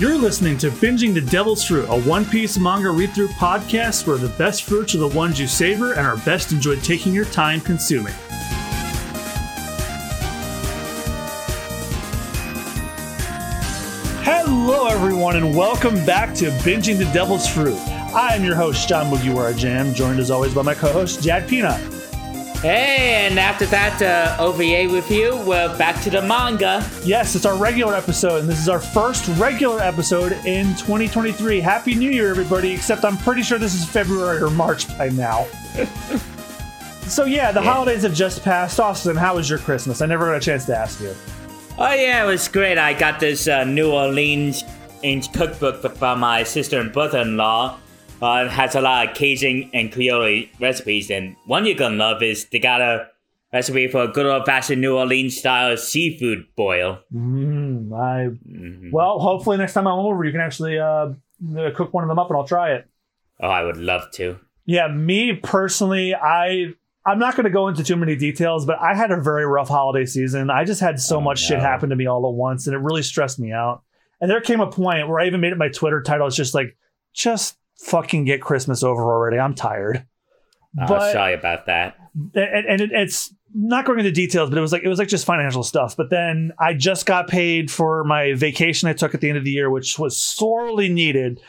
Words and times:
You're 0.00 0.16
listening 0.16 0.56
to 0.60 0.70
Binging 0.70 1.12
the 1.12 1.20
Devil's 1.20 1.62
Fruit, 1.62 1.84
a 1.90 2.00
One 2.00 2.24
Piece 2.24 2.58
manga 2.58 2.88
read 2.88 3.14
through 3.14 3.28
podcast 3.28 4.06
where 4.06 4.16
the 4.16 4.30
best 4.30 4.62
fruits 4.62 4.94
are 4.94 4.98
the 4.98 5.08
ones 5.08 5.38
you 5.38 5.46
savor 5.46 5.92
and 5.92 6.06
are 6.06 6.16
best 6.16 6.52
enjoyed 6.52 6.82
taking 6.82 7.12
your 7.12 7.26
time 7.26 7.60
consuming. 7.60 8.14
Hello, 14.22 14.86
everyone, 14.86 15.36
and 15.36 15.54
welcome 15.54 15.96
back 16.06 16.34
to 16.36 16.46
Binging 16.62 16.96
the 16.96 17.04
Devil's 17.12 17.46
Fruit. 17.46 17.76
I 17.76 18.34
am 18.34 18.42
your 18.42 18.56
host, 18.56 18.88
John 18.88 19.12
Mugiwara 19.12 19.54
Jam, 19.54 19.92
joined 19.92 20.18
as 20.18 20.30
always 20.30 20.54
by 20.54 20.62
my 20.62 20.74
co 20.74 20.90
host, 20.90 21.22
Jad 21.22 21.46
Peanut. 21.46 21.99
Hey, 22.62 23.26
and 23.26 23.38
after 23.38 23.64
that 23.66 24.02
uh, 24.02 24.36
OVA 24.42 24.86
review, 24.92 25.34
we're 25.46 25.74
back 25.78 26.02
to 26.02 26.10
the 26.10 26.20
manga. 26.20 26.86
Yes, 27.02 27.34
it's 27.34 27.46
our 27.46 27.56
regular 27.56 27.94
episode, 27.94 28.40
and 28.40 28.48
this 28.50 28.58
is 28.60 28.68
our 28.68 28.78
first 28.80 29.26
regular 29.38 29.80
episode 29.80 30.32
in 30.44 30.66
2023. 30.74 31.58
Happy 31.60 31.94
New 31.94 32.10
Year, 32.10 32.28
everybody, 32.28 32.72
except 32.72 33.02
I'm 33.06 33.16
pretty 33.16 33.42
sure 33.42 33.56
this 33.58 33.72
is 33.74 33.86
February 33.88 34.42
or 34.42 34.50
March 34.50 34.86
by 34.98 35.08
now. 35.08 35.46
so, 37.06 37.24
yeah, 37.24 37.50
the 37.50 37.62
Yeah. 37.62 37.72
holidays 37.72 38.02
have 38.02 38.12
just 38.12 38.44
passed. 38.44 38.78
Austen, 38.78 39.16
how 39.16 39.36
was 39.36 39.48
your 39.48 39.58
Christmas? 39.58 40.02
I 40.02 40.06
never 40.06 40.26
got 40.26 40.36
a 40.36 40.40
chance 40.40 40.66
to 40.66 40.76
ask 40.76 41.00
you. 41.00 41.14
Oh 41.78 41.94
yeah, 41.94 42.22
it 42.22 42.26
was 42.26 42.46
great. 42.46 42.76
I 42.76 42.92
got 42.92 43.20
this 43.20 43.48
uh, 43.48 43.64
New 43.64 43.90
Orleans 43.90 44.64
in 45.02 45.22
cookbook 45.22 45.96
from 45.96 46.20
my 46.20 46.42
sister 46.42 46.78
and 46.78 46.92
brother-in-law. 46.92 47.79
Uh, 48.22 48.44
it 48.46 48.50
has 48.50 48.74
a 48.74 48.80
lot 48.80 49.08
of 49.08 49.14
Cajun 49.14 49.70
and 49.72 49.90
Creole 49.92 50.44
recipes, 50.60 51.10
and 51.10 51.36
one 51.46 51.64
you're 51.64 51.74
gonna 51.74 51.96
love 51.96 52.22
is 52.22 52.46
they 52.50 52.58
got 52.58 52.80
a 52.80 53.08
recipe 53.52 53.88
for 53.88 54.02
a 54.02 54.08
good 54.08 54.26
old-fashioned 54.26 54.80
New 54.80 54.96
Orleans 54.96 55.36
style 55.36 55.76
seafood 55.76 56.44
boil. 56.54 57.00
Mm, 57.12 57.92
I, 57.92 58.28
Mhm. 58.48 58.92
well, 58.92 59.18
hopefully 59.18 59.56
next 59.56 59.72
time 59.72 59.86
I'm 59.88 59.98
over, 59.98 60.24
you 60.24 60.32
can 60.32 60.40
actually 60.40 60.78
uh, 60.78 61.08
cook 61.74 61.92
one 61.94 62.04
of 62.04 62.08
them 62.08 62.18
up 62.18 62.28
and 62.28 62.36
I'll 62.36 62.46
try 62.46 62.72
it. 62.74 62.86
Oh, 63.40 63.48
I 63.48 63.62
would 63.64 63.78
love 63.78 64.10
to. 64.12 64.38
Yeah, 64.66 64.86
me 64.88 65.32
personally, 65.34 66.14
I 66.14 66.74
I'm 67.06 67.18
not 67.18 67.34
going 67.34 67.44
to 67.44 67.50
go 67.50 67.66
into 67.66 67.82
too 67.82 67.96
many 67.96 68.14
details, 68.14 68.66
but 68.66 68.78
I 68.78 68.94
had 68.94 69.10
a 69.10 69.18
very 69.18 69.46
rough 69.46 69.68
holiday 69.68 70.04
season. 70.04 70.50
I 70.50 70.64
just 70.64 70.82
had 70.82 71.00
so 71.00 71.16
Oh, 71.16 71.20
much 71.22 71.40
shit 71.40 71.58
happen 71.58 71.88
to 71.88 71.96
me 71.96 72.06
all 72.06 72.28
at 72.28 72.34
once, 72.34 72.66
and 72.66 72.74
it 72.76 72.78
really 72.78 73.02
stressed 73.02 73.38
me 73.40 73.52
out. 73.52 73.82
And 74.20 74.30
there 74.30 74.40
came 74.42 74.60
a 74.60 74.70
point 74.70 75.08
where 75.08 75.18
I 75.18 75.26
even 75.26 75.40
made 75.40 75.52
it 75.52 75.58
my 75.58 75.70
Twitter 75.70 76.02
title. 76.02 76.26
It's 76.26 76.36
just 76.36 76.54
like, 76.54 76.76
just 77.14 77.56
fucking 77.84 78.24
get 78.24 78.40
Christmas 78.40 78.82
over 78.82 79.02
already. 79.02 79.38
I'm 79.38 79.54
tired. 79.54 80.06
But- 80.74 81.12
sorry 81.12 81.34
about 81.34 81.66
that. 81.66 81.96
and, 82.34 82.66
and 82.66 82.80
it, 82.80 82.90
it's 82.92 83.34
not 83.54 83.84
going 83.84 83.98
into 83.98 84.12
details, 84.12 84.48
but 84.48 84.58
it 84.58 84.60
was 84.60 84.72
like 84.72 84.82
it 84.84 84.88
was 84.88 84.98
like 84.98 85.08
just 85.08 85.24
financial 85.26 85.62
stuff. 85.62 85.96
But 85.96 86.10
then 86.10 86.52
I 86.58 86.74
just 86.74 87.06
got 87.06 87.28
paid 87.28 87.70
for 87.70 88.04
my 88.04 88.34
vacation 88.34 88.88
I 88.88 88.92
took 88.92 89.14
at 89.14 89.20
the 89.20 89.28
end 89.28 89.38
of 89.38 89.44
the 89.44 89.50
year, 89.50 89.70
which 89.70 89.98
was 89.98 90.20
sorely 90.20 90.88
needed. 90.88 91.40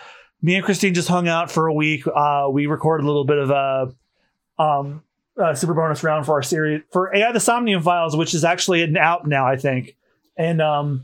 Me 0.42 0.56
and 0.56 0.66
Christine 0.66 0.96
just 0.96 1.08
hung 1.08 1.28
out 1.28 1.52
for 1.52 1.68
a 1.68 1.74
week. 1.74 2.04
Uh, 2.08 2.48
we 2.52 2.66
recorded 2.66 3.04
a 3.04 3.08
little 3.08 3.26
bit 3.26 3.38
of 3.38 3.52
a 3.52 4.62
um, 4.62 5.04
uh, 5.40 5.54
super 5.54 5.74
bonus 5.76 6.04
round 6.04 6.26
for 6.26 6.34
our 6.34 6.44
series 6.44 6.82
for 6.92 7.16
AI 7.16 7.32
the 7.32 7.40
Somnium 7.40 7.84
Files, 7.84 8.18
which 8.18 8.34
is 8.34 8.44
actually 8.44 8.98
out 8.98 9.28
now, 9.28 9.46
I 9.46 9.58
think. 9.58 9.96
And 10.38 10.62
um, 10.62 11.04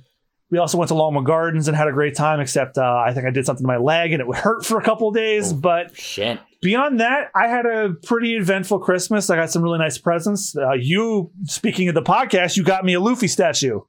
we 0.49 0.57
also 0.57 0.77
went 0.77 0.87
to 0.89 0.95
Loma 0.95 1.23
Gardens 1.23 1.67
and 1.67 1.75
had 1.75 1.87
a 1.87 1.91
great 1.91 2.15
time. 2.15 2.39
Except 2.39 2.77
uh, 2.77 3.03
I 3.05 3.13
think 3.13 3.25
I 3.27 3.31
did 3.31 3.45
something 3.45 3.63
to 3.63 3.67
my 3.67 3.77
leg 3.77 4.13
and 4.13 4.21
it 4.21 4.27
would 4.27 4.37
hurt 4.37 4.65
for 4.65 4.77
a 4.77 4.83
couple 4.83 5.09
of 5.09 5.15
days, 5.15 5.53
but 5.53 5.95
Shit. 5.95 6.39
beyond 6.61 6.99
that, 6.99 7.31
I 7.35 7.47
had 7.47 7.65
a 7.65 7.93
pretty 8.05 8.35
eventful 8.35 8.79
Christmas. 8.79 9.29
I 9.29 9.35
got 9.35 9.49
some 9.51 9.61
really 9.61 9.79
nice 9.79 9.97
presents. 9.97 10.55
Uh, 10.55 10.73
you, 10.73 11.31
speaking 11.45 11.89
of 11.89 11.95
the 11.95 12.01
podcast, 12.01 12.55
you 12.57 12.63
got 12.63 12.85
me 12.85 12.93
a 12.93 12.99
Luffy 12.99 13.27
statue. 13.27 13.81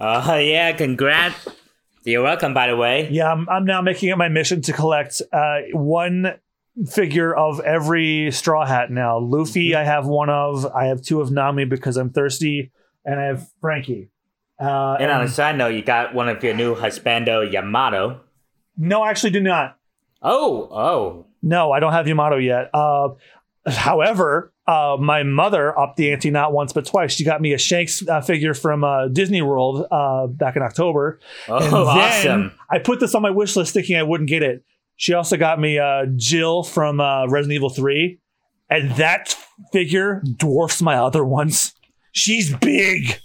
Oh 0.00 0.36
yeah, 0.38 0.72
congrats. 0.72 1.48
You're 2.04 2.22
welcome, 2.22 2.54
by 2.54 2.68
the 2.68 2.76
way. 2.76 3.08
Yeah, 3.10 3.30
I'm, 3.30 3.48
I'm 3.48 3.64
now 3.64 3.82
making 3.82 4.08
it 4.08 4.16
my 4.16 4.28
mission 4.28 4.62
to 4.62 4.72
collect 4.72 5.20
uh, 5.32 5.58
one 5.72 6.38
figure 6.88 7.34
of 7.34 7.60
every 7.60 8.30
Straw 8.30 8.64
Hat 8.64 8.90
now. 8.90 9.18
Luffy, 9.18 9.74
I 9.74 9.84
have 9.84 10.06
one 10.06 10.30
of. 10.30 10.64
I 10.66 10.86
have 10.86 11.02
two 11.02 11.20
of 11.20 11.30
Nami 11.30 11.64
because 11.64 11.96
I'm 11.96 12.10
thirsty, 12.10 12.72
and 13.04 13.20
I 13.20 13.24
have 13.24 13.46
Franky. 13.60 14.08
Uh, 14.60 14.96
And 15.00 15.10
on 15.10 15.22
a 15.22 15.28
side 15.28 15.56
note, 15.56 15.68
you 15.74 15.82
got 15.82 16.14
one 16.14 16.28
of 16.28 16.42
your 16.42 16.54
new 16.54 16.74
Husbando 16.74 17.50
Yamato. 17.50 18.20
no, 18.76 19.02
I 19.02 19.10
actually 19.10 19.30
do 19.30 19.40
not. 19.40 19.76
Oh, 20.22 20.68
oh. 20.72 21.26
No, 21.42 21.70
I 21.70 21.78
don't 21.80 21.92
have 21.92 22.08
Yamato 22.08 22.36
yet. 22.36 22.70
Uh, 22.74 23.10
however, 23.66 24.52
uh, 24.66 24.96
my 24.98 25.22
mother 25.22 25.78
upped 25.78 25.96
the 25.96 26.12
ante 26.12 26.30
not 26.30 26.52
once 26.52 26.72
but 26.72 26.84
twice. 26.86 27.12
She 27.12 27.24
got 27.24 27.40
me 27.40 27.52
a 27.52 27.58
Shanks 27.58 28.06
uh, 28.06 28.20
figure 28.20 28.54
from 28.54 28.82
uh, 28.84 29.08
Disney 29.08 29.42
World 29.42 29.86
uh, 29.90 30.26
back 30.26 30.56
in 30.56 30.62
October. 30.62 31.20
Oh, 31.48 31.56
And 31.56 31.72
then 31.72 32.40
awesome. 32.42 32.52
I 32.70 32.78
put 32.78 33.00
this 33.00 33.14
on 33.14 33.22
my 33.22 33.30
wish 33.30 33.54
list 33.56 33.74
thinking 33.74 33.96
I 33.96 34.02
wouldn't 34.02 34.28
get 34.28 34.42
it. 34.42 34.64
She 34.96 35.14
also 35.14 35.36
got 35.36 35.60
me 35.60 35.78
uh, 35.78 36.06
Jill 36.16 36.64
from 36.64 37.00
uh, 37.00 37.26
Resident 37.28 37.54
Evil 37.54 37.70
3. 37.70 38.18
And 38.68 38.90
that 38.96 39.36
figure 39.72 40.22
dwarfs 40.36 40.82
my 40.82 40.96
other 40.96 41.24
ones. 41.24 41.72
She's 42.12 42.54
big. 42.56 43.20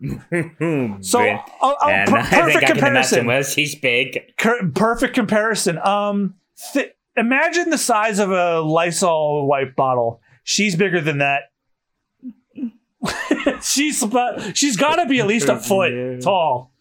So, 1.02 1.18
Big. 1.18 1.36
oh, 1.60 1.76
and 1.88 2.10
per- 2.10 2.16
I 2.18 2.22
think 2.22 2.42
perfect 2.42 2.64
I 2.64 2.66
comparison. 2.66 3.18
imagine 3.20 3.26
well, 3.26 3.42
she's 3.42 3.74
big. 3.74 4.34
Cur- 4.38 4.70
perfect 4.74 5.14
comparison. 5.14 5.78
Um, 5.78 6.34
th- 6.72 6.92
imagine 7.16 7.70
the 7.70 7.78
size 7.78 8.18
of 8.18 8.30
a 8.30 8.60
Lysol 8.60 9.46
wipe 9.46 9.76
bottle. 9.76 10.20
She's 10.42 10.74
bigger 10.76 11.00
than 11.00 11.18
that. 11.18 11.42
she's 13.62 14.02
about, 14.02 14.56
she's 14.56 14.76
got 14.76 14.96
to 14.96 15.06
be 15.06 15.20
at 15.20 15.26
least 15.26 15.48
a 15.48 15.58
foot 15.58 16.20
tall. 16.22 16.72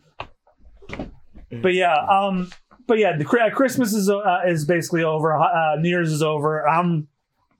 But 1.61 1.73
yeah, 1.73 1.95
um, 1.95 2.49
but 2.87 2.99
yeah, 2.99 3.17
the 3.17 3.25
Chri- 3.25 3.53
Christmas 3.53 3.93
is 3.93 4.09
uh, 4.09 4.41
is 4.47 4.65
basically 4.65 5.03
over. 5.03 5.37
Uh, 5.37 5.75
New 5.77 5.89
Year's 5.89 6.11
is 6.11 6.21
over. 6.21 6.67
I'm 6.67 7.07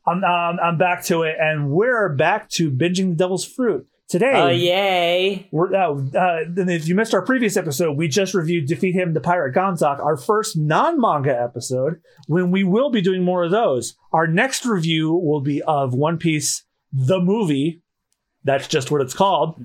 I'm 0.06 0.24
um, 0.24 0.60
I'm 0.62 0.78
back 0.78 1.04
to 1.06 1.24
it, 1.24 1.36
and 1.40 1.70
we're 1.72 2.10
back 2.10 2.50
to 2.52 2.70
binging 2.72 3.10
the 3.10 3.16
Devil's 3.16 3.46
Fruit 3.46 3.88
today. 4.10 4.32
Oh, 4.36 4.50
yay. 4.50 5.48
We're, 5.52 5.74
uh, 5.74 5.94
uh, 5.94 6.38
if 6.58 6.88
you 6.88 6.96
missed 6.96 7.14
our 7.14 7.22
previous 7.22 7.56
episode, 7.56 7.96
we 7.96 8.08
just 8.08 8.34
reviewed 8.34 8.66
Defeat 8.68 8.94
Him, 8.96 9.14
the 9.14 9.22
Pirate 9.22 9.56
Ganzack, 9.56 10.00
our 10.04 10.18
first 10.18 10.58
non 10.58 11.00
manga 11.00 11.40
episode, 11.40 12.02
when 12.28 12.52
we 12.52 12.64
will 12.64 12.90
be 12.90 13.02
doing 13.02 13.24
more 13.24 13.44
of 13.44 13.52
those. 13.52 13.96
Our 14.12 14.28
next 14.28 14.66
review 14.66 15.14
will 15.14 15.42
be 15.42 15.62
of 15.62 15.94
One 15.94 16.18
Piece, 16.18 16.64
the 16.92 17.20
movie. 17.20 17.82
That's 18.44 18.68
just 18.68 18.92
what 18.92 19.02
it's 19.02 19.14
called. 19.14 19.64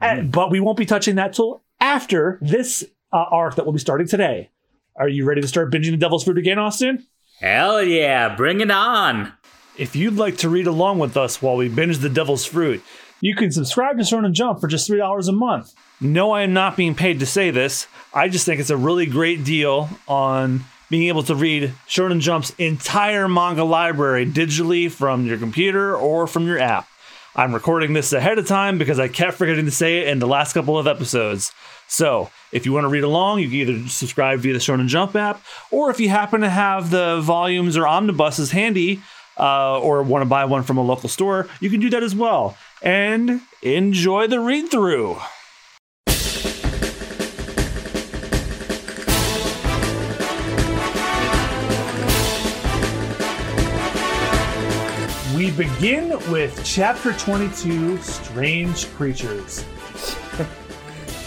And- 0.00 0.30
but 0.30 0.50
we 0.50 0.60
won't 0.60 0.78
be 0.78 0.86
touching 0.86 1.16
that 1.16 1.32
till 1.32 1.62
after 1.80 2.38
this 2.42 2.84
uh, 3.12 3.24
arc 3.30 3.56
that 3.56 3.64
we'll 3.64 3.72
be 3.72 3.78
starting 3.80 4.06
today. 4.06 4.50
Are 4.96 5.08
you 5.08 5.24
ready 5.24 5.40
to 5.40 5.48
start 5.48 5.72
binging 5.72 5.92
the 5.92 5.96
Devil's 5.96 6.24
Fruit 6.24 6.36
again, 6.38 6.58
Austen? 6.58 7.06
Hell 7.40 7.82
yeah, 7.82 8.34
bring 8.36 8.60
it 8.60 8.70
on. 8.70 9.32
If 9.78 9.96
you'd 9.96 10.16
like 10.16 10.36
to 10.38 10.48
read 10.50 10.66
along 10.66 10.98
with 10.98 11.16
us 11.16 11.40
while 11.40 11.56
we 11.56 11.68
binge 11.68 11.98
the 11.98 12.10
Devil's 12.10 12.44
Fruit, 12.44 12.82
you 13.20 13.34
can 13.34 13.50
subscribe 13.52 13.98
to 13.98 14.02
Shonen 14.02 14.32
Jump 14.32 14.60
for 14.60 14.66
just 14.66 14.88
$3 14.90 15.28
a 15.28 15.32
month. 15.32 15.74
No, 16.00 16.32
I 16.32 16.42
am 16.42 16.52
not 16.52 16.76
being 16.76 16.94
paid 16.94 17.20
to 17.20 17.26
say 17.26 17.50
this. 17.50 17.86
I 18.14 18.28
just 18.28 18.46
think 18.46 18.60
it's 18.60 18.70
a 18.70 18.76
really 18.76 19.06
great 19.06 19.44
deal 19.44 19.90
on 20.08 20.64
being 20.88 21.08
able 21.08 21.22
to 21.24 21.34
read 21.34 21.72
Shonen 21.86 22.20
Jump's 22.20 22.50
entire 22.58 23.28
manga 23.28 23.64
library 23.64 24.26
digitally 24.26 24.90
from 24.90 25.26
your 25.26 25.38
computer 25.38 25.94
or 25.94 26.26
from 26.26 26.46
your 26.46 26.58
app. 26.58 26.88
I'm 27.36 27.54
recording 27.54 27.92
this 27.92 28.12
ahead 28.12 28.38
of 28.38 28.46
time 28.48 28.76
because 28.76 28.98
I 28.98 29.06
kept 29.06 29.36
forgetting 29.36 29.66
to 29.66 29.70
say 29.70 29.98
it 29.98 30.08
in 30.08 30.18
the 30.18 30.26
last 30.26 30.52
couple 30.52 30.78
of 30.78 30.88
episodes. 30.88 31.52
So, 31.86 32.30
if 32.50 32.66
you 32.66 32.72
want 32.72 32.84
to 32.84 32.88
read 32.88 33.04
along, 33.04 33.40
you 33.40 33.46
can 33.48 33.56
either 33.56 33.88
subscribe 33.88 34.40
via 34.40 34.52
the 34.52 34.58
Shonen 34.58 34.88
Jump 34.88 35.14
app, 35.14 35.40
or 35.70 35.90
if 35.90 36.00
you 36.00 36.08
happen 36.08 36.40
to 36.40 36.50
have 36.50 36.90
the 36.90 37.20
volumes 37.20 37.76
or 37.76 37.86
omnibuses 37.86 38.50
handy, 38.50 39.00
uh, 39.40 39.80
or 39.80 40.02
want 40.02 40.22
to 40.22 40.26
buy 40.28 40.44
one 40.44 40.62
from 40.62 40.76
a 40.76 40.82
local 40.82 41.08
store, 41.08 41.48
you 41.60 41.70
can 41.70 41.80
do 41.80 41.90
that 41.90 42.02
as 42.02 42.14
well. 42.14 42.56
And 42.82 43.42
enjoy 43.62 44.26
the 44.26 44.40
read 44.40 44.70
through. 44.70 45.18
We 55.36 55.50
begin 55.50 56.10
with 56.30 56.60
chapter 56.64 57.12
22 57.12 57.98
Strange 57.98 58.86
Creatures. 58.94 59.64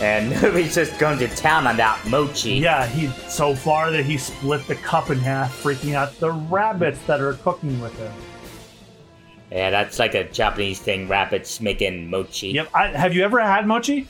And 0.02 0.32
nobody's 0.32 0.76
just 0.76 1.00
going 1.00 1.18
to 1.20 1.30
town 1.30 1.66
on 1.66 1.78
that 1.78 2.04
mochi. 2.10 2.56
Yeah, 2.56 2.86
he 2.88 3.08
so 3.30 3.56
far 3.56 3.90
that 3.92 4.04
he 4.04 4.18
split 4.18 4.68
the 4.68 4.76
cup 4.76 5.12
in 5.12 5.20
half, 5.20 5.64
freaking 5.64 5.94
out 5.94 6.20
the 6.20 6.32
rabbits 6.32 7.00
that 7.06 7.22
are 7.22 7.36
cooking 7.36 7.80
with 7.80 7.98
him. 7.98 8.12
Yeah, 9.54 9.70
that's 9.70 10.00
like 10.00 10.16
a 10.16 10.24
Japanese 10.24 10.80
thing, 10.80 11.08
rabbits 11.08 11.62
making 11.62 12.10
mochi. 12.10 12.48
Yep. 12.50 12.70
I, 12.74 12.88
have 12.88 13.14
you 13.14 13.24
ever 13.24 13.40
had 13.40 13.68
mochi? 13.68 14.08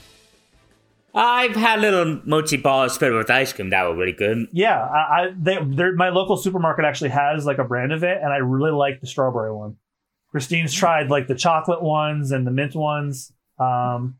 I've 1.14 1.54
had 1.54 1.82
little 1.82 2.22
mochi 2.24 2.56
balls 2.56 2.96
filled 2.96 3.14
with 3.14 3.30
ice 3.30 3.52
cream 3.52 3.68
that 3.68 3.86
were 3.86 3.94
really 3.94 4.12
good. 4.12 4.48
Yeah, 4.52 4.80
I, 4.80 4.96
I 4.96 5.34
they, 5.36 5.60
my 5.60 6.08
local 6.08 6.38
supermarket 6.38 6.86
actually 6.86 7.10
has 7.10 7.44
like 7.44 7.58
a 7.58 7.64
brand 7.64 7.92
of 7.92 8.02
it, 8.02 8.18
and 8.22 8.32
I 8.32 8.38
really 8.38 8.70
like 8.70 9.02
the 9.02 9.06
strawberry 9.06 9.54
one. 9.54 9.76
Christine's 10.30 10.72
tried 10.72 11.10
like 11.10 11.28
the 11.28 11.34
chocolate 11.34 11.82
ones 11.82 12.32
and 12.32 12.46
the 12.46 12.50
mint 12.50 12.74
ones, 12.74 13.30
um, 13.58 14.16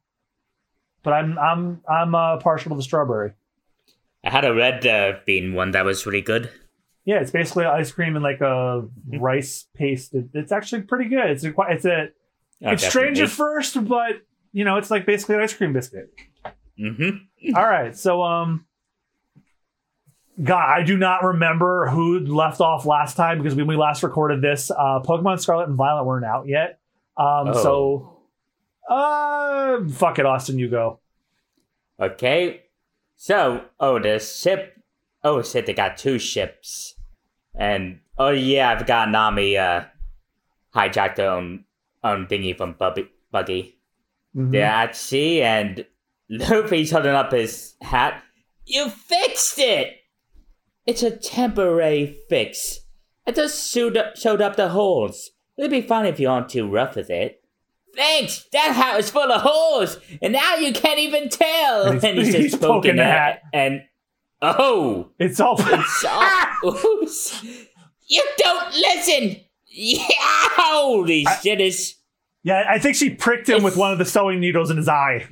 but 1.02 1.14
I'm 1.14 1.38
I'm 1.38 1.80
I'm 1.88 2.14
uh, 2.14 2.36
partial 2.36 2.68
to 2.70 2.76
the 2.76 2.82
strawberry. 2.82 3.32
I 4.22 4.30
had 4.30 4.44
a 4.44 4.54
red 4.54 4.86
uh, 4.86 5.14
bean 5.24 5.54
one 5.54 5.70
that 5.70 5.86
was 5.86 6.04
really 6.04 6.20
good. 6.20 6.50
Yeah, 7.04 7.16
it's 7.20 7.30
basically 7.30 7.66
ice 7.66 7.92
cream 7.92 8.16
and 8.16 8.22
like 8.22 8.40
a 8.40 8.86
rice 9.18 9.66
paste. 9.74 10.14
It- 10.14 10.30
It's 10.34 10.52
actually 10.52 10.82
pretty 10.82 11.08
good. 11.10 11.30
It's 11.30 11.44
a. 11.44 11.52
It's 11.68 11.84
a. 11.84 12.08
Oh, 12.64 12.70
it's 12.70 12.86
strange 12.86 13.20
at 13.20 13.28
first, 13.28 13.84
but 13.86 14.22
you 14.52 14.64
know, 14.64 14.76
it's 14.78 14.90
like 14.90 15.04
basically 15.04 15.34
an 15.34 15.42
ice 15.42 15.52
cream 15.54 15.72
biscuit. 15.72 16.08
Mm-hmm. 16.80 17.54
All 17.56 17.64
right, 17.68 17.94
so 17.96 18.22
um, 18.22 18.64
God, 20.42 20.68
I 20.68 20.82
do 20.82 20.96
not 20.96 21.22
remember 21.22 21.88
who 21.90 22.20
left 22.20 22.60
off 22.60 22.86
last 22.86 23.16
time 23.16 23.38
because 23.38 23.54
when 23.54 23.66
we 23.66 23.76
last 23.76 24.02
recorded 24.02 24.40
this, 24.42 24.70
uh, 24.70 25.00
Pokemon 25.04 25.40
Scarlet 25.40 25.68
and 25.68 25.76
Violet 25.76 26.04
weren't 26.04 26.24
out 26.24 26.46
yet. 26.48 26.80
Um, 27.16 27.48
Oh. 27.48 27.62
so 27.62 28.18
uh, 28.88 29.86
fuck 29.90 30.18
it, 30.18 30.26
Austen, 30.26 30.58
you 30.58 30.68
go. 30.68 31.00
Okay. 32.00 32.62
So, 33.16 33.64
oh, 33.78 33.98
the 34.00 34.18
ship. 34.18 34.76
Oh, 35.22 35.40
shit, 35.42 35.66
they 35.66 35.72
got 35.74 35.96
two 35.96 36.18
ships. 36.18 36.93
And, 37.54 38.00
oh, 38.18 38.30
yeah, 38.30 38.70
I 38.70 38.78
forgot 38.78 39.10
Nami 39.10 39.56
uh, 39.56 39.84
hijacked 40.74 41.18
her 41.18 41.28
own, 41.28 41.64
own 42.02 42.26
thingy 42.26 42.56
from 42.56 42.72
Bubby, 42.72 43.08
Buggy. 43.30 43.76
Mhm. 44.36 44.50
They're 44.52 44.64
at 44.66 44.96
sea, 44.96 45.42
and 45.42 45.86
Luffy's 46.28 46.90
holding 46.90 47.12
up 47.14 47.30
his 47.32 47.74
hat. 47.80 48.22
You 48.66 48.88
fixed 48.90 49.58
it! 49.58 49.98
It's 50.86 51.02
a 51.02 51.10
temporary 51.16 52.18
fix. 52.28 52.80
I 53.26 53.30
just 53.30 53.70
showed 53.72 53.96
up, 53.96 54.16
showed 54.16 54.40
up 54.42 54.56
the 54.56 54.68
holes. 54.70 55.30
It'll 55.56 55.70
be 55.70 55.80
fine 55.82 56.06
if 56.06 56.18
you 56.18 56.28
aren't 56.28 56.48
too 56.48 56.68
rough 56.68 56.96
with 56.96 57.10
it. 57.10 57.40
Thanks! 57.94 58.44
That 58.52 58.72
hat 58.74 58.96
was 58.96 59.08
full 59.10 59.30
of 59.30 59.40
holes, 59.42 59.98
and 60.20 60.32
now 60.32 60.56
you 60.56 60.72
can't 60.72 60.98
even 60.98 61.28
tell! 61.28 61.84
And 61.86 62.02
he's- 62.02 62.34
he's 62.34 62.56
poking 62.56 62.96
the 62.96 63.04
hat. 63.04 63.42
And, 63.52 63.82
oh! 64.44 65.08
It's 65.18 65.40
all. 65.40 65.56
It's 65.60 66.04
all. 66.04 66.28
You 68.06 68.22
don't 68.36 68.74
listen! 68.74 69.40
Yeah, 69.66 69.98
holy 70.10 71.24
shit, 71.42 71.58
is 71.60 71.94
yeah, 72.42 72.64
I 72.68 72.78
think 72.78 72.96
she 72.96 73.08
pricked 73.10 73.48
him 73.48 73.62
with 73.62 73.76
one 73.78 73.92
of 73.92 73.98
the 73.98 74.04
sewing 74.04 74.40
needles 74.40 74.70
in 74.70 74.76
his 74.76 74.88
eye. 74.88 75.26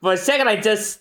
For 0.00 0.12
a 0.12 0.16
second, 0.16 0.48
I 0.48 0.56
just. 0.56 1.00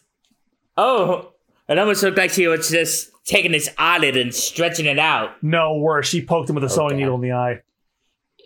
Oh, 0.76 1.34
it 1.68 1.78
almost 1.78 2.02
looked 2.02 2.18
like 2.18 2.32
she 2.32 2.48
was 2.48 2.70
just 2.70 3.12
taking 3.26 3.54
his 3.54 3.70
eyelid 3.78 4.18
and 4.18 4.34
stretching 4.34 4.88
it 4.88 4.98
out. 4.98 5.42
no, 5.44 5.76
worse, 5.78 6.08
she 6.10 6.26
poked 6.26 6.50
him 6.50 6.56
with 6.56 6.64
a 6.64 6.70
sewing 6.70 6.88
Okay. 6.94 6.98
needle 6.98 7.16
in 7.16 7.22
the 7.22 7.32
eye. 7.32 7.62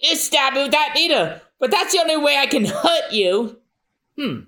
You 0.02 0.16
stabbed 0.18 0.58
me 0.58 0.64
with 0.64 0.72
that 0.74 0.92
needle, 0.96 1.40
but 1.60 1.72
that's 1.72 1.94
the 1.94 2.00
only 2.02 2.18
way 2.18 2.36
I 2.38 2.46
can 2.48 2.66
hurt 2.66 3.12
you. 3.14 3.58
Hmm, 4.20 4.40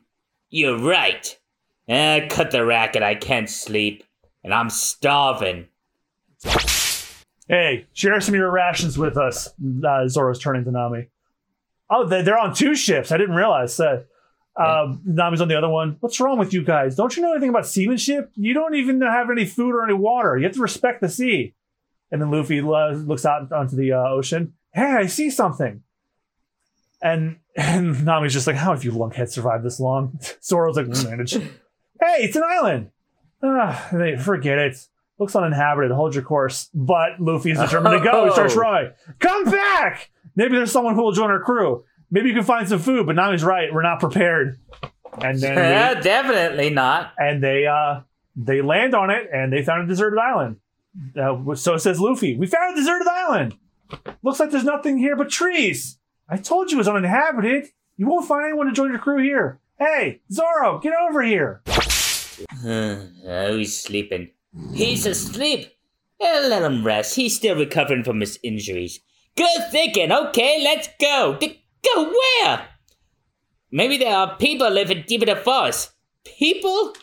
you're 0.50 0.78
right. 0.80 1.40
Eh, 1.88 2.28
cut 2.28 2.52
the 2.52 2.66
racket, 2.66 3.04
I 3.04 3.16
can't 3.16 3.50
sleep, 3.50 4.04
and 4.44 4.54
I'm 4.54 4.70
starving. 4.70 5.68
Hey, 7.48 7.86
share 7.94 8.20
some 8.22 8.34
of 8.34 8.40
your 8.40 8.50
rations 8.52 8.98
with 8.98 9.18
us. 9.18 9.50
Uh, 9.86 10.08
Zoro's 10.08 10.40
turning 10.40 10.64
to 10.66 10.72
Nami. 10.72 11.08
Oh, 11.90 12.06
they- 12.08 12.24
they're 12.24 12.40
on 12.40 12.56
two 12.56 12.74
ships. 12.76 13.12
I 13.12 13.18
didn't 13.18 13.36
realize. 13.36 13.80
Uh, 13.80 14.04
uh, 14.56 14.96
Nami's 15.06 15.42
on 15.42 15.48
the 15.48 15.58
other 15.58 15.70
one. 15.70 15.98
What's 16.00 16.20
wrong 16.20 16.40
with 16.40 16.54
you 16.54 16.64
guys? 16.64 16.96
Don't 16.96 17.16
you 17.16 17.22
know 17.22 17.32
anything 17.32 17.50
about 17.50 17.68
seamanship? 17.68 18.32
You 18.36 18.54
don't 18.56 18.74
even 18.74 19.00
have 19.02 19.30
any 19.30 19.46
food 19.46 19.76
or 19.76 19.84
any 19.84 19.94
water. 19.94 20.38
You 20.38 20.46
have 20.46 20.54
to 20.56 20.62
respect 20.62 21.02
the 21.02 21.10
sea. 21.10 21.54
And 22.12 22.20
then 22.22 22.32
Luffy 22.32 22.62
looks 22.62 23.26
out 23.26 23.52
onto 23.52 23.76
the 23.76 23.92
uh, 23.92 24.10
ocean. 24.10 24.54
Hey, 24.74 24.82
I 24.94 25.06
see 25.06 25.30
something. 25.30 25.84
And 27.02 27.38
and 27.56 28.04
Nami's 28.06 28.34
just 28.34 28.48
like, 28.48 28.56
how 28.56 28.72
have 28.74 28.84
you 28.84 28.92
lunkheads 28.92 29.30
survived 29.34 29.64
this 29.64 29.80
long? 29.80 30.20
Zoro's 30.44 30.78
like, 30.78 30.88
we'll 30.88 31.04
manage. 31.04 31.38
hey, 32.00 32.18
it's 32.24 32.36
an 32.36 32.44
island. 32.48 32.92
Ah, 33.44 33.88
they 33.94 34.18
forget 34.18 34.58
it. 34.58 34.78
Looks 35.20 35.36
uninhabited. 35.36 35.92
Hold 35.92 36.14
your 36.16 36.24
course. 36.24 36.70
But 36.74 37.20
Luffy 37.20 37.52
is 37.52 37.60
determined 37.60 38.04
to 38.04 38.10
go. 38.10 38.26
He 38.26 38.32
starts 38.32 38.56
Oh. 38.56 38.62
rowing. 38.62 38.92
Come 39.20 39.46
back! 39.46 40.10
Maybe 40.36 40.56
there's 40.56 40.72
someone 40.72 40.96
who 40.96 41.04
will 41.04 41.14
join 41.14 41.30
our 41.32 41.40
crew. 41.40 41.86
Maybe 42.12 42.30
you 42.30 42.36
can 42.36 42.44
find 42.44 42.68
some 42.68 42.80
food. 42.80 43.06
But 43.06 43.16
Nami's 43.16 43.44
right. 43.44 43.74
We're 43.74 43.82
not 43.84 44.00
prepared. 44.00 44.60
And 45.22 45.40
then 45.40 45.56
they, 45.56 46.02
definitely 46.02 46.70
not. 46.72 47.14
and 47.18 47.42
they 47.42 47.66
uh 47.66 48.02
they 48.36 48.62
land 48.62 48.94
on 48.94 49.10
it 49.10 49.30
and 49.32 49.54
they 49.54 49.64
found 49.64 49.84
a 49.84 49.88
deserted 49.88 50.20
island. 50.20 50.58
Uh, 51.18 51.56
so 51.56 51.78
says 51.78 52.00
Luffy. 52.02 52.36
We 52.38 52.48
found 52.48 52.74
a 52.74 52.76
deserted 52.80 53.08
island. 53.08 53.56
Looks 54.24 54.40
like 54.42 54.52
there's 54.52 54.64
nothing 54.66 54.98
here 54.98 55.16
but 55.16 55.30
trees. 55.30 55.98
I 56.28 56.36
told 56.38 56.72
you 56.72 56.78
it 56.78 56.80
was 56.80 56.88
uninhabited. 56.90 57.68
You 57.96 58.08
won't 58.08 58.28
find 58.28 58.44
anyone 58.44 58.68
to 58.68 58.74
join 58.74 58.90
your 58.90 59.00
crew 59.00 59.22
here. 59.24 59.60
Hey, 59.80 60.22
Zoro, 60.32 60.80
get 60.80 60.94
over 61.08 61.22
here. 61.22 61.62
Oh, 62.66 63.58
he's 63.58 63.78
sleeping. 63.82 64.32
He's 64.74 65.06
asleep. 65.06 65.72
Eh, 66.20 66.48
let 66.48 66.64
him 66.64 66.86
rest. 66.86 67.16
He's 67.16 67.36
still 67.36 67.56
recovering 67.58 68.04
from 68.04 68.22
his 68.22 68.40
injuries. 68.44 69.00
Good 69.36 69.72
thinking. 69.72 70.12
Okay, 70.12 70.62
let's 70.64 70.88
go. 71.00 71.38
Go 71.40 72.12
where? 72.12 72.68
Maybe 73.72 73.98
there 73.98 74.16
are 74.16 74.38
people 74.38 74.70
living 74.70 75.04
deep 75.08 75.24
in 75.24 75.30
the 75.30 75.36
forest. 75.36 75.92
People? 76.24 76.94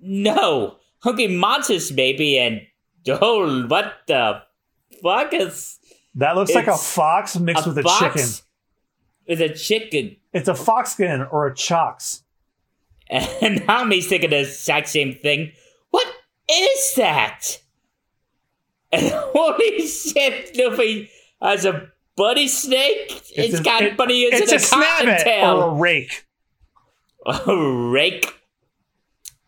No. 0.00 0.76
Hungry 1.00 1.28
monsters, 1.28 1.92
maybe, 1.92 2.38
and 2.38 2.62
oh, 3.08 3.66
what 3.66 3.92
the 4.06 4.40
fuck 5.02 5.34
is 5.34 5.78
That 6.14 6.34
looks 6.34 6.54
like 6.54 6.66
a 6.66 6.76
fox 6.78 7.38
mixed 7.38 7.66
a 7.66 7.68
with 7.68 7.78
a 7.78 7.82
fox 7.82 7.98
chicken. 8.14 8.30
with 9.28 9.40
a 9.42 9.54
chicken? 9.54 10.16
It's 10.32 10.48
a 10.48 10.54
fox 10.54 10.92
skin 10.92 11.26
or 11.30 11.46
a 11.46 11.54
chox. 11.54 12.23
And 13.10 13.60
Nami's 13.66 14.06
thinking 14.08 14.30
the 14.30 14.40
exact 14.40 14.88
same 14.88 15.14
thing. 15.14 15.52
What 15.90 16.06
is 16.50 16.94
that? 16.96 17.58
And 18.92 19.10
holy 19.12 19.86
shit, 19.86 20.56
Luffy 20.56 21.10
has 21.42 21.64
a 21.64 21.88
bunny 22.16 22.48
snake. 22.48 23.22
it's 23.36 23.58
a- 23.60 23.62
got 23.62 23.82
it- 23.82 23.96
bunny 23.96 24.22
It's 24.22 24.40
and 24.40 24.50
a 24.50 24.54
a 24.54 25.44
or 25.44 25.70
a 25.70 25.74
rake. 25.74 26.24
A 27.26 27.56
rake. 27.90 28.30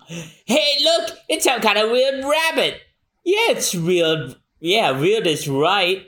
Hey, 0.07 0.77
look, 0.83 1.11
it's 1.29 1.45
some 1.45 1.61
kind 1.61 1.77
of 1.77 1.91
weird 1.91 2.25
rabbit. 2.25 2.81
Yeah, 3.25 3.51
it's 3.51 3.75
real. 3.75 4.35
Yeah, 4.61 4.93
weird 4.93 5.27
is 5.27 5.47
right, 5.47 6.07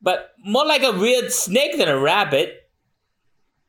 but 0.00 0.32
more 0.44 0.64
like 0.64 0.84
a 0.84 0.92
weird 0.92 1.32
snake 1.32 1.76
than 1.76 1.88
a 1.88 1.98
rabbit. 1.98 2.70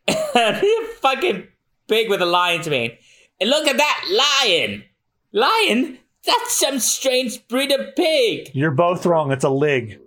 You're 0.07 0.85
fucking 1.01 1.47
big 1.87 2.09
with 2.09 2.21
a 2.21 2.25
lion's 2.25 2.67
mane. 2.69 2.97
And 3.41 3.49
look 3.49 3.67
at 3.67 3.77
that 3.77 4.03
lion. 4.43 4.83
Lion? 5.31 5.99
That's 6.25 6.59
some 6.59 6.79
strange 6.79 7.47
breed 7.47 7.71
of 7.71 7.95
pig. 7.95 8.51
You're 8.53 8.71
both 8.71 9.05
wrong. 9.05 9.31
It's 9.31 9.43
a 9.43 9.49
lig 9.49 9.99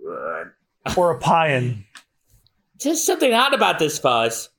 or 0.97 1.11
a 1.11 1.19
pion. 1.19 1.85
There's 2.83 3.03
something 3.03 3.33
odd 3.33 3.53
about 3.53 3.79
this 3.79 3.97
fuzz. 3.97 4.49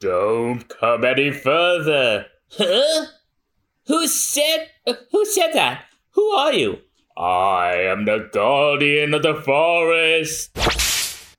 Don't 0.00 0.66
come 0.68 1.04
any 1.04 1.30
further. 1.30 2.26
Huh? 2.50 3.06
Who 3.86 4.06
said 4.08 4.70
who 5.10 5.24
said 5.24 5.52
that? 5.52 5.84
Who 6.10 6.22
are 6.30 6.52
you? 6.52 6.78
I 7.16 7.74
am 7.76 8.04
the 8.04 8.28
guardian 8.32 9.14
of 9.14 9.22
the 9.22 9.34
forest. 9.34 10.54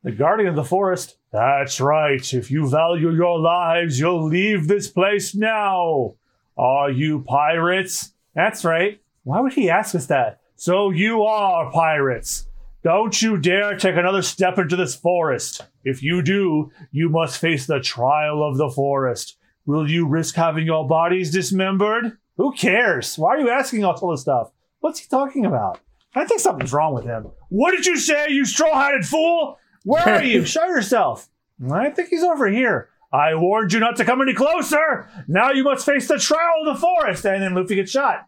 The 0.03 0.11
guardian 0.11 0.49
of 0.49 0.55
the 0.55 0.63
forest. 0.63 1.17
That's 1.31 1.81
right. 1.81 2.33
If 2.33 2.49
you 2.49 2.69
value 2.69 3.11
your 3.11 3.39
lives, 3.39 3.99
you'll 3.99 4.25
leave 4.25 4.67
this 4.67 4.87
place 4.87 5.35
now. 5.35 6.15
Are 6.57 6.89
you 6.89 7.21
pirates? 7.21 8.13
That's 8.33 8.65
right. 8.65 8.99
Why 9.23 9.41
would 9.41 9.53
he 9.53 9.69
ask 9.69 9.93
us 9.93 10.07
that? 10.07 10.41
So 10.55 10.89
you 10.89 11.23
are 11.23 11.71
pirates. 11.71 12.47
Don't 12.83 13.21
you 13.21 13.37
dare 13.37 13.77
take 13.77 13.95
another 13.95 14.21
step 14.21 14.57
into 14.57 14.75
this 14.75 14.95
forest. 14.95 15.65
If 15.83 16.01
you 16.01 16.21
do, 16.21 16.71
you 16.91 17.09
must 17.09 17.39
face 17.39 17.65
the 17.65 17.79
trial 17.79 18.41
of 18.41 18.57
the 18.57 18.69
forest. 18.69 19.37
Will 19.65 19.89
you 19.89 20.07
risk 20.07 20.35
having 20.35 20.65
your 20.65 20.87
bodies 20.87 21.31
dismembered? 21.31 22.17
Who 22.37 22.53
cares? 22.53 23.17
Why 23.17 23.35
are 23.35 23.39
you 23.39 23.49
asking 23.49 23.83
all 23.83 24.11
this 24.11 24.21
stuff? 24.21 24.51
What's 24.79 24.99
he 24.99 25.07
talking 25.07 25.45
about? 25.45 25.79
I 26.15 26.25
think 26.25 26.39
something's 26.39 26.73
wrong 26.73 26.93
with 26.93 27.03
him. 27.05 27.27
What 27.49 27.71
did 27.71 27.85
you 27.85 27.97
say, 27.97 28.27
you 28.29 28.45
straw-hatted 28.45 29.05
fool? 29.05 29.59
Where 29.83 30.07
are 30.07 30.23
you? 30.23 30.45
Show 30.45 30.65
yourself. 30.65 31.29
I 31.71 31.89
think 31.89 32.09
he's 32.09 32.23
over 32.23 32.47
here. 32.47 32.89
I 33.11 33.35
warned 33.35 33.73
you 33.73 33.79
not 33.79 33.95
to 33.97 34.05
come 34.05 34.21
any 34.21 34.33
closer. 34.33 35.09
Now 35.27 35.51
you 35.51 35.63
must 35.63 35.85
face 35.85 36.07
the 36.07 36.17
trial 36.17 36.65
of 36.65 36.75
the 36.75 36.81
forest. 36.81 37.25
And 37.25 37.41
then 37.41 37.55
Luffy 37.55 37.75
gets 37.75 37.91
shot. 37.91 38.27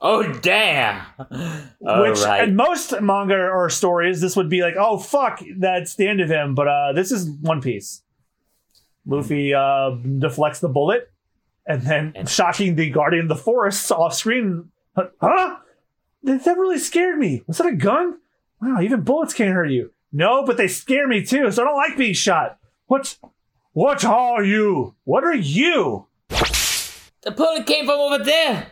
Oh 0.00 0.22
damn! 0.32 1.02
Which 1.80 2.18
right. 2.20 2.46
in 2.46 2.56
most 2.56 3.00
manga 3.00 3.36
or 3.36 3.70
stories, 3.70 4.20
this 4.20 4.36
would 4.36 4.50
be 4.50 4.60
like, 4.60 4.74
oh 4.78 4.98
fuck, 4.98 5.40
that's 5.56 5.94
the 5.94 6.08
end 6.08 6.20
of 6.20 6.28
him. 6.28 6.54
But 6.54 6.68
uh, 6.68 6.92
this 6.92 7.10
is 7.12 7.30
One 7.40 7.62
Piece. 7.62 8.02
Luffy 9.06 9.54
uh, 9.54 9.90
deflects 10.18 10.60
the 10.60 10.68
bullet, 10.68 11.10
and 11.66 11.82
then 11.82 12.12
And- 12.16 12.28
shocking 12.28 12.74
the 12.74 12.90
guardian 12.90 13.24
of 13.26 13.28
the 13.28 13.36
forest 13.42 13.90
off 13.92 14.14
screen. 14.14 14.70
Huh? 14.96 15.56
That 16.22 16.44
that 16.44 16.58
really 16.58 16.78
scared 16.78 17.18
me. 17.18 17.42
Was 17.46 17.58
that 17.58 17.66
a 17.66 17.74
gun? 17.76 18.18
Wow, 18.60 18.80
even 18.80 19.02
bullets 19.02 19.32
can't 19.34 19.54
hurt 19.54 19.70
you. 19.70 19.92
No, 20.12 20.44
but 20.44 20.56
they 20.56 20.68
scare 20.68 21.06
me 21.08 21.24
too, 21.24 21.50
so 21.50 21.62
I 21.62 21.64
don't 21.66 21.76
like 21.76 21.96
being 21.96 22.14
shot. 22.14 22.58
What? 22.86 23.16
What 23.74 24.04
are 24.04 24.44
you? 24.44 24.94
What 25.02 25.24
are 25.24 25.34
you? 25.34 26.06
The 26.28 27.32
bullet 27.36 27.66
came 27.66 27.86
from 27.86 27.98
over 27.98 28.22
there. 28.22 28.68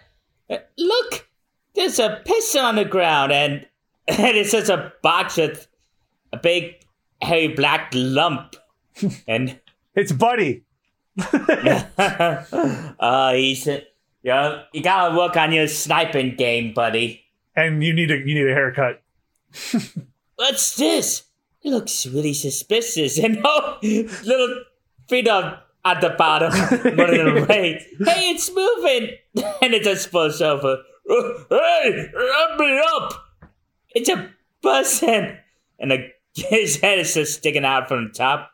Uh, 0.48 0.58
look, 0.78 1.28
there's 1.74 1.98
a 1.98 2.22
pistol 2.24 2.60
on 2.60 2.76
the 2.76 2.84
ground, 2.84 3.32
and 3.32 3.66
and 4.08 4.36
it's 4.36 4.52
just 4.52 4.70
a 4.70 4.92
box 5.02 5.38
with 5.38 5.66
a 6.32 6.36
big 6.36 6.76
hairy 7.20 7.48
black 7.48 7.90
lump, 7.92 8.54
and 9.26 9.58
It's 9.96 10.12
Buddy. 10.12 10.62
uh, 11.18 13.32
he's 13.32 13.68
yeah, 14.22 14.62
you 14.72 14.82
gotta 14.84 15.16
work 15.16 15.36
on 15.36 15.50
your 15.50 15.66
sniping 15.66 16.36
game, 16.36 16.74
buddy. 16.74 17.24
And 17.56 17.82
you 17.82 17.92
need 17.92 18.12
a 18.12 18.18
you 18.18 18.36
need 18.36 18.48
a 18.48 18.54
haircut. 18.54 19.02
What's 20.36 20.76
this? 20.76 21.24
It 21.60 21.70
looks 21.70 22.06
really 22.06 22.34
suspicious, 22.34 23.18
and 23.18 23.40
oh, 23.42 23.78
little 23.82 24.62
feet 25.08 25.28
up 25.28 25.68
at 25.84 26.00
the 26.00 26.10
bottom, 26.10 26.52
running 26.96 27.38
away. 27.44 27.84
hey, 27.98 28.30
it's 28.30 28.50
moving, 28.54 29.10
and 29.62 29.74
it 29.74 29.82
just 29.82 30.08
falls 30.10 30.40
over. 30.40 30.78
Hey, 31.50 32.08
help 32.14 32.60
me 32.60 32.80
up! 32.96 33.24
It's 33.94 34.08
a 34.08 34.30
person, 34.62 35.38
and 35.78 35.90
the, 35.90 36.08
his 36.34 36.76
head 36.80 36.98
is 37.00 37.12
just 37.14 37.34
sticking 37.38 37.64
out 37.64 37.88
from 37.88 38.04
the 38.08 38.10
top. 38.12 38.50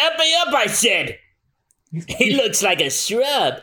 Help 0.00 0.18
me 0.18 0.34
up! 0.46 0.54
I 0.54 0.66
said. 0.66 1.18
He 1.90 2.34
looks 2.36 2.62
like 2.62 2.80
a 2.82 2.90
shrub. 2.90 3.60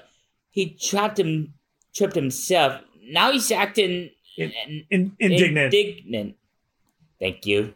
He 0.50 0.71
trapped 0.71 1.19
him, 1.19 1.53
tripped 1.93 2.15
himself. 2.15 2.81
Now 3.09 3.31
he's 3.31 3.51
acting 3.51 4.09
In- 4.38 4.51
In, 4.89 5.15
indignant. 5.19 5.74
indignant. 5.74 6.35
Thank 7.19 7.45
you. 7.45 7.74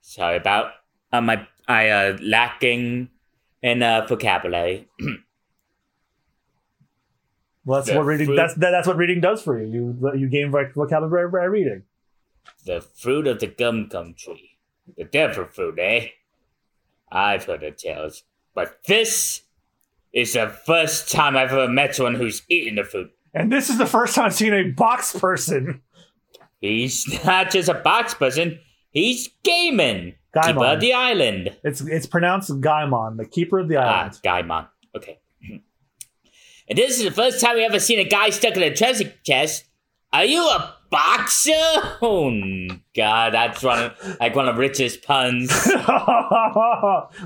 Sorry 0.00 0.36
about 0.36 0.72
uh, 1.12 1.20
my 1.20 1.46
I 1.66 1.88
uh, 1.88 2.18
lacking 2.22 3.08
in 3.62 3.82
uh, 3.82 4.06
vocabulary. 4.06 4.88
well, 7.64 7.78
that's 7.80 7.90
the 7.90 7.96
what 7.96 8.06
reading. 8.06 8.26
fruit- 8.26 8.36
That's 8.36 8.54
that, 8.54 8.70
that's 8.70 8.86
what 8.86 8.96
reading 8.96 9.20
does 9.20 9.42
for 9.42 9.60
you. 9.62 9.66
You 10.02 10.12
you 10.16 10.28
gain 10.28 10.50
vocabulary 10.50 11.30
by 11.30 11.44
reading. 11.44 11.82
the 12.64 12.80
fruit 12.80 13.26
of 13.26 13.40
the 13.40 13.46
gum 13.46 13.88
gum 13.88 14.14
tree, 14.14 14.58
the 14.96 15.04
devil 15.04 15.44
fruit, 15.46 15.78
eh? 15.78 16.08
I've 17.12 17.44
heard 17.44 17.60
the 17.60 17.70
tales, 17.72 18.22
but 18.54 18.78
this 18.86 19.42
is 20.12 20.34
the 20.34 20.48
first 20.48 21.10
time 21.10 21.36
I've 21.36 21.52
ever 21.52 21.68
met 21.68 21.94
someone 21.94 22.14
who's 22.14 22.42
eaten 22.48 22.76
the 22.76 22.84
fruit. 22.84 23.10
And 23.34 23.50
this 23.52 23.68
is 23.68 23.78
the 23.78 23.86
first 23.86 24.14
time 24.14 24.26
I've 24.26 24.34
seen 24.34 24.52
a 24.54 24.70
box 24.70 25.16
person. 25.18 25.82
He's 26.60 27.06
not 27.24 27.50
just 27.50 27.68
a 27.68 27.74
box 27.74 28.14
person; 28.14 28.58
he's 28.90 29.28
Gaiman, 29.44 30.14
keeper 30.34 30.58
Gaimon. 30.58 30.74
of 30.74 30.80
the 30.80 30.92
island. 30.92 31.56
It's 31.64 31.80
it's 31.80 32.06
pronounced 32.06 32.50
Gaimon, 32.60 33.16
the 33.16 33.26
keeper 33.26 33.58
of 33.60 33.68
the 33.68 33.76
Ah, 33.76 34.02
island. 34.02 34.18
Gaimon. 34.24 34.68
Okay. 34.96 35.18
And 36.68 36.78
this 36.78 36.98
is 36.98 37.04
the 37.04 37.10
first 37.10 37.40
time 37.40 37.56
we 37.56 37.64
ever 37.64 37.80
seen 37.80 37.98
a 37.98 38.04
guy 38.04 38.30
stuck 38.30 38.56
in 38.56 38.62
a 38.62 38.72
treasure 38.72 39.12
chest. 39.26 39.64
Are 40.12 40.24
you 40.24 40.40
a 40.46 40.76
boxer? 40.90 41.50
Oh 42.02 42.30
God, 42.96 43.34
that's 43.34 43.62
one 43.62 43.78
of, 43.82 44.16
like 44.20 44.34
one 44.36 44.48
of 44.48 44.56
Rich's 44.56 44.96
puns. 44.96 45.50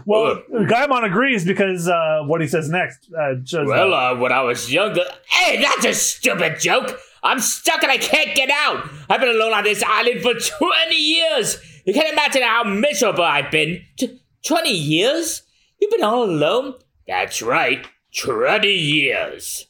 well, 0.07 0.43
Gaimon 0.53 1.05
agrees 1.05 1.45
because 1.45 1.89
uh, 1.89 2.23
what 2.27 2.41
he 2.41 2.47
says 2.47 2.69
next. 2.69 3.09
Uh, 3.13 3.35
well, 3.65 3.93
uh, 3.95 4.17
when 4.19 4.33
I 4.33 4.43
was 4.43 4.73
younger, 4.73 5.05
hey, 5.29 5.61
that's 5.63 5.85
a 5.85 5.95
stupid 5.95 6.59
joke. 6.61 6.99
I'm 7.25 7.41
stuck 7.41 7.83
and 7.83 7.91
I 7.91 7.97
can't 7.97 8.37
get 8.37 8.51
out. 8.51 8.87
I've 9.09 9.21
been 9.21 9.35
alone 9.35 9.55
on 9.55 9.65
this 9.65 9.83
island 9.83 10.21
for 10.21 10.35
20 10.35 10.95
years. 10.95 11.57
You 11.87 11.95
can't 11.95 12.13
imagine 12.13 12.43
how 12.43 12.65
miserable 12.65 13.25
I've 13.25 13.51
been. 13.51 13.83
T- 13.97 14.21
20 14.47 14.71
years? 14.71 15.43
You've 15.81 15.91
been 15.91 16.05
all 16.05 16.25
alone? 16.25 16.75
That's 17.09 17.41
right, 17.41 17.87
20 18.17 18.69
years. 18.69 19.67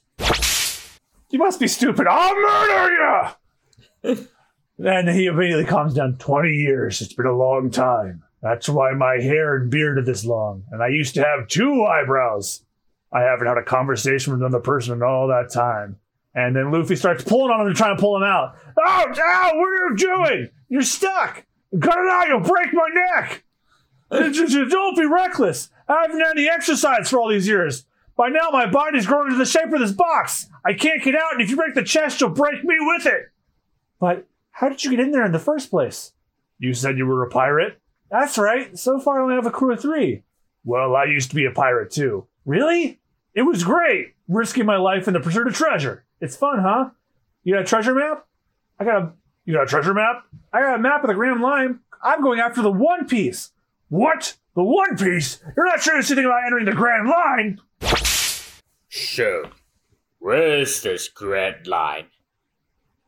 you 1.31 1.39
must 1.39 1.61
be 1.61 1.69
stupid. 1.69 2.07
I'll 2.09 2.35
murder 2.35 3.33
you. 4.03 4.29
and 4.79 5.09
he 5.09 5.27
immediately 5.27 5.65
calms 5.65 5.95
down. 5.95 6.17
Twenty 6.19 6.53
years. 6.53 7.01
It's 7.01 7.15
been 7.15 7.27
a 7.27 7.37
long 7.37 7.71
time. 7.71 8.23
That's 8.43 8.69
why 8.69 8.93
my 8.93 9.15
hair 9.15 9.57
and 9.57 9.71
beard 9.71 9.99
are 9.99 10.05
this 10.05 10.25
long. 10.25 10.65
And 10.71 10.83
I 10.83 10.89
used 10.89 11.15
to 11.15 11.25
have 11.25 11.49
two 11.49 11.85
eyebrows. 11.85 12.63
I 13.13 13.23
haven't 13.23 13.47
had 13.47 13.59
a 13.59 13.63
conversation 13.63 14.33
with 14.33 14.43
another 14.43 14.61
person 14.61 14.95
in 14.95 15.03
all 15.03 15.29
that 15.29 15.51
time. 15.53 15.99
And 16.35 16.57
then 16.57 16.73
Luffy 16.73 16.97
starts 16.97 17.23
pulling 17.23 17.51
on 17.53 17.61
him 17.61 17.67
and 17.69 17.77
trying 17.77 17.97
to 17.97 18.01
pull 18.01 18.17
him 18.17 18.25
out. 18.25 18.57
Oh, 18.79 19.07
ow, 19.17 19.51
what 19.55 19.69
are 19.69 19.91
you 19.91 19.97
doing? 19.97 20.51
You're 20.69 20.83
stuck. 20.83 21.47
Cut 21.81 21.99
it 21.99 22.11
out, 22.11 22.29
you'll 22.29 22.41
break 22.41 22.73
my 22.73 22.89
neck. 22.93 23.45
Don't 24.11 24.97
be 24.97 25.07
reckless. 25.07 25.71
I 25.89 26.03
haven't 26.03 26.21
had 26.21 26.37
any 26.37 26.49
exercise 26.49 27.09
for 27.09 27.19
all 27.19 27.29
these 27.29 27.49
years. 27.49 27.87
By 28.17 28.29
now, 28.29 28.51
my 28.53 28.67
body's 28.67 29.07
grown 29.07 29.27
into 29.27 29.39
the 29.39 29.45
shape 29.45 29.73
of 29.73 29.81
this 29.81 29.93
box. 29.93 30.49
I 30.65 30.73
can't 30.73 31.03
get 31.03 31.17
out, 31.17 31.33
and 31.33 31.43
if 31.43 31.51
you 31.51 31.57
break 31.57 31.75
the 31.75 31.83
chest, 31.83 32.21
you'll 32.21 32.31
break 32.31 32.63
me 32.65 32.77
with 32.81 33.07
it. 33.07 33.31
But 33.99 34.27
how 34.53 34.69
did 34.69 34.85
you 34.85 34.93
get 34.93 35.01
in 35.01 35.11
there 35.11 35.25
in 35.25 35.33
the 35.33 35.39
first 35.39 35.71
place? 35.71 36.13
You 36.59 36.75
said 36.75 36.97
you 36.97 37.07
were 37.07 37.25
a 37.25 37.31
pirate? 37.31 37.81
That's 38.11 38.39
right. 38.39 38.79
So 38.79 39.01
far, 39.01 39.19
I 39.19 39.23
only 39.23 39.35
have 39.35 39.47
a 39.47 39.51
crew 39.51 39.73
of 39.73 39.81
three. 39.81 40.23
Well, 40.65 40.95
I 40.95 41.05
used 41.05 41.31
to 41.31 41.37
be 41.37 41.47
a 41.47 41.51
pirate 41.51 41.91
too. 41.91 42.27
Really? 42.45 43.01
It 43.35 43.43
was 43.43 43.65
great, 43.65 44.15
risking 44.29 44.65
my 44.65 44.77
life 44.77 45.09
in 45.09 45.15
the 45.15 45.21
pursuit 45.21 45.49
of 45.49 45.55
treasure. 45.55 46.05
It's 46.25 46.37
fun, 46.37 46.59
huh? 46.61 46.89
You 47.43 47.53
got 47.55 47.63
a 47.63 47.67
treasure 47.67 47.95
map? 47.95 48.27
I 48.81 48.85
got 48.85 49.03
a. 49.03 49.13
You 49.45 49.53
got 49.53 49.65
a 49.65 49.67
treasure 49.67 49.93
map? 49.93 50.25
I 50.55 50.61
got 50.61 50.77
a 50.77 50.79
map 50.79 51.05
of 51.05 51.09
the 51.09 51.15
Grand 51.15 51.43
Line. 51.43 51.81
I'm 52.03 52.23
going 52.23 52.41
after 52.41 52.63
the 52.63 52.71
One 52.73 53.07
Piece. 53.07 53.51
What? 53.91 54.37
The 54.57 54.63
One 54.63 54.97
Piece? 54.97 55.43
You're 55.55 55.67
not 55.67 55.83
sure 55.83 55.97
anything 55.97 56.25
about 56.25 56.47
entering 56.47 56.65
the 56.65 56.73
Grand 56.73 57.07
Line? 57.09 57.61
Sure. 58.89 59.51
where's 60.19 60.81
this 60.81 61.09
Grand 61.09 61.67
Line? 61.67 62.07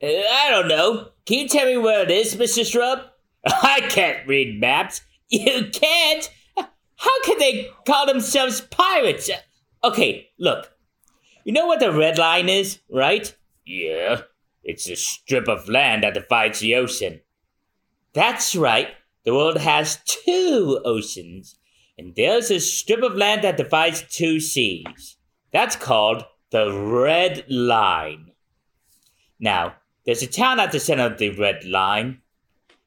Uh, 0.02 0.08
I 0.08 0.49
don't 0.50 0.68
know. 0.68 1.08
Can 1.25 1.38
you 1.38 1.49
tell 1.49 1.64
me 1.64 1.78
where 1.78 2.02
it 2.02 2.11
is, 2.11 2.37
Mr. 2.37 2.70
Shrub? 2.70 3.00
I 3.46 3.80
can't 3.88 4.28
read 4.28 4.61
maps. 4.61 5.00
You 5.30 5.70
can't? 5.73 6.30
How 6.58 7.23
can 7.25 7.38
they 7.38 7.68
call 7.87 8.06
themselves 8.06 8.61
pirates? 8.61 9.30
Uh, 9.30 9.37
Okay, 9.85 10.28
look. 10.38 10.75
You 11.47 11.53
know 11.53 11.67
what 11.67 11.79
the 11.79 11.93
Red 11.93 12.19
Line 12.19 12.49
is, 12.49 12.81
right? 12.91 13.33
Yeah. 13.65 14.23
It's 14.65 14.91
a 14.91 14.97
strip 14.97 15.47
of 15.47 15.69
land 15.69 16.03
that 16.03 16.15
divides 16.15 16.59
the 16.59 16.75
ocean. 16.75 17.21
That's 18.15 18.57
right. 18.57 18.88
The 19.25 19.33
world 19.33 19.59
has 19.59 20.00
two 20.05 20.81
oceans, 20.85 21.57
and 21.97 22.17
there's 22.17 22.50
a 22.50 22.59
strip 22.59 23.00
of 23.05 23.15
land 23.15 23.45
that 23.45 23.59
divides 23.59 24.03
two 24.11 24.41
seas. 24.41 25.19
That's 25.53 25.76
called 25.76 26.25
the 26.50 26.73
Red 26.73 27.45
Line. 27.49 28.33
Now, 29.38 29.76
there's 30.05 30.25
a 30.25 30.26
town 30.26 30.59
at 30.59 30.73
the 30.73 30.81
center 30.81 31.07
of 31.07 31.19
the 31.19 31.31
Red 31.31 31.65
Line, 31.65 32.23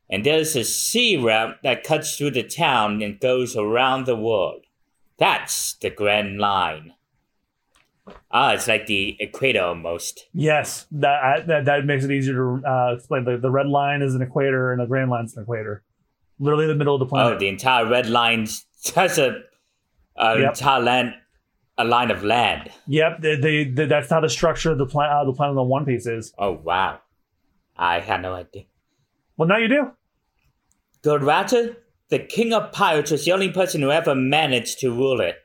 and 0.09 0.25
there's 0.25 0.53
a 0.57 0.65
sea 0.65 1.15
route 1.15 1.63
that 1.63 1.85
cuts 1.85 2.17
through 2.17 2.31
the 2.31 2.43
town 2.43 3.01
and 3.01 3.21
goes 3.21 3.55
around 3.55 4.05
the 4.05 4.17
world. 4.17 4.65
That's 5.17 5.75
the 5.75 5.89
Grand 5.89 6.39
Line. 6.39 6.95
Ah, 8.31 8.53
it's 8.53 8.67
like 8.67 8.85
the 8.87 9.17
equator 9.19 9.61
almost. 9.61 10.25
Yes, 10.33 10.85
that 10.91 11.47
that, 11.47 11.65
that 11.65 11.85
makes 11.85 12.03
it 12.05 12.11
easier 12.11 12.33
to 12.33 12.67
uh, 12.67 12.93
explain. 12.95 13.25
The, 13.25 13.37
the 13.37 13.49
red 13.51 13.67
line 13.67 14.01
is 14.01 14.15
an 14.15 14.21
equator, 14.21 14.71
and 14.71 14.81
the 14.81 14.85
grand 14.85 15.09
line 15.09 15.25
is 15.25 15.35
an 15.35 15.43
equator. 15.43 15.83
Literally 16.39 16.67
the 16.67 16.75
middle 16.75 16.95
of 16.95 16.99
the 16.99 17.05
planet. 17.05 17.33
Oh, 17.33 17.39
the 17.39 17.47
entire 17.49 17.85
Red 17.87 18.07
Line's 18.09 18.65
just 18.83 19.17
a, 19.17 19.41
a 20.15 20.39
Yep. 20.39 20.49
entire 20.49 20.81
land, 20.81 21.13
a 21.77 21.83
line 21.83 22.11
of 22.11 22.23
land. 22.23 22.71
Yep, 22.87 23.21
they, 23.21 23.35
they, 23.35 23.63
they- 23.65 23.85
that's 23.87 24.09
how 24.09 24.21
the 24.21 24.29
structure 24.29 24.71
of 24.71 24.77
the 24.77 24.85
planet, 24.85 25.11
uh, 25.13 25.25
the 25.25 25.33
planet 25.33 25.57
on 25.57 25.67
One 25.67 25.85
Piece 25.85 26.05
is. 26.05 26.33
Oh 26.37 26.53
wow, 26.53 26.99
I 27.75 27.99
had 27.99 28.21
no 28.21 28.33
idea. 28.33 28.63
Well, 29.35 29.47
now 29.49 29.57
you 29.57 29.67
do. 29.67 29.91
Godrata, 31.03 31.75
the 32.09 32.19
king 32.19 32.53
of 32.53 32.71
pirates, 32.71 33.11
was 33.11 33.25
the 33.25 33.31
only 33.31 33.51
person 33.51 33.81
who 33.81 33.91
ever 33.91 34.15
managed 34.15 34.79
to 34.79 34.91
rule 34.91 35.21
it. 35.21 35.35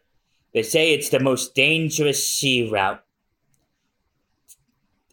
They 0.54 0.62
say 0.62 0.94
it's 0.94 1.08
the 1.10 1.18
most 1.18 1.54
dangerous 1.54 2.26
sea 2.26 2.70
route. 2.70 3.02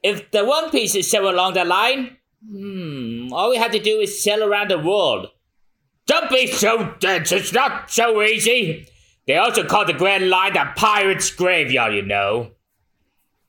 If 0.03 0.31
the 0.31 0.45
One 0.45 0.69
Piece 0.69 0.95
is 0.95 1.09
somewhere 1.09 1.33
along 1.33 1.53
the 1.53 1.65
line, 1.65 2.17
hmm, 2.47 3.33
all 3.33 3.49
we 3.49 3.57
have 3.57 3.71
to 3.71 3.79
do 3.79 3.99
is 3.99 4.23
sail 4.23 4.43
around 4.43 4.69
the 4.69 4.79
world. 4.79 5.29
Don't 6.05 6.29
be 6.29 6.47
so 6.47 6.95
dense, 6.99 7.31
it's 7.31 7.53
not 7.53 7.89
so 7.89 8.21
easy. 8.21 8.87
They 9.27 9.37
also 9.37 9.63
call 9.63 9.85
the 9.85 9.93
Grand 9.93 10.29
Line 10.29 10.53
the 10.53 10.65
Pirate's 10.75 11.29
Graveyard, 11.31 11.93
you 11.93 12.01
know. 12.01 12.51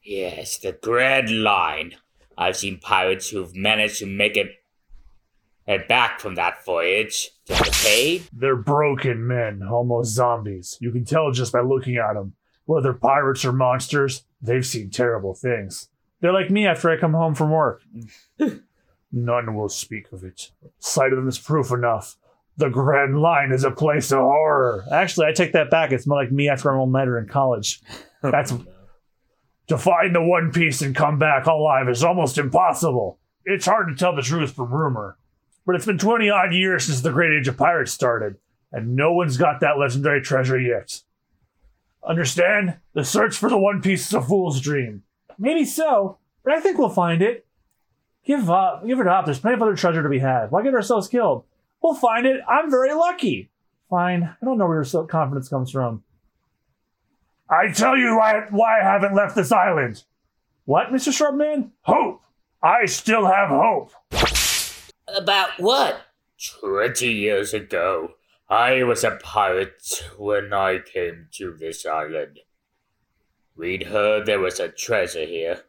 Yes, 0.02 0.58
the 0.58 0.72
Grand 0.72 1.42
Line. 1.42 1.96
I've 2.37 2.56
seen 2.56 2.78
pirates 2.78 3.30
who've 3.30 3.54
managed 3.54 3.99
to 3.99 4.06
make 4.06 4.37
it 4.37 4.62
head 5.66 5.87
back 5.88 6.21
from 6.21 6.35
that 6.35 6.64
voyage 6.64 7.31
to 7.47 7.54
the 7.54 7.71
cave. 7.83 8.28
They're 8.33 8.57
broken 8.57 9.26
men, 9.26 9.62
almost 9.62 10.14
zombies. 10.14 10.76
You 10.81 10.90
can 10.90 11.04
tell 11.04 11.31
just 11.31 11.52
by 11.52 11.61
looking 11.61 11.97
at 11.97 12.14
them. 12.14 12.35
Whether 12.64 12.92
pirates 12.92 13.45
or 13.45 13.52
monsters, 13.52 14.25
they've 14.40 14.64
seen 14.66 14.90
terrible 14.90 15.35
things. 15.35 15.88
They're 16.21 16.33
like 16.33 16.50
me 16.50 16.66
after 16.66 16.90
I 16.90 16.97
come 16.97 17.12
home 17.12 17.35
from 17.35 17.50
work. 17.50 17.83
None 19.12 19.54
will 19.54 19.69
speak 19.69 20.12
of 20.12 20.25
it. 20.25 20.52
Sight 20.78 21.12
of 21.12 21.16
them 21.16 21.28
is 21.28 21.38
proof 21.38 21.71
enough. 21.71 22.16
The 22.57 22.69
Grand 22.69 23.21
Line 23.21 23.50
is 23.50 23.64
a 23.64 23.71
place 23.71 24.12
of 24.12 24.21
horror. 24.21 24.85
Actually, 24.92 25.26
I 25.26 25.33
take 25.33 25.52
that 25.52 25.71
back. 25.71 25.90
It's 25.90 26.07
more 26.07 26.23
like 26.23 26.33
me 26.33 26.49
after 26.49 26.71
I'm 26.71 26.78
all 26.78 26.87
nighter 26.87 27.19
in 27.19 27.26
college. 27.26 27.81
That's 28.23 28.52
to 29.69 29.78
find 29.78 30.14
the 30.14 30.23
One 30.23 30.52
Piece 30.52 30.83
and 30.83 30.95
come 30.95 31.19
back 31.19 31.47
alive 31.47 31.88
is 31.88 32.04
almost 32.04 32.38
impossible. 32.38 33.19
it's 33.45 33.66
hard 33.66 33.88
to 33.88 33.95
tell 33.95 34.14
the 34.14 34.23
truth 34.23 34.52
from 34.52 34.73
rumor, 34.73 35.19
but 35.66 35.75
it's 35.75 35.87
been 35.87 35.99
20 35.99 36.31
odd 36.31 36.52
years 36.52 36.85
since 36.85 37.00
the 37.00 37.12
Great 37.12 37.33
Age 37.33 37.49
of 37.49 37.57
Pirates 37.57 37.92
started, 37.92 38.37
and 38.73 38.97
no 38.97 39.12
one's 39.12 39.37
got 39.37 39.61
that 39.61 39.78
legendary 39.78 40.21
treasure 40.21 40.61
yet. 40.61 41.00
Understand? 42.04 42.76
The 42.95 43.04
search 43.04 43.37
for 43.37 43.49
the 43.49 43.59
One 43.59 43.81
Piece 43.81 44.07
is 44.07 44.14
a 44.14 44.21
fool's 44.21 44.61
dream. 44.61 45.02
Maybe 45.38 45.64
so, 45.64 46.19
but 46.45 46.52
I 46.52 46.61
think 46.61 46.78
we'll 46.78 46.88
find 46.88 47.23
it. 47.23 47.47
Give 48.25 48.50
up. 48.50 48.87
Give 48.87 49.00
it 49.00 49.07
up. 49.07 49.25
There's 49.25 49.40
plenty 49.40 49.54
of 49.54 49.62
other 49.62 49.76
treasure 49.76 50.02
to 50.02 50.09
be 50.09 50.21
had. 50.21 50.50
Why 50.50 50.62
get 50.62 50.75
ourselves 50.75 51.09
killed? 51.09 51.45
We'll 51.83 51.95
find 51.95 52.26
it. 52.26 52.40
I'm 52.49 52.71
very 52.71 52.95
lucky. 52.95 53.50
Fine. 53.90 54.23
I 54.23 54.45
don't 54.45 54.59
know 54.59 54.66
where 54.66 54.83
your 54.83 55.07
confidence 55.07 55.49
comes 55.49 55.71
from. 55.71 56.04
I 57.50 57.73
tell 57.73 57.97
you 57.97 58.16
why, 58.16 58.47
why 58.50 58.81
I 58.81 58.85
haven't 58.85 59.14
left 59.14 59.35
this 59.35 59.52
island. 59.52 60.04
What, 60.64 60.88
Mr. 60.88 61.12
Shrubman? 61.12 61.73
Hope. 61.83 62.23
I 62.62 62.87
still 62.87 63.26
have 63.26 63.49
hope. 63.49 63.92
About 65.14 65.50
what? 65.59 66.00
Twenty 66.61 67.12
years 67.12 67.52
ago, 67.52 68.14
I 68.49 68.83
was 68.83 69.04
a 69.04 69.19
pirate 69.23 70.11
when 70.16 70.52
I 70.52 70.78
came 70.78 71.28
to 71.33 71.54
this 71.54 71.85
island. 71.85 72.40
We'd 73.54 73.85
heard 73.85 74.25
there 74.25 74.40
was 74.40 74.59
a 74.59 74.69
treasure 74.69 75.26
here. 75.26 75.64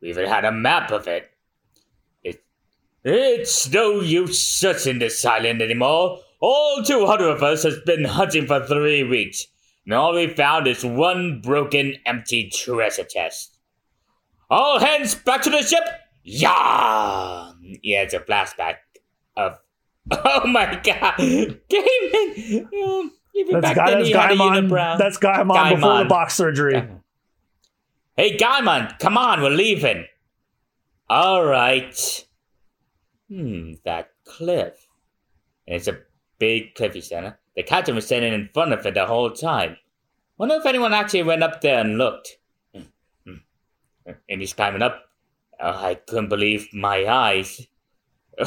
We 0.00 0.10
even 0.10 0.26
had 0.26 0.44
a 0.44 0.52
map 0.52 0.90
of 0.90 1.06
it. 1.06 1.30
it 2.24 2.42
it's 3.04 3.70
no 3.70 4.00
use 4.00 4.42
searching 4.42 4.98
this 4.98 5.24
island 5.24 5.62
anymore. 5.62 6.18
All 6.40 6.82
200 6.82 7.28
of 7.28 7.42
us 7.42 7.62
has 7.62 7.78
been 7.86 8.04
hunting 8.04 8.46
for 8.46 8.66
three 8.66 9.04
weeks, 9.04 9.46
and 9.84 9.94
all 9.94 10.14
we 10.14 10.26
found 10.26 10.66
is 10.66 10.84
one 10.84 11.40
broken, 11.40 11.94
empty 12.06 12.50
treasure 12.50 13.04
chest. 13.04 13.56
All 14.50 14.80
hands 14.80 15.14
back 15.14 15.42
to 15.42 15.50
the 15.50 15.62
ship! 15.62 15.84
Yeah! 16.22 17.52
Yeah, 17.82 18.02
it's 18.02 18.14
a 18.14 18.20
flashback 18.20 18.76
of. 19.36 19.58
Oh 20.12 20.46
my 20.46 20.80
god! 20.82 21.16
Gaming! 21.68 22.68
Um, 22.82 23.12
even 23.34 23.60
That's 23.60 23.62
back 23.62 23.76
Guy, 23.76 23.90
then 23.90 23.98
that's 23.98 24.08
he 24.08 24.12
had 24.12 24.30
a 24.32 24.34
Gaimon. 24.34 24.98
That's 24.98 25.18
Gaimon 25.18 25.74
before 25.74 25.98
the 25.98 26.04
box 26.06 26.34
surgery. 26.34 26.88
Hey, 28.16 28.36
Gaimon, 28.36 28.98
come 28.98 29.16
on, 29.16 29.40
we're 29.40 29.50
leaving. 29.50 30.06
All 31.08 31.44
right. 31.44 32.26
Hmm, 33.28 33.74
that 33.84 34.10
cliff. 34.24 34.86
It's 35.66 35.86
a 35.86 35.98
big 36.38 36.74
cliffy 36.74 37.00
center. 37.00 37.38
The 37.54 37.62
captain 37.62 37.94
was 37.94 38.06
standing 38.06 38.32
in 38.32 38.48
front 38.52 38.72
of 38.72 38.84
it 38.84 38.94
the 38.94 39.06
whole 39.06 39.30
time. 39.30 39.76
Wonder 40.38 40.56
if 40.56 40.66
anyone 40.66 40.92
actually 40.92 41.22
went 41.22 41.42
up 41.42 41.60
there 41.60 41.80
and 41.80 41.98
looked. 41.98 42.38
Hmm, 42.74 42.82
hmm. 43.24 44.12
And 44.28 44.40
he's 44.40 44.54
climbing 44.54 44.82
up. 44.82 45.09
Oh, 45.62 45.84
I 45.86 45.94
couldn't 45.94 46.28
believe 46.28 46.68
my 46.72 47.06
eyes. 47.06 47.66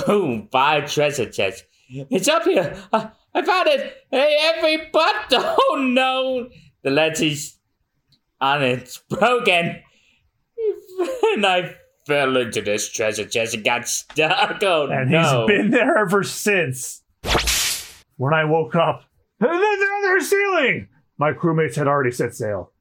Oh, 0.08 0.48
five 0.51 0.91
treasure 0.91 1.29
chests. 1.29 1.63
It's 1.89 2.27
up 2.27 2.43
here. 2.43 2.75
I, 2.91 3.10
I 3.36 3.41
found 3.43 3.67
it. 3.67 3.93
Hey, 4.10 4.38
every 4.55 4.89
butt. 4.91 5.25
Oh 5.32 5.75
no. 5.79 6.50
The 6.84 6.89
ledge 6.89 7.22
on 8.41 8.63
it's 8.63 8.98
broken. 9.10 9.82
And 11.36 11.46
I 11.46 11.75
fell 12.05 12.38
into 12.38 12.62
this 12.62 12.91
treasure 12.91 13.25
chest 13.25 13.55
and 13.55 13.63
got 13.63 13.88
stuck. 13.88 14.62
Oh 14.63 14.88
and 14.88 15.10
no. 15.10 15.46
he's 15.48 15.58
been 15.58 15.72
there 15.72 15.98
ever 15.98 16.24
since. 16.24 17.01
When 18.17 18.34
I 18.34 18.46
woke 18.46 18.75
up, 18.75 19.03
"Hey, 19.39 19.48
they're 19.48 19.93
on 19.96 20.01
their 20.03 20.20
ceiling. 20.22 20.88
My 21.17 21.32
crewmates 21.34 21.75
had 21.75 21.88
already 21.88 22.12
set 22.12 22.36
sail. 22.36 22.72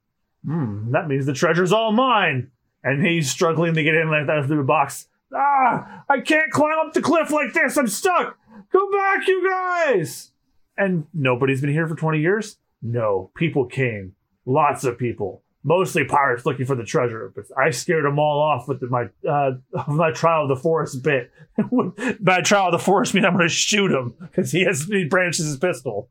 Hmm, 0.45 0.91
that 0.91 1.07
means 1.07 1.25
the 1.25 1.33
treasure's 1.33 1.71
all 1.73 1.91
mine. 1.91 2.51
And 2.83 3.05
he's 3.05 3.31
struggling 3.31 3.73
to 3.75 3.83
get 3.83 3.95
in 3.95 4.09
like 4.09 4.27
that 4.27 4.45
through 4.45 4.57
the 4.57 4.63
box. 4.63 5.07
Ah, 5.33 6.03
I 6.09 6.19
can't 6.19 6.51
climb 6.51 6.77
up 6.85 6.93
the 6.93 7.01
cliff 7.01 7.31
like 7.31 7.53
this. 7.53 7.77
I'm 7.77 7.87
stuck. 7.87 8.37
Go 8.71 8.91
back, 8.91 9.27
you 9.27 9.49
guys. 9.49 10.31
And 10.77 11.05
nobody's 11.13 11.61
been 11.61 11.71
here 11.71 11.87
for 11.87 11.95
20 11.95 12.19
years? 12.19 12.57
No, 12.81 13.31
people 13.35 13.65
came. 13.65 14.13
Lots 14.45 14.83
of 14.83 14.97
people. 14.97 15.43
Mostly 15.63 16.03
pirates 16.03 16.45
looking 16.45 16.65
for 16.65 16.75
the 16.75 16.83
treasure, 16.83 17.31
but 17.33 17.45
I 17.57 17.69
scared 17.69 18.03
them 18.03 18.19
all 18.19 18.41
off 18.41 18.67
with 18.67 18.81
my 18.83 19.05
uh, 19.27 19.51
my 19.87 20.11
trial 20.11 20.43
of 20.43 20.49
the 20.49 20.61
forest 20.61 21.01
bit. 21.01 21.31
By 22.19 22.41
trial 22.41 22.67
of 22.67 22.73
the 22.73 22.79
forest, 22.79 23.13
mean 23.13 23.23
I'm 23.23 23.37
going 23.37 23.47
to 23.47 23.53
shoot 23.53 23.89
him 23.89 24.13
because 24.19 24.51
he 24.51 24.63
has 24.63 24.83
he 24.83 25.05
branches 25.05 25.45
his 25.45 25.57
pistol. 25.57 26.09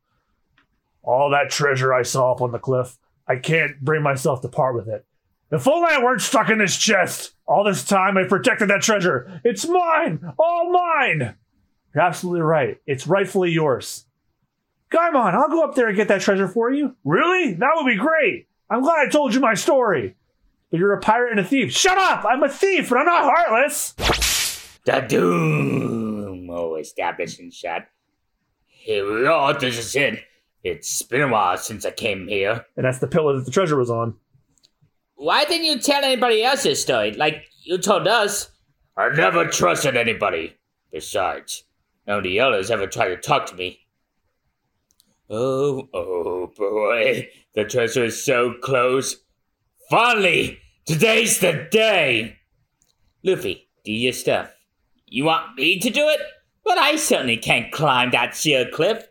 All 1.02 1.30
that 1.30 1.50
treasure 1.50 1.92
I 1.92 2.02
saw 2.02 2.32
up 2.32 2.40
on 2.40 2.52
the 2.52 2.58
cliff, 2.58 2.96
I 3.28 3.36
can't 3.36 3.78
bring 3.80 4.02
myself 4.02 4.40
to 4.40 4.48
part 4.48 4.74
with 4.74 4.88
it. 4.88 5.04
If 5.52 5.68
only 5.68 5.92
I 5.92 6.02
weren't 6.02 6.22
stuck 6.22 6.48
in 6.48 6.58
this 6.58 6.78
chest. 6.78 7.34
All 7.46 7.62
this 7.62 7.84
time 7.84 8.16
I 8.16 8.24
protected 8.24 8.70
that 8.70 8.80
treasure. 8.80 9.42
It's 9.44 9.68
mine, 9.68 10.32
all 10.38 10.72
mine. 10.72 11.36
You're 11.94 12.04
absolutely 12.04 12.40
right. 12.40 12.78
It's 12.86 13.06
rightfully 13.06 13.50
yours. 13.50 14.06
Gaimon, 14.90 15.34
I'll 15.34 15.48
go 15.48 15.62
up 15.62 15.74
there 15.74 15.88
and 15.88 15.96
get 15.96 16.08
that 16.08 16.22
treasure 16.22 16.48
for 16.48 16.70
you. 16.72 16.96
Really? 17.04 17.52
That 17.52 17.72
would 17.74 17.86
be 17.86 17.98
great. 17.98 18.48
I'm 18.70 18.82
glad 18.82 19.06
I 19.06 19.10
told 19.10 19.34
you 19.34 19.40
my 19.40 19.52
story. 19.52 20.16
But 20.70 20.80
you're 20.80 20.94
a 20.94 21.00
pirate 21.00 21.32
and 21.32 21.40
a 21.40 21.44
thief. 21.44 21.70
Shut 21.70 21.98
up! 21.98 22.24
I'm 22.24 22.42
a 22.42 22.48
thief, 22.48 22.88
but 22.88 22.96
I'm 22.98 23.04
not 23.04 23.24
heartless. 23.24 23.92
The 24.86 25.00
doom. 25.00 26.48
Oh, 26.50 26.76
established 26.76 27.40
and 27.40 27.52
shot. 27.52 27.88
Here 28.66 29.20
we 29.20 29.26
are. 29.26 29.52
This 29.52 29.78
is 29.78 29.94
it. 29.96 30.24
It's 30.64 31.02
been 31.02 31.20
a 31.20 31.28
while 31.28 31.58
since 31.58 31.84
I 31.84 31.90
came 31.90 32.26
here. 32.26 32.64
And 32.74 32.86
that's 32.86 33.00
the 33.00 33.06
pillar 33.06 33.36
that 33.36 33.44
the 33.44 33.50
treasure 33.50 33.76
was 33.76 33.90
on. 33.90 34.14
Why 35.22 35.44
didn't 35.44 35.66
you 35.66 35.78
tell 35.78 36.02
anybody 36.02 36.42
else 36.42 36.64
this 36.64 36.82
story? 36.82 37.12
Like 37.12 37.44
you 37.62 37.78
told 37.78 38.08
us. 38.08 38.50
I 38.96 39.08
never 39.10 39.46
trusted 39.46 39.96
anybody. 39.96 40.56
Besides, 40.90 41.62
none 42.08 42.18
of 42.18 42.24
the 42.24 42.40
others 42.40 42.72
ever 42.72 42.88
tried 42.88 43.10
to 43.10 43.16
talk 43.18 43.46
to 43.46 43.54
me. 43.54 43.86
Oh, 45.30 45.88
oh 45.94 46.52
boy. 46.56 47.28
The 47.54 47.64
treasure 47.64 48.04
is 48.04 48.20
so 48.20 48.54
close. 48.64 49.18
Finally, 49.88 50.58
today's 50.86 51.38
the 51.38 51.68
day. 51.70 52.38
Luffy, 53.22 53.68
do 53.84 53.92
your 53.92 54.12
stuff. 54.12 54.50
You 55.06 55.26
want 55.26 55.54
me 55.54 55.78
to 55.78 55.90
do 55.90 56.08
it? 56.08 56.20
But 56.64 56.78
I 56.78 56.96
certainly 56.96 57.36
can't 57.36 57.70
climb 57.70 58.10
that 58.10 58.34
sheer 58.34 58.68
cliff. 58.68 59.06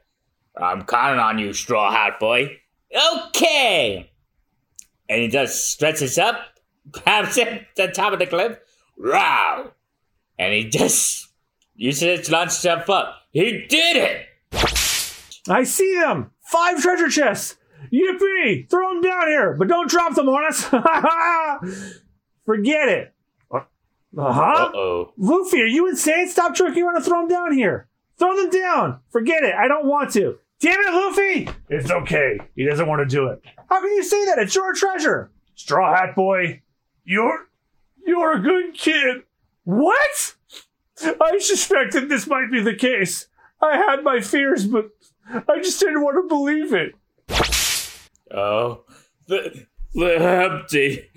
I'm 0.58 0.84
counting 0.84 1.22
on 1.22 1.40
you, 1.40 1.54
Straw 1.54 1.90
Hat 1.90 2.20
Boy. 2.20 2.60
Okay. 3.28 4.11
And 5.12 5.22
he 5.22 5.28
just 5.28 5.70
stretches 5.70 6.18
up, 6.18 6.38
grabs 6.90 7.38
it 7.38 7.48
at 7.50 7.68
the 7.76 7.88
top 7.90 8.14
of 8.14 8.20
the 8.20 8.26
cliff. 8.26 8.58
Wow. 8.98 9.74
And 10.40 10.54
he 10.54 10.70
just 10.70 11.28
uses 11.76 12.04
it 12.04 12.24
to 12.24 12.32
launch 12.32 12.52
himself 12.52 12.90
up. 12.90 13.18
He 13.32 13.66
did 13.68 13.98
it! 13.98 14.26
I 15.50 15.66
see 15.66 15.96
them! 15.96 16.32
Five 16.40 16.82
treasure 16.82 17.10
chests! 17.10 17.58
Yippee! 17.92 18.70
Throw 18.70 18.94
them 18.94 19.02
down 19.02 19.28
here, 19.28 19.54
but 19.60 19.68
don't 19.68 19.90
drop 19.90 20.16
them 20.16 20.30
on 20.30 20.46
us! 20.46 20.64
Forget 22.46 22.88
it! 22.88 23.14
Uh 23.54 23.60
huh? 24.16 24.70
Uh-oh. 24.74 25.14
Luffy, 25.18 25.62
are 25.62 25.66
you 25.66 25.90
insane? 25.90 26.30
Stop 26.30 26.56
joking 26.56 26.84
around 26.84 26.96
and 26.96 27.04
throw 27.04 27.20
them 27.20 27.28
down 27.28 27.52
here. 27.52 27.90
Throw 28.18 28.34
them 28.34 28.50
down. 28.50 29.02
Forget 29.10 29.44
it. 29.44 29.56
I 29.56 29.68
don't 29.68 29.88
want 29.88 30.12
to. 30.14 30.40
Damn 30.62 30.80
it, 30.80 30.94
Luffy! 30.94 31.50
It's 31.70 31.90
okay. 31.90 32.38
He 32.56 32.66
doesn't 32.66 32.88
want 32.88 33.00
to 33.00 33.06
do 33.06 33.30
it. 33.30 33.42
How 33.68 33.82
can 33.82 33.90
you 33.94 34.04
say 34.04 34.26
that? 34.26 34.38
It's 34.38 34.54
your 34.54 34.74
treasure. 34.74 35.32
Straw 35.56 35.96
Hat 35.96 36.16
Boy, 36.16 36.62
you're 37.04 37.48
you're 38.06 38.34
a 38.34 38.40
good 38.40 38.76
kid. 38.76 39.24
What? 39.64 40.36
I 41.04 41.40
suspected 41.40 42.10
this 42.10 42.28
might 42.28 42.52
be 42.52 42.62
the 42.62 42.76
case. 42.76 43.28
I 43.60 43.78
had 43.78 44.04
my 44.04 44.22
fears, 44.22 44.68
but 44.68 44.92
I 45.28 45.58
just 45.64 45.80
didn't 45.80 46.04
want 46.04 46.18
to 46.18 46.28
believe 46.28 46.74
it. 46.74 46.94
Oh, 48.32 48.84
the, 49.28 49.66
they're 49.96 50.44
empty, 50.44 51.10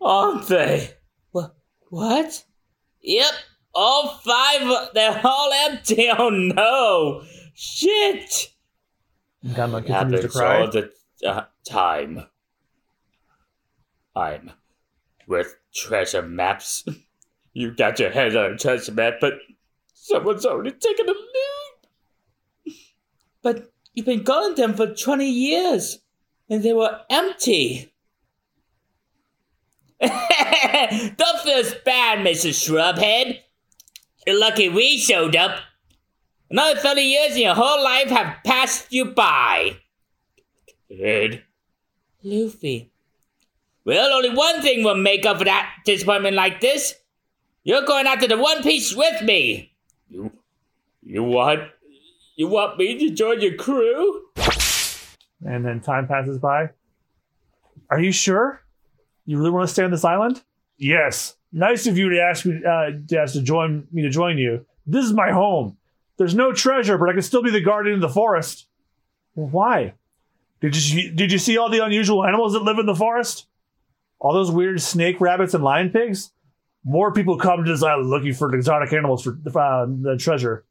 aren't 0.00 0.48
they? 0.48 0.90
What? 1.30 1.54
What? 1.88 2.44
Yep, 3.00 3.32
all 3.74 4.08
five. 4.24 4.90
They're 4.92 5.20
all 5.22 5.52
empty. 5.52 6.08
Oh 6.10 6.30
no! 6.30 7.22
Shit! 7.54 8.54
Gamma 9.54 9.82
continues 9.82 10.20
to 10.20 10.26
Happens 10.26 10.32
cry. 10.32 10.60
all 10.60 10.70
the 10.70 10.90
uh, 11.26 11.44
time. 11.68 12.26
I'm 14.14 14.50
with 15.26 15.54
treasure 15.74 16.22
maps. 16.22 16.84
You 17.58 17.70
got 17.74 17.98
your 17.98 18.10
head 18.10 18.36
on 18.36 18.52
a 18.52 18.58
treasure 18.58 18.92
map, 18.92 19.14
but 19.18 19.32
someone's 19.94 20.44
already 20.44 20.72
taken 20.72 21.08
a 21.08 21.12
loot. 21.12 22.74
But 23.40 23.72
you've 23.94 24.04
been 24.04 24.24
guarding 24.24 24.56
them 24.56 24.74
for 24.74 24.88
20 24.92 25.26
years, 25.26 26.00
and 26.50 26.62
they 26.62 26.74
were 26.74 27.00
empty. 27.08 27.94
Don't 30.02 31.40
feel 31.44 31.64
bad, 31.86 32.18
Mrs. 32.26 32.68
Shrubhead. 32.68 33.38
You're 34.26 34.38
lucky 34.38 34.68
we 34.68 34.98
showed 34.98 35.34
up. 35.34 35.58
Another 36.50 36.78
30 36.78 37.00
years 37.00 37.32
in 37.32 37.42
your 37.42 37.54
whole 37.54 37.82
life 37.82 38.08
have 38.08 38.36
passed 38.44 38.92
you 38.92 39.06
by. 39.06 39.78
Good. 40.88 41.42
Luffy. 42.22 42.90
Well, 43.84 44.12
only 44.12 44.30
one 44.30 44.62
thing 44.62 44.84
will 44.84 44.96
make 44.96 45.26
up 45.26 45.38
for 45.38 45.44
that 45.44 45.70
disappointment 45.84 46.36
like 46.36 46.60
this. 46.60 46.94
You're 47.64 47.84
going 47.84 48.06
after 48.06 48.28
the 48.28 48.38
One 48.38 48.62
Piece 48.62 48.94
with 48.94 49.22
me. 49.22 49.72
You, 50.08 50.32
you 51.02 51.22
want, 51.22 51.62
you 52.36 52.46
want 52.48 52.78
me 52.78 52.98
to 52.98 53.14
join 53.14 53.40
your 53.40 53.54
crew? 53.54 54.22
And 55.44 55.64
then 55.64 55.80
time 55.80 56.06
passes 56.06 56.38
by. 56.38 56.70
Are 57.90 58.00
you 58.00 58.12
sure? 58.12 58.62
You 59.24 59.38
really 59.38 59.50
want 59.50 59.68
to 59.68 59.72
stay 59.72 59.84
on 59.84 59.90
this 59.90 60.04
island? 60.04 60.42
Yes. 60.78 61.36
Nice 61.52 61.86
of 61.86 61.98
you 61.98 62.08
to 62.10 62.20
ask 62.20 62.44
me 62.46 62.60
uh, 62.64 62.90
to 63.08 63.18
ask 63.18 63.34
to 63.34 63.42
join 63.42 63.86
me 63.92 64.02
to 64.02 64.10
join 64.10 64.38
you. 64.38 64.66
This 64.86 65.04
is 65.04 65.12
my 65.12 65.30
home. 65.30 65.76
There's 66.16 66.34
no 66.34 66.52
treasure, 66.52 66.96
but 66.98 67.08
I 67.08 67.12
can 67.12 67.22
still 67.22 67.42
be 67.42 67.50
the 67.50 67.60
guardian 67.60 67.96
of 67.96 68.00
the 68.00 68.08
forest. 68.08 68.66
Well, 69.34 69.48
why? 69.48 69.94
Did 70.60 70.76
you 70.76 71.12
did 71.12 71.30
you 71.30 71.38
see 71.38 71.58
all 71.58 71.68
the 71.68 71.84
unusual 71.84 72.24
animals 72.24 72.54
that 72.54 72.62
live 72.62 72.78
in 72.78 72.86
the 72.86 72.94
forest? 72.94 73.46
All 74.18 74.32
those 74.32 74.50
weird 74.50 74.80
snake, 74.80 75.20
rabbits, 75.20 75.52
and 75.52 75.62
lion 75.62 75.90
pigs. 75.90 76.32
More 76.84 77.12
people 77.12 77.36
come 77.36 77.64
to 77.64 77.70
this 77.70 77.82
island 77.82 78.08
looking 78.08 78.32
for 78.32 78.54
exotic 78.54 78.92
animals 78.92 79.22
for 79.22 79.32
uh, 79.32 79.86
the 79.86 80.16
treasure 80.18 80.64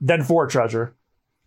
than 0.00 0.22
for 0.22 0.46
treasure. 0.46 0.94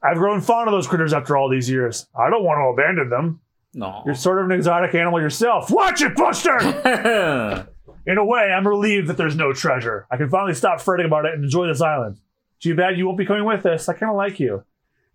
I've 0.01 0.17
grown 0.17 0.41
fond 0.41 0.67
of 0.67 0.73
those 0.73 0.87
critters 0.87 1.13
after 1.13 1.37
all 1.37 1.49
these 1.49 1.69
years. 1.69 2.07
I 2.17 2.29
don't 2.29 2.43
want 2.43 2.57
to 2.57 2.81
abandon 2.81 3.09
them. 3.09 3.39
No. 3.73 4.01
You're 4.05 4.15
sort 4.15 4.39
of 4.39 4.45
an 4.45 4.51
exotic 4.51 4.95
animal 4.95 5.21
yourself. 5.21 5.69
Watch 5.69 6.01
it, 6.01 6.15
Buster! 6.15 6.57
In 8.05 8.17
a 8.17 8.25
way, 8.25 8.51
I'm 8.51 8.67
relieved 8.67 9.07
that 9.07 9.17
there's 9.17 9.35
no 9.35 9.53
treasure. 9.53 10.07
I 10.09 10.17
can 10.17 10.29
finally 10.29 10.53
stop 10.53 10.81
fretting 10.81 11.05
about 11.05 11.25
it 11.25 11.33
and 11.33 11.43
enjoy 11.43 11.67
this 11.67 11.81
island. 11.81 12.19
Too 12.59 12.75
bad 12.75 12.97
you 12.97 13.05
won't 13.05 13.17
be 13.17 13.25
coming 13.25 13.45
with 13.45 13.65
us. 13.65 13.87
I 13.87 13.93
kind 13.93 14.09
of 14.09 14.17
like 14.17 14.39
you. 14.39 14.63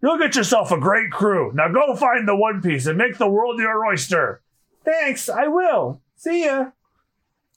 You'll 0.01 0.19
get 0.19 0.35
yourself 0.35 0.73
a 0.73 0.79
great 0.79 1.11
crew. 1.11 1.53
Now 1.55 1.69
go 1.69 1.95
find 1.97 2.27
the 2.27 2.37
One 2.37 2.61
Piece 2.61 2.87
and 2.87 2.99
make 2.99 3.19
the 3.19 3.29
world 3.29 3.59
your 3.59 3.87
oyster. 3.87 4.43
Thanks, 4.85 5.29
I 5.29 5.47
will. 5.47 6.01
See 6.17 6.45
ya. 6.45 6.71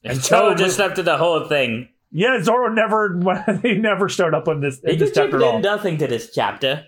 and 0.04 0.22
Joe 0.22 0.54
just 0.54 0.78
left 0.78 1.04
the 1.04 1.18
whole 1.18 1.48
thing. 1.48 1.90
Yeah, 2.12 2.42
Zoro 2.42 2.72
never 2.72 3.20
he 3.62 3.76
never 3.76 4.08
showed 4.08 4.34
up 4.34 4.48
on 4.48 4.62
this 4.62 4.80
He 4.86 4.96
this 4.96 5.10
chapter 5.10 5.38
at 5.38 5.42
all. 5.42 5.52
contributed 5.54 5.64
nothing 5.64 5.98
to 5.98 6.08
this 6.08 6.32
chapter. 6.34 6.86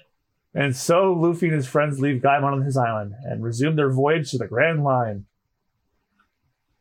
And 0.53 0.75
so 0.75 1.13
Luffy 1.13 1.47
and 1.47 1.55
his 1.55 1.67
friends 1.67 1.99
leave 1.99 2.21
Gaimon 2.21 2.53
on 2.53 2.61
his 2.61 2.77
island 2.77 3.13
and 3.23 3.43
resume 3.43 3.75
their 3.75 3.91
voyage 3.91 4.31
to 4.31 4.37
the 4.37 4.47
Grand 4.47 4.83
Line. 4.83 5.25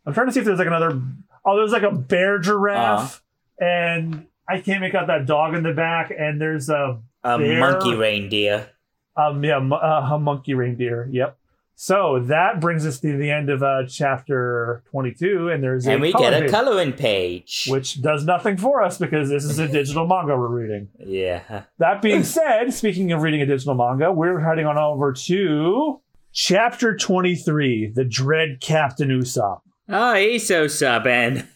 I'm 0.06 0.14
trying 0.14 0.28
to 0.28 0.32
see 0.32 0.40
if 0.40 0.46
there's 0.46 0.58
like 0.58 0.68
another. 0.68 1.00
Oh, 1.44 1.56
there's 1.56 1.72
like 1.72 1.82
a 1.82 1.92
bear 1.92 2.38
giraffe, 2.38 3.22
uh-huh. 3.60 3.66
and 3.66 4.26
I 4.48 4.60
can't 4.60 4.80
make 4.80 4.94
out 4.94 5.06
that 5.08 5.26
dog 5.26 5.54
in 5.54 5.62
the 5.62 5.72
back. 5.72 6.12
And 6.16 6.40
there's 6.40 6.68
a 6.68 7.00
A 7.24 7.38
Bear. 7.38 7.58
monkey 7.60 7.94
reindeer. 7.94 8.68
um 9.16 9.42
yeah 9.44 9.58
uh, 9.58 10.08
a 10.12 10.18
monkey 10.18 10.54
reindeer. 10.54 11.08
Yep. 11.10 11.36
So 11.78 12.20
that 12.28 12.58
brings 12.58 12.86
us 12.86 13.00
to 13.00 13.18
the 13.18 13.30
end 13.30 13.50
of 13.50 13.62
uh, 13.62 13.82
chapter 13.86 14.82
22, 14.92 15.50
and 15.50 15.62
there's 15.62 15.86
And 15.86 15.96
a 15.96 16.00
we 16.00 16.10
get 16.10 16.32
a 16.32 16.40
page, 16.40 16.50
coloring 16.50 16.92
page. 16.94 17.66
which 17.70 18.00
does 18.00 18.24
nothing 18.24 18.56
for 18.56 18.82
us 18.82 18.96
because 18.96 19.28
this 19.28 19.44
is 19.44 19.58
a 19.58 19.68
digital 19.68 20.06
manga 20.06 20.34
we're 20.38 20.48
reading. 20.48 20.88
yeah. 20.98 21.64
That 21.76 22.00
being 22.00 22.24
said, 22.38 22.72
speaking 22.72 23.12
of 23.12 23.20
reading 23.20 23.42
a 23.42 23.46
digital 23.46 23.74
manga, 23.74 24.10
we're 24.10 24.40
heading 24.40 24.64
on 24.64 24.78
over 24.78 25.12
to 25.12 26.00
chapter 26.32 26.96
23, 26.96 27.88
The 27.94 28.04
Dread 28.06 28.60
Captain 28.62 29.10
Usopp. 29.10 29.60
Oh, 29.86 30.14
he's 30.14 30.46
so 30.48 30.66
subbing. 30.68 31.46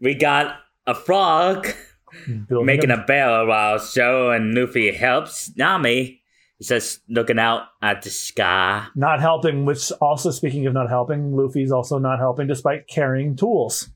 We 0.00 0.14
got 0.14 0.56
a 0.86 0.94
frog 0.94 1.66
Building 2.26 2.66
making 2.66 2.90
a, 2.90 2.96
a 2.96 3.04
bell 3.04 3.46
while 3.46 3.78
Joe 3.92 4.30
and 4.30 4.54
Luffy 4.54 4.92
helps 4.92 5.54
Nami. 5.56 6.22
He's 6.58 6.68
just 6.68 7.00
looking 7.08 7.38
out 7.38 7.62
at 7.80 8.02
the 8.02 8.10
sky. 8.10 8.86
not 8.94 9.20
helping, 9.20 9.64
which 9.64 9.90
also 10.00 10.30
speaking 10.30 10.66
of 10.66 10.72
not 10.72 10.88
helping, 10.88 11.34
Luffy's 11.34 11.72
also 11.72 11.98
not 11.98 12.18
helping 12.20 12.46
despite 12.46 12.86
carrying 12.86 13.34
tools. 13.34 13.90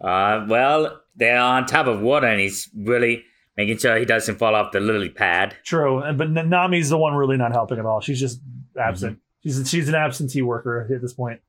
Uh, 0.00 0.44
well, 0.48 1.00
they're 1.16 1.38
on 1.38 1.66
top 1.66 1.86
of 1.86 2.00
water, 2.00 2.26
and 2.26 2.40
he's 2.40 2.68
really 2.76 3.24
making 3.56 3.78
sure 3.78 3.96
he 3.96 4.04
doesn't 4.04 4.36
fall 4.38 4.54
off 4.54 4.72
the 4.72 4.80
lily 4.80 5.10
pad. 5.10 5.56
True, 5.64 6.00
and 6.00 6.18
but 6.18 6.30
Nami's 6.30 6.90
the 6.90 6.98
one 6.98 7.14
really 7.14 7.36
not 7.36 7.52
helping 7.52 7.78
at 7.78 7.86
all. 7.86 8.00
She's 8.00 8.20
just 8.20 8.40
absent. 8.78 9.18
She's 9.42 9.68
she's 9.68 9.88
an 9.88 9.94
absentee 9.94 10.42
worker 10.42 10.88
at 10.92 11.00
this 11.00 11.12
point. 11.12 11.40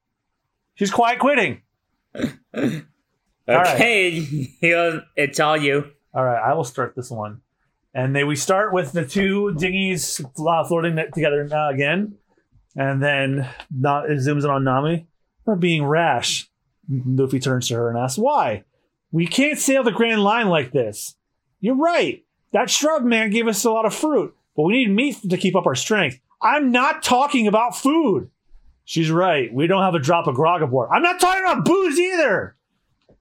She's 0.76 0.91
quiet 0.91 1.20
quitting. 1.20 1.62
right. 3.47 3.75
Okay, 3.75 4.19
here 4.62 5.04
it's 5.15 5.39
all 5.39 5.58
you. 5.58 5.91
All 6.13 6.23
right, 6.23 6.41
I 6.41 6.54
will 6.54 6.63
start 6.63 6.95
this 6.95 7.10
one. 7.10 7.41
And 7.93 8.15
then 8.15 8.27
we 8.27 8.36
start 8.36 8.73
with 8.73 8.93
the 8.93 9.06
two 9.06 9.54
dinghies 9.58 10.21
uh, 10.21 10.63
floating 10.63 10.95
together 11.13 11.47
uh, 11.51 11.69
again. 11.69 12.15
And 12.75 13.04
then 13.04 13.49
not, 13.69 14.10
it 14.10 14.19
zooms 14.19 14.45
in 14.45 14.49
on 14.49 14.63
Nami. 14.63 15.08
We're 15.45 15.56
being 15.56 15.84
rash. 15.84 16.49
Luffy 16.89 17.39
turns 17.39 17.67
to 17.67 17.75
her 17.75 17.89
and 17.89 17.97
asks, 17.97 18.17
Why? 18.17 18.63
We 19.12 19.27
can't 19.27 19.60
sail 19.60 19.84
the 19.84 19.91
Grand 19.91 20.23
Line 20.23 20.47
like 20.47 20.71
this. 20.71 21.15
You're 21.60 21.75
right. 21.75 22.23
That 22.54 22.69
shrub 22.69 23.04
man 23.04 23.30
gave 23.30 23.47
us 23.47 23.63
a 23.65 23.71
lot 23.71 23.86
of 23.86 23.93
fruit, 23.93 24.36
but 24.56 24.63
we 24.63 24.73
need 24.73 24.95
meat 24.95 25.30
to 25.30 25.38
keep 25.38 25.56
up 25.56 25.65
our 25.65 25.75
strength. 25.75 26.19
I'm 26.41 26.71
not 26.71 27.04
talking 27.04 27.47
about 27.47 27.75
food. 27.75 28.30
She's 28.84 29.12
right. 29.12 29.54
We 29.54 29.67
don't 29.67 29.84
have 29.84 29.95
a 29.95 29.99
drop 29.99 30.27
of 30.27 30.36
grog 30.36 30.62
aboard. 30.62 30.89
I'm 30.91 31.04
not 31.04 31.19
talking 31.19 31.43
about 31.43 31.65
booze 31.65 31.99
either. 31.99 32.56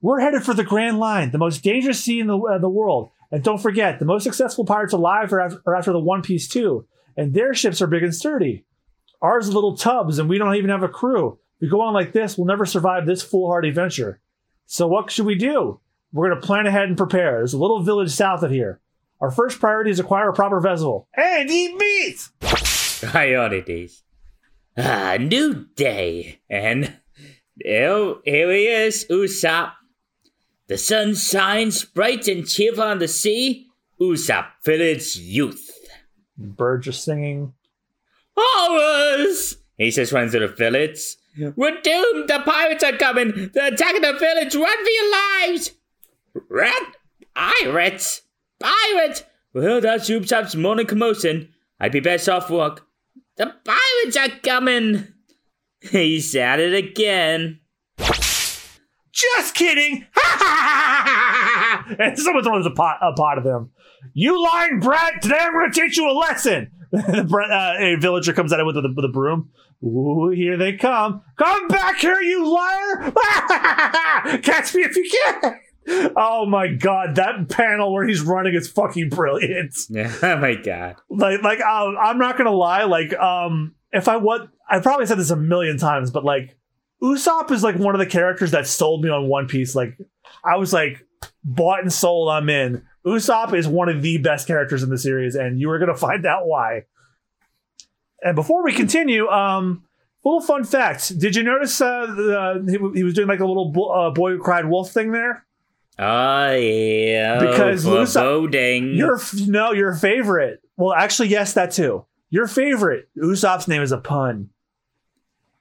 We're 0.03 0.21
headed 0.21 0.43
for 0.43 0.55
the 0.55 0.65
Grand 0.65 0.99
Line, 0.99 1.31
the 1.31 1.39
most 1.39 1.63
dangerous 1.63 2.03
sea 2.03 2.21
in 2.21 2.27
the, 2.27 2.39
uh, 2.39 2.59
the 2.59 2.69
world. 2.69 3.11
And 3.31 3.45
don't 3.45 3.61
forget, 3.61 3.99
the 3.99 4.05
most 4.05 4.25
successful 4.25 4.65
pirates 4.65 4.93
alive 4.93 5.33
are 5.33 5.41
after, 5.41 5.63
are 5.67 5.77
after 5.77 5.93
the 5.93 6.01
One 6.01 6.23
Piece 6.23 6.49
too. 6.49 6.87
And 7.17 7.35
their 7.35 7.55
ships 7.55 7.83
are 7.83 7.87
big 7.87 8.03
and 8.03 8.15
sturdy. 8.15 8.65
Ours 9.21 9.49
are 9.49 9.53
little 9.53 9.77
tubs, 9.77 10.19
and 10.19 10.29
we 10.29 10.39
don't 10.39 10.55
even 10.55 10.71
have 10.71 10.83
a 10.83 10.89
crew. 10.89 11.39
If 11.57 11.67
we 11.67 11.69
go 11.69 11.83
on 11.83 11.93
like 11.93 12.13
this, 12.13 12.39
we'll 12.39 12.47
never 12.47 12.65
survive 12.65 13.05
this 13.05 13.23
foolhardy 13.23 13.71
venture. 13.71 14.21
So 14.67 14.87
what 14.87 15.11
should 15.11 15.27
we 15.27 15.35
do? 15.35 15.81
We're 16.13 16.31
going 16.31 16.41
to 16.41 16.47
plan 16.47 16.67
ahead 16.67 16.89
and 16.89 16.97
prepare. 16.97 17.33
There's 17.33 17.53
a 17.53 17.59
little 17.59 17.83
village 17.83 18.11
south 18.11 18.43
of 18.43 18.51
here. 18.51 18.81
Our 19.21 19.31
first 19.31 19.61
priority 19.61 19.91
is 19.91 20.01
acquire 20.01 20.31
a 20.31 20.33
proper 20.33 20.61
vessel 20.61 21.07
and 21.15 21.51
eat 21.51 21.77
meat. 21.77 22.29
Priorities. 22.41 24.03
Ah, 24.79 25.19
new 25.21 25.67
day. 25.77 26.41
And 26.49 26.99
here, 27.63 28.15
here 28.25 28.51
he 28.51 28.67
is, 28.67 29.07
Usopp. 29.11 29.73
The 30.71 30.79
sun 30.79 31.17
shines 31.17 31.85
bright 31.85 32.29
and 32.29 32.49
cheerful 32.49 32.85
on 32.85 33.01
the 33.01 33.09
sea. 33.09 33.67
Usopp, 34.01 34.51
village 34.65 35.17
youth. 35.17 35.69
Birds 36.39 36.87
are 36.87 36.93
singing. 36.93 37.55
Horrors! 38.37 39.57
He 39.77 39.91
says, 39.91 40.13
runs 40.13 40.31
to 40.31 40.39
the 40.39 40.47
village. 40.47 41.01
We're 41.37 41.81
doomed! 41.81 42.29
The 42.29 42.43
pirates 42.45 42.85
are 42.85 42.93
coming! 42.93 43.51
They're 43.53 43.75
attacking 43.75 44.03
the 44.03 44.13
village! 44.13 44.55
Run 44.55 44.85
for 44.85 44.91
your 44.91 45.11
lives! 45.11 45.73
Rat? 46.49 46.97
Pirates? 47.35 48.23
Pirates? 48.61 49.25
Well, 49.53 49.81
that's 49.81 50.09
Usopp's 50.09 50.55
morning 50.55 50.87
commotion. 50.87 51.49
I'd 51.81 51.91
be 51.91 51.99
best 51.99 52.29
off 52.29 52.49
work. 52.49 52.87
The 53.39 53.53
pirates 53.65 54.17
are 54.17 54.39
coming! 54.39 55.09
He's 55.81 56.37
at 56.37 56.61
it 56.61 56.75
again. 56.75 57.59
Just 59.11 59.57
kidding. 59.57 60.07
and 61.99 62.19
someone 62.19 62.45
throws 62.45 62.67
a 62.67 62.71
pot, 62.71 62.99
a 63.03 63.13
pot 63.13 63.39
of 63.39 63.45
him. 63.45 63.71
You 64.15 64.43
lying 64.43 64.81
brat! 64.81 65.23
Today 65.23 65.39
I'm 65.41 65.53
going 65.53 65.71
to 65.71 65.81
teach 65.81 65.97
you 65.97 66.11
a 66.11 66.13
lesson. 66.13 66.73
Uh, 66.93 67.75
a 67.79 67.95
villager 68.01 68.33
comes 68.33 68.53
at 68.53 68.59
him 68.59 68.67
with 68.67 68.77
a, 68.77 68.83
with 68.97 69.05
a 69.05 69.13
broom. 69.13 69.49
Ooh, 69.85 70.33
here 70.35 70.57
they 70.57 70.73
come. 70.77 71.23
Come 71.37 71.69
back 71.69 71.99
here, 71.99 72.21
you 72.21 72.53
liar! 72.53 73.13
Catch 74.43 74.75
me 74.75 74.83
if 74.83 74.97
you 74.97 75.09
can! 75.09 75.61
Oh 76.17 76.47
my 76.47 76.69
god, 76.69 77.15
that 77.17 77.49
panel 77.49 77.93
where 77.93 78.07
he's 78.07 78.23
running 78.23 78.55
is 78.55 78.69
fucking 78.69 79.09
brilliant. 79.09 79.75
oh 80.23 80.37
my 80.37 80.55
god. 80.55 80.97
Like, 81.09 81.43
like 81.43 81.61
um, 81.61 81.97
I'm 82.01 82.19
not 82.19 82.37
gonna 82.37 82.51
lie. 82.51 82.85
Like, 82.85 83.15
um, 83.15 83.75
if 83.93 84.09
I 84.09 84.17
what 84.17 84.49
I 84.69 84.81
probably 84.81 85.07
said 85.07 85.19
this 85.19 85.31
a 85.31 85.37
million 85.37 85.79
times, 85.79 86.11
but 86.11 86.25
like, 86.25 86.57
Usopp 87.03 87.51
is 87.51 87.63
like 87.63 87.77
one 87.77 87.95
of 87.95 87.99
the 87.99 88.07
characters 88.07 88.51
that 88.51 88.67
sold 88.67 89.03
me 89.03 89.11
on 89.11 89.29
One 89.29 89.47
Piece. 89.47 89.75
Like, 89.75 89.97
I 90.45 90.57
was 90.57 90.73
like 90.73 91.05
bought 91.45 91.81
and 91.81 91.93
sold. 91.93 92.29
I'm 92.31 92.49
in. 92.51 92.83
Usopp 93.07 93.55
is 93.55 93.67
one 93.67 93.89
of 93.89 94.03
the 94.03 94.19
best 94.19 94.47
characters 94.47 94.83
in 94.83 94.91
the 94.91 94.99
series, 94.99 95.35
and 95.35 95.59
you 95.59 95.71
are 95.71 95.79
gonna 95.79 95.97
find 95.97 96.27
out 96.27 96.47
why. 96.47 96.85
And 98.23 98.35
before 98.37 98.63
we 98.63 98.73
continue, 98.75 99.27
um, 99.29 99.85
little 100.25 100.43
fun 100.43 100.65
fact: 100.65 101.19
Did 101.19 101.35
you 101.37 101.43
notice 101.43 101.81
uh, 101.81 102.07
the, 102.07 102.65
he, 102.93 102.99
he 102.99 103.03
was 103.05 103.15
doing 103.15 103.29
like 103.29 103.41
a 103.41 103.47
little 103.47 103.73
bo- 103.73 103.89
uh, 103.89 104.11
boy 104.11 104.33
who 104.33 104.39
cried 104.39 104.67
wolf 104.67 104.91
thing 104.93 105.13
there? 105.13 105.47
Oh 105.99 106.53
yeah. 106.55 107.39
Because 107.41 107.85
Usopp- 107.87 108.13
foreboding. 108.15 108.95
Your 108.95 109.17
f- 109.17 109.35
no, 109.47 109.73
your 109.73 109.95
favorite. 109.95 110.61
Well, 110.77 110.93
actually, 110.95 111.29
yes, 111.29 111.55
that 111.55 111.71
too. 111.73 112.05
Your 112.29 112.47
favorite. 112.47 113.09
Usopp's 113.17 113.67
name 113.69 113.83
is 113.83 113.93
a 113.93 113.99
pun. 113.99 114.51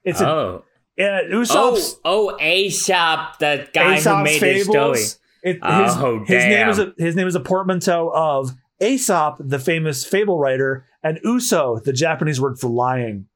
It's 0.04 0.20
a 0.20 0.28
Oh. 0.28 0.56
uh, 0.56 0.60
Oh, 1.00 1.28
Usopp's 1.30 2.00
oh, 2.04 2.30
oh 2.30 2.38
Aesop, 2.40 3.38
the 3.38 3.68
guy 3.72 3.84
who 3.84 3.92
Aesop's 3.94 4.24
made 4.24 4.40
this 4.42 4.64
story. 4.64 4.98
fables. 4.98 5.18
It, 5.42 5.54
his, 5.54 5.62
Oh, 5.96 6.24
his 6.26 6.44
name 6.44 6.68
is 6.68 6.78
a 6.78 6.92
his 6.98 7.16
name 7.16 7.26
is 7.26 7.34
a 7.34 7.40
portmanteau 7.40 8.10
of 8.14 8.52
Aesop, 8.80 9.36
the 9.40 9.58
famous 9.58 10.04
fable 10.04 10.38
writer, 10.38 10.86
and 11.02 11.18
Uso, 11.24 11.78
the 11.78 11.92
Japanese 11.92 12.40
word 12.40 12.58
for 12.58 12.68
lying. 12.68 13.26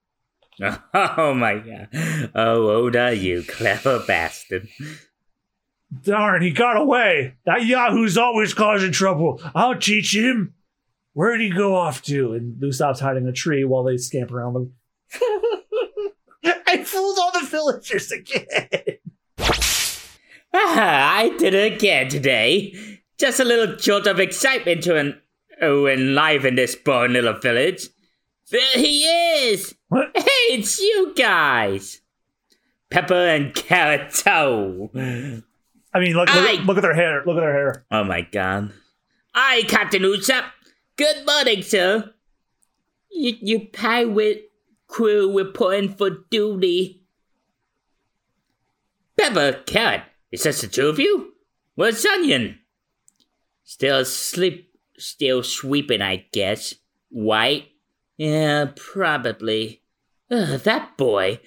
Oh 0.94 1.34
my 1.34 1.54
god. 1.58 1.88
Oh, 2.34 2.68
Oda, 2.68 3.16
you 3.16 3.42
clever 3.42 3.98
bastard. 4.06 4.68
Darn, 6.02 6.42
he 6.42 6.50
got 6.50 6.76
away. 6.76 7.34
That 7.44 7.64
Yahoo's 7.64 8.16
always 8.16 8.54
causing 8.54 8.92
trouble. 8.92 9.40
I'll 9.54 9.76
teach 9.78 10.14
him. 10.14 10.54
Where'd 11.12 11.40
he 11.40 11.50
go 11.50 11.74
off 11.74 12.02
to? 12.02 12.34
And 12.34 12.60
Usopp's 12.60 13.00
hiding 13.00 13.26
a 13.26 13.32
tree 13.32 13.64
while 13.64 13.84
they 13.84 13.96
scamper 13.96 14.38
around 14.40 14.54
them. 14.54 14.72
I 16.94 16.96
fooled 16.96 17.18
all 17.18 17.32
the 17.32 17.46
villagers 17.46 18.12
again. 18.12 18.68
Ah, 20.56 21.16
I 21.16 21.30
did 21.36 21.52
it 21.52 21.72
again 21.72 22.08
today. 22.08 23.00
Just 23.18 23.40
a 23.40 23.44
little 23.44 23.74
jolt 23.74 24.06
of 24.06 24.20
excitement 24.20 24.84
to 24.84 24.96
en- 24.96 25.20
oh, 25.60 25.86
enliven 25.88 26.54
this 26.54 26.76
boring 26.76 27.14
little 27.14 27.32
village. 27.32 27.88
There 28.52 28.60
he 28.76 29.02
is! 29.02 29.74
What? 29.88 30.12
Hey, 30.16 30.54
it's 30.54 30.78
you 30.78 31.12
guys! 31.16 32.02
Pepper 32.88 33.14
and 33.26 33.52
Carrot 33.52 34.14
Toe. 34.14 34.90
I 34.94 35.98
mean, 35.98 36.14
look, 36.14 36.28
look, 36.32 36.48
Aye. 36.48 36.62
look 36.64 36.76
at 36.76 36.82
their 36.84 36.94
hair. 36.94 37.24
Look 37.26 37.36
at 37.36 37.40
their 37.40 37.52
hair. 37.52 37.84
Oh 37.90 38.04
my 38.04 38.20
god. 38.20 38.72
Aye, 39.34 39.64
Captain 39.66 40.02
Usopp. 40.02 40.44
Good 40.96 41.26
morning, 41.26 41.62
sir. 41.62 42.14
You, 43.10 43.34
you 43.40 43.60
pirate 43.72 44.52
crew 44.94 45.36
reporting 45.36 45.92
for 45.92 46.08
duty. 46.30 47.02
Pepper, 49.18 49.64
Carrot, 49.66 50.02
is 50.30 50.44
that 50.44 50.54
the 50.54 50.68
two 50.68 50.86
of 50.86 51.00
you? 51.00 51.32
Where's 51.74 52.06
Onion? 52.06 52.60
Still 53.64 53.98
asleep, 53.98 54.72
still 54.96 55.42
sweeping, 55.42 56.00
I 56.00 56.26
guess. 56.30 56.76
White? 57.08 57.72
Yeah, 58.16 58.66
probably. 58.76 59.82
Ugh, 60.30 60.60
that 60.60 60.96
boy. 60.96 61.40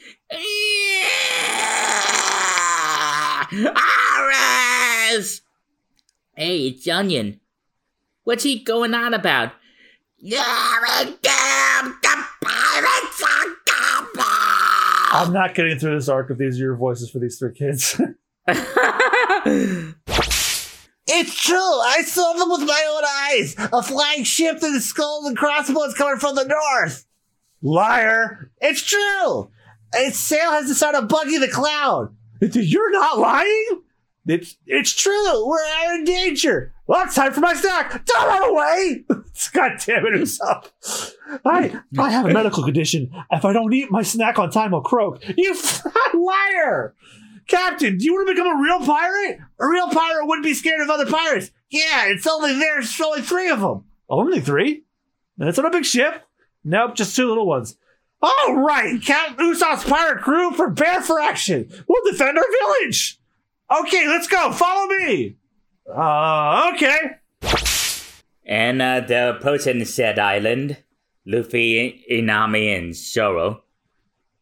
Ares! 5.13 5.41
Hey, 6.35 6.67
it's 6.67 6.85
Onion. 6.85 7.39
What's 8.25 8.43
he 8.43 8.59
going 8.59 8.93
on 8.93 9.13
about? 9.13 9.53
You're 10.19 10.43
damn 11.21 11.93
the 12.01 12.25
pirates 12.41 13.21
are 13.23 13.55
coming! 13.65 15.06
I'm 15.17 15.33
not 15.33 15.55
getting 15.55 15.79
through 15.79 15.95
this 15.95 16.09
arc 16.09 16.29
if 16.29 16.37
these 16.37 16.59
are 16.59 16.63
your 16.63 16.75
voices 16.75 17.09
for 17.09 17.19
these 17.19 17.39
three 17.39 17.53
kids. 17.53 17.99
It's 21.09 21.41
true. 21.41 21.57
I 21.57 22.01
saw 22.01 22.33
them 22.33 22.49
with 22.49 22.67
my 22.67 22.85
own 22.89 23.03
eyes. 23.05 23.55
A 23.71 23.81
flying 23.81 24.25
ship 24.25 24.61
and 24.61 24.81
skulls 24.81 25.25
and 25.25 25.37
crossbones 25.37 25.93
coming 25.93 26.19
from 26.19 26.35
the 26.35 26.43
north. 26.43 27.05
Liar. 27.61 28.51
It's 28.59 28.81
true. 28.81 29.49
Its 29.93 30.19
sail 30.19 30.51
has 30.51 30.67
the 30.67 30.75
sound 30.75 30.97
of 30.97 31.07
Buggy 31.07 31.37
the 31.37 31.47
Clown. 31.47 32.15
You're 32.41 32.91
not 32.91 33.19
lying? 33.19 33.83
It's 34.27 34.57
it's 34.65 34.93
true. 34.93 35.47
We're 35.47 35.95
in 35.95 36.03
danger. 36.03 36.73
Well, 36.85 37.03
it's 37.05 37.15
time 37.15 37.33
for 37.33 37.39
my 37.39 37.53
snack. 37.53 38.05
Don't 38.05 38.27
run 38.27 38.49
away. 38.49 39.05
God 39.53 39.71
damn 39.85 40.05
it, 40.05 40.13
Usopp. 40.13 40.69
I, 41.45 41.79
I 41.97 42.09
have 42.09 42.25
a 42.25 42.33
medical 42.33 42.63
condition. 42.63 43.11
If 43.31 43.43
I 43.45 43.53
don't 43.53 43.73
eat 43.73 43.91
my 43.91 44.03
snack 44.03 44.39
on 44.39 44.51
time, 44.51 44.73
I'll 44.73 44.81
croak. 44.81 45.21
You 45.37 45.55
liar. 46.13 46.95
Captain, 47.47 47.97
do 47.97 48.05
you 48.05 48.13
want 48.13 48.27
to 48.27 48.33
become 48.33 48.57
a 48.57 48.61
real 48.61 48.85
pirate? 48.85 49.39
A 49.59 49.67
real 49.67 49.89
pirate 49.89 50.25
wouldn't 50.25 50.45
be 50.45 50.53
scared 50.53 50.81
of 50.81 50.89
other 50.89 51.05
pirates. 51.05 51.51
Yeah, 51.69 52.07
it's 52.07 52.27
only 52.27 52.53
there's 52.53 52.99
only 52.99 53.21
three 53.21 53.49
of 53.49 53.61
them. 53.61 53.85
Only 54.09 54.41
three? 54.41 54.83
That's 55.37 55.59
on 55.59 55.65
a 55.65 55.69
big 55.69 55.85
ship? 55.85 56.23
Nope, 56.63 56.95
just 56.95 57.15
two 57.15 57.27
little 57.27 57.47
ones. 57.47 57.77
All 58.21 58.55
right, 58.55 59.01
Captain 59.01 59.53
Usopp's 59.53 59.83
pirate 59.83 60.21
crew 60.21 60.51
prepare 60.51 61.01
for 61.01 61.19
action. 61.19 61.69
We'll 61.87 62.11
defend 62.11 62.37
our 62.37 62.43
village. 62.61 63.19
Okay, 63.69 64.07
let's 64.07 64.27
go. 64.27 64.51
Follow 64.51 64.87
me. 64.87 65.37
Uh, 65.93 66.71
okay. 66.73 66.97
and 68.45 68.81
uh, 68.81 69.01
they're 69.01 69.85
said 69.85 70.19
island. 70.19 70.77
Luffy, 71.25 72.05
Inami, 72.09 72.77
and 72.77 72.95
Zoro. 72.95 73.63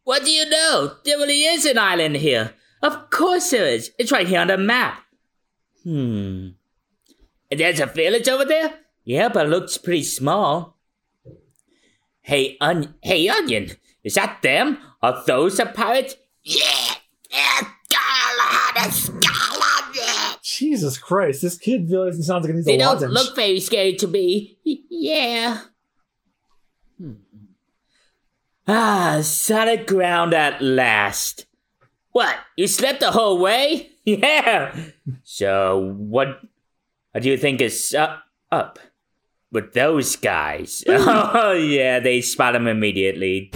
What 0.04 0.24
do 0.24 0.30
you 0.30 0.48
know? 0.48 0.92
There 1.04 1.18
really 1.18 1.42
is 1.42 1.64
an 1.64 1.78
island 1.78 2.16
here. 2.16 2.54
Of 2.82 3.10
course 3.10 3.50
there 3.50 3.66
is. 3.66 3.90
It's 3.98 4.12
right 4.12 4.28
here 4.28 4.40
on 4.40 4.46
the 4.46 4.56
map. 4.56 5.02
Hmm. 5.82 6.50
There's 7.50 7.80
a 7.80 7.86
village 7.86 8.28
over 8.28 8.44
there? 8.44 8.74
Yeah, 9.04 9.28
but 9.28 9.46
it 9.46 9.48
looks 9.48 9.78
pretty 9.78 10.04
small. 10.04 10.76
Hey, 12.20 12.56
on- 12.60 12.94
hey, 13.02 13.28
Onion, 13.28 13.70
is 14.04 14.14
that 14.14 14.42
them? 14.42 14.78
Are 15.02 15.24
those 15.26 15.56
the 15.56 15.66
pirates? 15.66 16.16
Yeah, 16.42 16.94
Scarlet. 17.88 19.15
Jesus 20.56 20.96
Christ, 20.96 21.42
this 21.42 21.58
kid 21.58 21.90
really 21.90 22.12
sounds 22.22 22.44
like 22.44 22.50
he 22.50 22.52
needs 22.54 22.66
They 22.66 22.76
a 22.76 22.78
don't 22.78 23.00
look 23.10 23.36
very 23.36 23.60
scary 23.60 23.94
to 23.96 24.06
me. 24.06 24.56
Yeah. 24.64 25.60
Hmm. 26.98 27.12
Ah, 28.66 29.18
solid 29.22 29.86
ground 29.86 30.32
at 30.32 30.62
last. 30.62 31.46
What? 32.12 32.34
You 32.56 32.66
slept 32.66 33.00
the 33.00 33.12
whole 33.12 33.38
way? 33.38 33.90
Yeah. 34.06 34.72
So 35.24 35.96
what? 35.98 36.40
What 37.10 37.24
do 37.24 37.28
you 37.28 37.36
think 37.36 37.60
is 37.60 37.92
up? 37.92 38.22
Up 38.52 38.78
with 39.50 39.72
those 39.72 40.14
guys? 40.14 40.84
oh 40.88 41.52
yeah, 41.52 41.98
they 41.98 42.20
spot 42.20 42.54
him 42.54 42.68
immediately. 42.68 43.50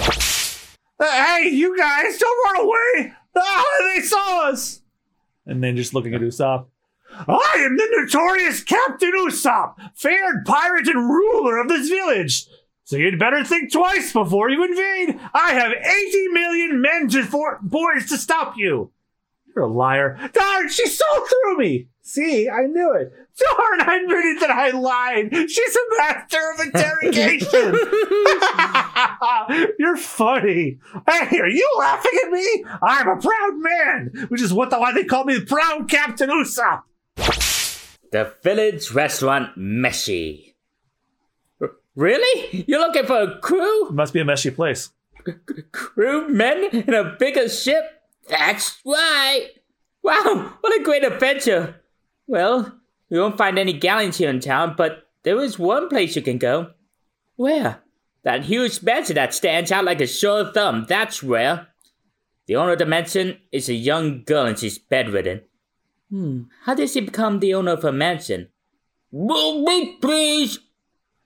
Uh, 0.99 1.07
hey, 1.07 1.51
you 1.51 1.79
guys, 1.79 2.19
don't 2.19 2.45
run 2.45 2.65
away! 2.67 3.13
Ah, 3.37 3.65
they 3.95 4.03
saw 4.03 4.49
us! 4.49 4.83
And 5.47 5.63
then 5.63 5.77
just 5.77 5.95
looking 5.95 6.15
at 6.15 6.21
Usopp. 6.21 6.67
I 7.29 7.57
am 7.59 7.77
the 7.77 7.89
notorious 7.91 8.63
Captain 8.63 9.13
Usopp, 9.13 9.75
feared 9.95 10.45
pirate 10.45 10.89
and 10.89 11.09
ruler 11.09 11.59
of 11.61 11.69
this 11.69 11.89
village. 11.89 12.47
So 12.85 12.97
you'd 12.97 13.19
better 13.19 13.45
think 13.45 13.73
twice 13.73 14.13
before 14.13 14.51
you 14.51 14.65
invade. 14.65 15.19
I 15.33 15.53
have 15.53 15.73
80 15.73 16.29
million 16.29 16.81
men 16.81 17.09
to 17.11 17.23
for- 17.25 17.59
boys 17.63 18.09
to 18.09 18.17
stop 18.17 18.55
you. 18.57 18.91
You're 19.55 19.65
a 19.65 19.69
liar. 19.73 20.19
Darn, 20.33 20.69
she 20.69 20.87
saw 20.87 21.25
through 21.27 21.59
me. 21.59 21.89
See, 22.03 22.49
I 22.49 22.63
knew 22.63 22.93
it. 22.95 23.13
Darn, 23.39 23.81
I 23.83 24.01
admitted 24.03 24.41
that 24.41 24.51
I 24.51 24.71
lied. 24.71 25.33
She's 25.51 25.77
a 25.77 25.99
master 25.99 26.39
of 26.55 26.61
interrogation. 26.67 27.75
You're 29.79 29.97
funny. 29.97 30.79
Hey, 31.09 31.39
are 31.39 31.49
you 31.49 31.69
laughing 31.79 32.19
at 32.25 32.33
me? 32.33 32.65
I'm 32.83 33.09
a 33.09 33.17
proud 33.21 33.55
man, 33.59 34.27
which 34.29 34.43
is 34.43 34.53
what 34.53 34.71
the, 34.71 34.79
why 34.81 34.93
they 34.93 35.05
call 35.05 35.25
me 35.25 35.39
the 35.39 35.47
proud 35.47 35.89
Captain 35.89 36.31
Usopp. 36.31 36.83
The 38.13 38.33
village 38.43 38.91
restaurant 38.93 39.57
Meshi. 39.59 40.55
R- 41.61 41.71
Really? 41.95 42.65
You're 42.67 42.81
looking 42.81 43.07
for 43.07 43.21
a 43.21 43.39
crew? 43.41 43.91
Must 43.91 44.13
be 44.13 44.21
a 44.21 44.25
messy 44.25 44.51
place. 44.51 44.91
crewmen 45.73 46.65
in 46.73 46.95
a 46.95 47.17
bigger 47.19 47.49
ship? 47.49 47.85
That's 48.29 48.79
right. 48.85 49.49
Wow, 50.03 50.55
what 50.61 50.81
a 50.81 50.83
great 50.83 51.05
adventure. 51.05 51.77
Well, 52.27 52.73
we 53.11 53.19
won't 53.21 53.37
find 53.37 53.59
any 53.59 53.75
galleons 53.75 54.17
here 54.17 54.31
in 54.31 54.41
town, 54.41 54.75
but 54.77 55.09
there 55.25 55.39
is 55.41 55.59
one 55.59 55.89
place 55.89 56.17
you 56.17 56.23
can 56.23 56.39
go. 56.39 56.71
Where? 57.37 57.81
That 58.23 58.45
huge 58.45 58.83
mansion 58.83 59.17
that 59.17 59.35
stands 59.35 59.71
out 59.73 59.85
like 59.85 60.01
a 60.01 60.07
sore 60.07 60.51
thumb, 60.53 60.87
that's 60.89 61.23
where. 61.23 61.69
The 62.47 62.57
owner 62.57 62.73
of 62.73 62.79
the 62.79 62.87
mansion 62.87 63.39
is 63.53 63.69
a 63.69 63.75
young 63.75 64.25
girl 64.25 64.47
and 64.47 64.59
she's 64.59 64.79
bedridden. 64.79 65.43
Hmm, 66.11 66.43
how 66.65 66.75
did 66.75 66.91
she 66.91 67.01
become 67.01 67.39
the 67.39 67.55
owner 67.55 67.73
of 67.73 67.85
a 67.85 67.93
mansion? 67.93 68.49
Move 69.13 69.65
me, 69.65 69.97
please! 70.01 70.59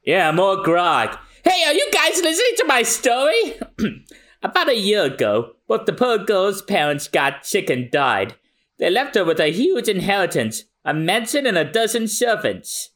Yeah, 0.03 0.31
more 0.33 0.63
grog. 0.63 1.17
Hey, 1.43 1.65
are 1.67 1.73
you 1.73 1.89
guys 1.93 2.21
listening 2.21 2.57
to 2.59 2.65
my 2.67 2.83
story? 2.83 3.59
About 4.43 4.69
a 4.69 4.77
year 4.77 5.05
ago, 5.05 5.55
both 5.67 5.87
the 5.87 5.95
poor 5.95 6.19
girl's 6.19 6.61
parents 6.61 7.09
got 7.09 7.47
sick 7.47 7.71
and 7.71 7.91
died. 7.91 8.35
They 8.79 8.91
left 8.91 9.15
her 9.15 9.25
with 9.25 9.41
a 9.41 9.51
huge 9.51 9.89
inheritance, 9.89 10.65
a 10.85 10.93
mansion, 10.93 11.47
and 11.47 11.57
a 11.57 11.65
dozen 11.65 12.09
servants. 12.09 12.91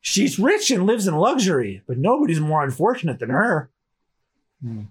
She's 0.00 0.38
rich 0.38 0.70
and 0.70 0.86
lives 0.86 1.06
in 1.06 1.14
luxury, 1.14 1.82
but 1.86 1.98
nobody's 1.98 2.40
more 2.40 2.64
unfortunate 2.64 3.18
than 3.18 3.28
her. 3.28 3.70
Hmm. 4.62 4.84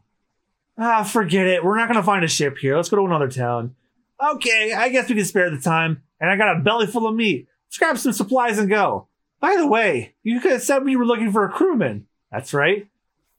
Ah, 0.77 1.03
forget 1.03 1.47
it. 1.47 1.63
We're 1.63 1.77
not 1.77 1.87
going 1.87 1.99
to 1.99 2.03
find 2.03 2.23
a 2.23 2.27
ship 2.27 2.59
here. 2.59 2.75
Let's 2.75 2.89
go 2.89 2.97
to 2.97 3.05
another 3.05 3.29
town. 3.29 3.75
Okay, 4.21 4.73
I 4.73 4.89
guess 4.89 5.09
we 5.09 5.15
can 5.15 5.25
spare 5.25 5.49
the 5.49 5.59
time. 5.59 6.03
And 6.19 6.29
I 6.29 6.35
got 6.35 6.57
a 6.57 6.59
belly 6.59 6.87
full 6.87 7.07
of 7.07 7.15
meat. 7.15 7.47
Let's 7.67 7.77
grab 7.77 7.97
some 7.97 8.13
supplies 8.13 8.57
and 8.57 8.69
go. 8.69 9.07
By 9.39 9.55
the 9.57 9.67
way, 9.67 10.15
you 10.23 10.39
could 10.41 10.51
have 10.51 10.63
said 10.63 10.83
we 10.83 10.97
were 10.97 11.05
looking 11.05 11.31
for 11.31 11.45
a 11.45 11.49
crewman. 11.49 12.07
That's 12.31 12.53
right. 12.53 12.87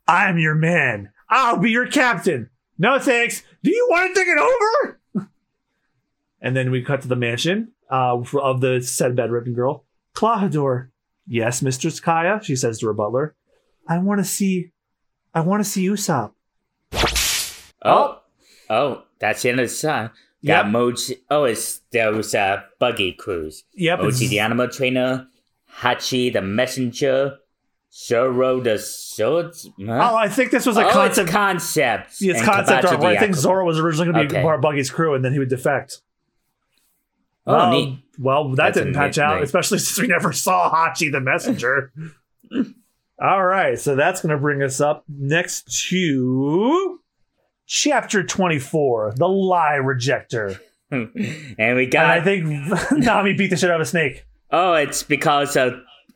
I'm 0.08 0.38
your 0.38 0.54
man. 0.54 1.10
I'll 1.28 1.58
be 1.58 1.70
your 1.70 1.86
captain. 1.86 2.48
No 2.78 2.98
thanks. 2.98 3.42
Do 3.62 3.70
you 3.70 3.86
want 3.90 4.08
to 4.08 4.14
think 4.14 4.28
it 4.28 4.38
over? 4.38 5.28
and 6.40 6.56
then 6.56 6.70
we 6.70 6.82
cut 6.82 7.02
to 7.02 7.08
the 7.08 7.16
mansion 7.16 7.72
uh, 7.90 8.18
of 8.40 8.60
the 8.60 8.80
said 8.80 9.14
bedridden 9.14 9.52
girl. 9.52 9.84
Klahadore, 10.14 10.88
Yes, 11.32 11.62
Mistress 11.62 12.00
Kaya, 12.00 12.40
she 12.42 12.56
says 12.56 12.80
to 12.80 12.86
her 12.86 12.92
butler. 12.92 13.36
I 13.86 13.98
want 13.98 14.18
to 14.18 14.24
see. 14.24 14.72
I 15.32 15.42
want 15.42 15.62
to 15.62 15.70
see 15.70 15.86
Usopp. 15.86 16.32
Oh, 17.82 18.20
oh, 18.68 19.04
that's 19.20 19.42
the 19.42 19.50
end 19.50 19.60
of 19.60 19.68
the. 19.68 20.10
Yep. 20.42 20.66
Mohji. 20.66 21.18
Oh, 21.30 21.44
it's 21.44 21.80
those 21.92 22.34
uh, 22.34 22.62
buggy 22.78 23.12
crews. 23.12 23.64
Yep. 23.74 23.98
Mohji 24.00 24.06
it's- 24.08 24.30
the 24.30 24.38
animal 24.40 24.68
trainer, 24.68 25.26
Hachi 25.80 26.32
the 26.32 26.42
messenger, 26.42 27.38
Zoro 27.92 28.60
the 28.60 28.78
swordsman. 28.78 29.90
Oh, 29.90 30.16
I 30.16 30.28
think 30.28 30.50
this 30.50 30.64
was 30.64 30.76
a 30.76 30.86
oh, 30.86 30.90
concept. 30.90 31.28
it's 31.28 31.32
concept. 31.32 32.20
Yeah, 32.20 32.34
it's 32.34 32.42
concept 32.44 32.84
art. 32.84 33.02
I 33.04 33.18
think 33.18 33.34
Zoro 33.34 33.64
was 33.64 33.78
originally 33.78 34.12
going 34.12 34.28
to 34.28 34.32
be 34.32 34.36
Okay. 34.38 34.42
part 34.42 34.56
of 34.56 34.64
Buggy's 34.64 34.90
crew, 34.90 35.14
and 35.14 35.24
then 35.24 35.32
he 35.32 35.38
would 35.38 35.48
defect. 35.48 36.00
Oh, 37.46 37.54
well, 37.54 37.70
neat. 37.72 37.98
well, 38.18 38.48
that 38.50 38.56
That's 38.56 38.78
didn't 38.78 38.94
patch 38.94 39.16
neat 39.16 39.22
out, 39.22 39.42
especially 39.42 39.78
since 39.80 40.00
we 40.00 40.06
never 40.06 40.32
saw 40.32 40.70
Hachi 40.70 41.10
the 41.10 41.20
messenger. 41.20 41.92
All 43.20 43.44
right, 43.44 43.78
so 43.78 43.96
that's 43.96 44.22
going 44.22 44.30
to 44.34 44.38
bring 44.40 44.62
us 44.62 44.80
up 44.80 45.04
next 45.08 45.88
to 45.88 47.00
chapter 47.80 48.24
24, 48.24 49.14
The 49.16 49.28
Lie 49.28 49.76
Rejector. 49.76 50.60
and 50.90 51.12
we 51.14 51.84
And 51.84 51.90
got. 51.92 52.10
I 52.10 52.20
think 52.20 52.44
Nami 52.92 53.32
beat 53.34 53.50
the 53.50 53.56
shit 53.56 53.70
out 53.70 53.76
of 53.80 53.86
a 53.86 53.88
snake. 53.88 54.26
oh, 54.50 54.74
it's 54.74 55.02
because 55.04 55.56
of. 55.56 55.74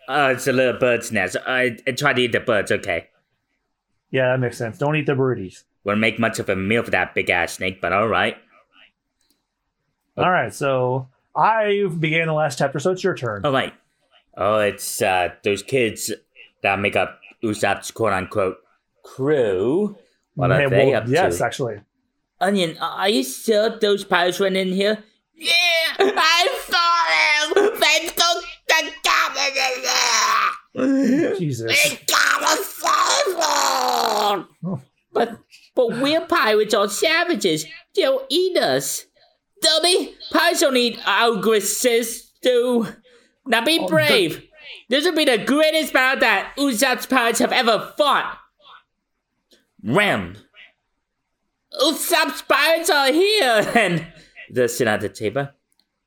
Oh, 0.08 0.26
it's 0.32 0.46
a 0.48 0.52
little 0.52 0.78
bird's 0.78 1.12
nest. 1.12 1.36
I, 1.46 1.78
I 1.86 1.92
tried 1.92 2.16
to 2.16 2.22
eat 2.22 2.32
the 2.32 2.40
birds. 2.40 2.70
Okay, 2.70 3.08
Yeah, 4.10 4.32
that 4.32 4.40
makes 4.40 4.58
sense. 4.58 4.76
Don't 4.76 4.96
eat 4.96 5.06
the 5.06 5.14
birdies. 5.14 5.64
wouldn't 5.84 6.00
make 6.00 6.18
much 6.18 6.38
of 6.40 6.48
a 6.50 6.56
meal 6.56 6.82
for 6.82 6.90
that 6.90 7.14
big 7.14 7.30
ass 7.30 7.54
snake, 7.54 7.80
but 7.80 7.92
all 7.92 8.08
right. 8.08 8.36
All 10.16 10.30
right, 10.30 10.52
so 10.52 11.08
I 11.34 11.86
began 11.98 12.26
the 12.26 12.34
last 12.34 12.58
chapter, 12.58 12.78
so 12.78 12.90
it's 12.90 13.02
your 13.02 13.14
turn. 13.16 13.42
Oh 13.44 13.52
right. 13.52 13.72
Oh, 14.36 14.58
it's 14.58 15.00
uh, 15.00 15.30
those 15.44 15.62
kids 15.62 16.12
that 16.62 16.78
make 16.80 16.96
up 16.96 17.20
Usopp's 17.42 17.90
quote 17.92 18.12
unquote 18.12 18.56
crew. 19.04 19.96
What 20.34 20.50
are 20.52 20.60
Yeah, 20.62 20.68
they 20.68 20.86
well, 20.86 21.02
up 21.02 21.08
yes, 21.08 21.38
to? 21.38 21.44
actually. 21.44 21.76
Onion, 22.40 22.76
are 22.80 23.08
you 23.08 23.22
sure 23.24 23.78
those 23.78 24.04
pirates 24.04 24.40
went 24.40 24.56
in 24.56 24.72
here? 24.72 25.02
Yeah, 25.34 25.52
I 25.98 26.48
saw 26.68 27.54
them. 27.54 27.80
They 27.80 28.06
took 28.08 28.44
the 28.68 28.90
cabin. 30.74 31.38
Jesus. 31.38 31.70
They 31.70 32.00
gotta 32.06 32.62
save 32.62 33.34
them. 33.36 34.48
Oh. 34.64 34.80
But 35.12 35.38
but 35.74 36.00
we're 36.00 36.20
pirates 36.22 36.74
or 36.74 36.88
savages. 36.88 37.66
They'll 37.94 38.24
eat 38.28 38.56
us. 38.56 39.06
Dummy, 39.62 40.14
pirates 40.30 40.60
don't 40.60 40.76
eat 40.76 40.98
ogresses, 41.06 42.30
do. 42.42 42.86
Now 43.46 43.64
be 43.64 43.78
Oh, 43.80 43.88
brave. 43.88 44.42
This 44.88 45.04
will 45.04 45.14
be 45.14 45.24
the 45.24 45.38
greatest 45.38 45.92
battle 45.92 46.20
that 46.20 46.52
Uzat's 46.58 47.06
pirates 47.06 47.38
have 47.38 47.52
ever 47.52 47.92
fought. 47.96 48.38
Ram. 49.84 50.36
Usopp's 51.78 52.42
pirates 52.42 52.88
are 52.88 53.12
here, 53.12 53.70
and 53.74 54.06
they 54.50 54.66
sit 54.68 54.88
at 54.88 55.00
the 55.00 55.08
table. 55.10 55.48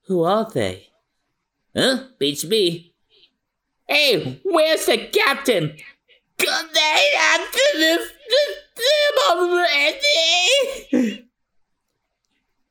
Who 0.08 0.24
are 0.24 0.50
they? 0.50 0.88
Huh? 1.76 2.06
Beats 2.18 2.46
me. 2.46 2.94
Hey, 3.88 4.42
where's 4.44 4.86
the 4.86 4.98
captain? 4.98 5.78
Good 6.38 6.74
day 6.74 7.12
after 7.20 7.60
this, 7.76 8.12
this 8.30 8.90
already. 9.30 11.28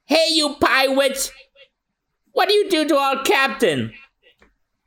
Hey, 0.04 0.28
you 0.30 0.56
pirates! 0.60 1.32
What 2.32 2.48
do 2.48 2.54
you 2.54 2.68
do 2.70 2.88
to 2.88 2.96
our 2.96 3.22
captain? 3.22 3.92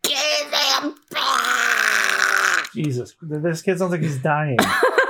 Give 0.04 0.18
him 0.18 0.96
back! 1.12 2.72
Jesus. 2.74 3.16
This 3.22 3.62
kid 3.62 3.80
sounds 3.80 3.92
like 3.92 4.02
he's 4.02 4.20
dying. 4.20 4.58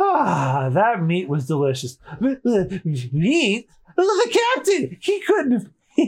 ah, 0.00 0.68
that 0.72 1.02
meat 1.02 1.28
was 1.28 1.46
delicious. 1.46 1.98
Meat? 2.20 3.68
The 3.96 4.38
captain! 4.54 4.96
He 5.00 5.20
couldn't 5.20 5.52
have. 5.52 5.70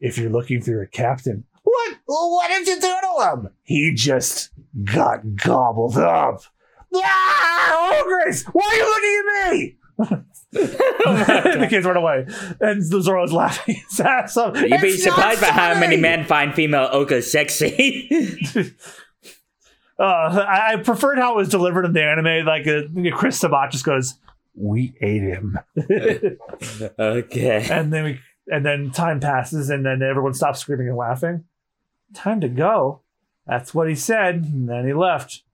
if 0.00 0.18
you're 0.18 0.30
looking 0.30 0.60
for 0.60 0.82
a 0.82 0.88
captain, 0.88 1.44
what? 1.62 1.98
What 2.06 2.48
did 2.48 2.66
you 2.66 2.74
do 2.80 2.80
to 2.80 3.30
him? 3.30 3.48
He 3.62 3.94
just 3.94 4.50
got 4.84 5.36
gobbled 5.36 5.96
up. 5.96 6.42
Ah, 6.94 8.00
Ogres! 8.00 8.44
Why 8.44 8.68
are 8.70 8.76
you 8.76 8.86
looking 8.86 9.22
at 9.38 9.52
me? 9.52 9.78
the 10.52 11.66
kids 11.70 11.86
run 11.86 11.96
away, 11.96 12.26
and 12.60 12.84
Zoro's 12.84 13.32
laughing 13.32 13.76
his 13.88 14.00
ass 14.00 14.36
off. 14.36 14.60
You'd 14.60 14.80
be 14.80 14.88
"It's 14.88 15.06
not 15.06 15.14
surprised 15.14 15.40
by 15.40 15.46
how 15.48 15.78
many 15.78 15.96
men 15.96 16.24
find 16.24 16.54
female 16.54 16.88
ogres 16.92 17.30
sexy. 17.30 18.10
Uh, 20.02 20.44
I, 20.48 20.72
I 20.72 20.76
preferred 20.78 21.18
how 21.18 21.34
it 21.34 21.36
was 21.36 21.48
delivered 21.48 21.84
in 21.84 21.92
the 21.92 22.02
anime. 22.02 22.44
Like 22.44 22.66
uh, 22.66 23.16
Chris 23.16 23.38
Sabat 23.38 23.70
just 23.70 23.84
goes, 23.84 24.14
"We 24.52 24.96
ate 25.00 25.22
him," 25.22 25.56
okay. 26.98 27.68
and 27.70 27.92
then 27.92 28.04
we, 28.04 28.20
and 28.48 28.66
then 28.66 28.90
time 28.90 29.20
passes, 29.20 29.70
and 29.70 29.86
then 29.86 30.02
everyone 30.02 30.34
stops 30.34 30.58
screaming 30.58 30.88
and 30.88 30.96
laughing. 30.96 31.44
Time 32.14 32.40
to 32.40 32.48
go. 32.48 33.02
That's 33.46 33.72
what 33.72 33.88
he 33.88 33.94
said, 33.94 34.34
and 34.36 34.68
then 34.68 34.84
he 34.86 34.92
left. 34.92 35.44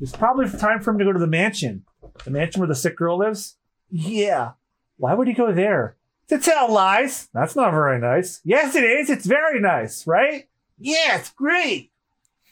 It's 0.00 0.12
probably 0.12 0.48
time 0.48 0.80
for 0.80 0.92
him 0.92 0.98
to 0.98 1.04
go 1.04 1.12
to 1.12 1.18
the 1.18 1.26
mansion, 1.26 1.84
the 2.24 2.30
mansion 2.30 2.60
where 2.60 2.68
the 2.68 2.76
sick 2.76 2.96
girl 2.96 3.18
lives. 3.18 3.56
Yeah. 3.90 4.52
Why 4.98 5.14
would 5.14 5.26
he 5.26 5.34
go 5.34 5.52
there? 5.52 5.96
To 6.28 6.38
tell 6.38 6.72
lies. 6.72 7.28
That's 7.34 7.56
not 7.56 7.72
very 7.72 7.98
nice. 7.98 8.40
Yes, 8.44 8.76
it 8.76 8.84
is. 8.84 9.10
It's 9.10 9.26
very 9.26 9.58
nice, 9.60 10.06
right? 10.06 10.48
Yeah, 10.78 11.16
it's 11.18 11.30
great. 11.30 11.90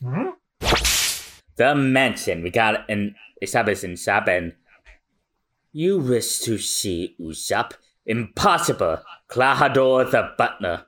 Hmm? 0.02 0.30
The 1.58 1.74
mansion. 1.74 2.42
We 2.42 2.50
got 2.50 2.88
an 2.88 3.16
in 3.42 3.48
Saben. 3.48 4.54
You 5.72 5.98
wish 5.98 6.38
to 6.40 6.56
see 6.56 7.16
Usopp? 7.20 7.72
Impossible. 8.06 9.02
Klahadore 9.28 10.10
the 10.10 10.30
butler. 10.38 10.86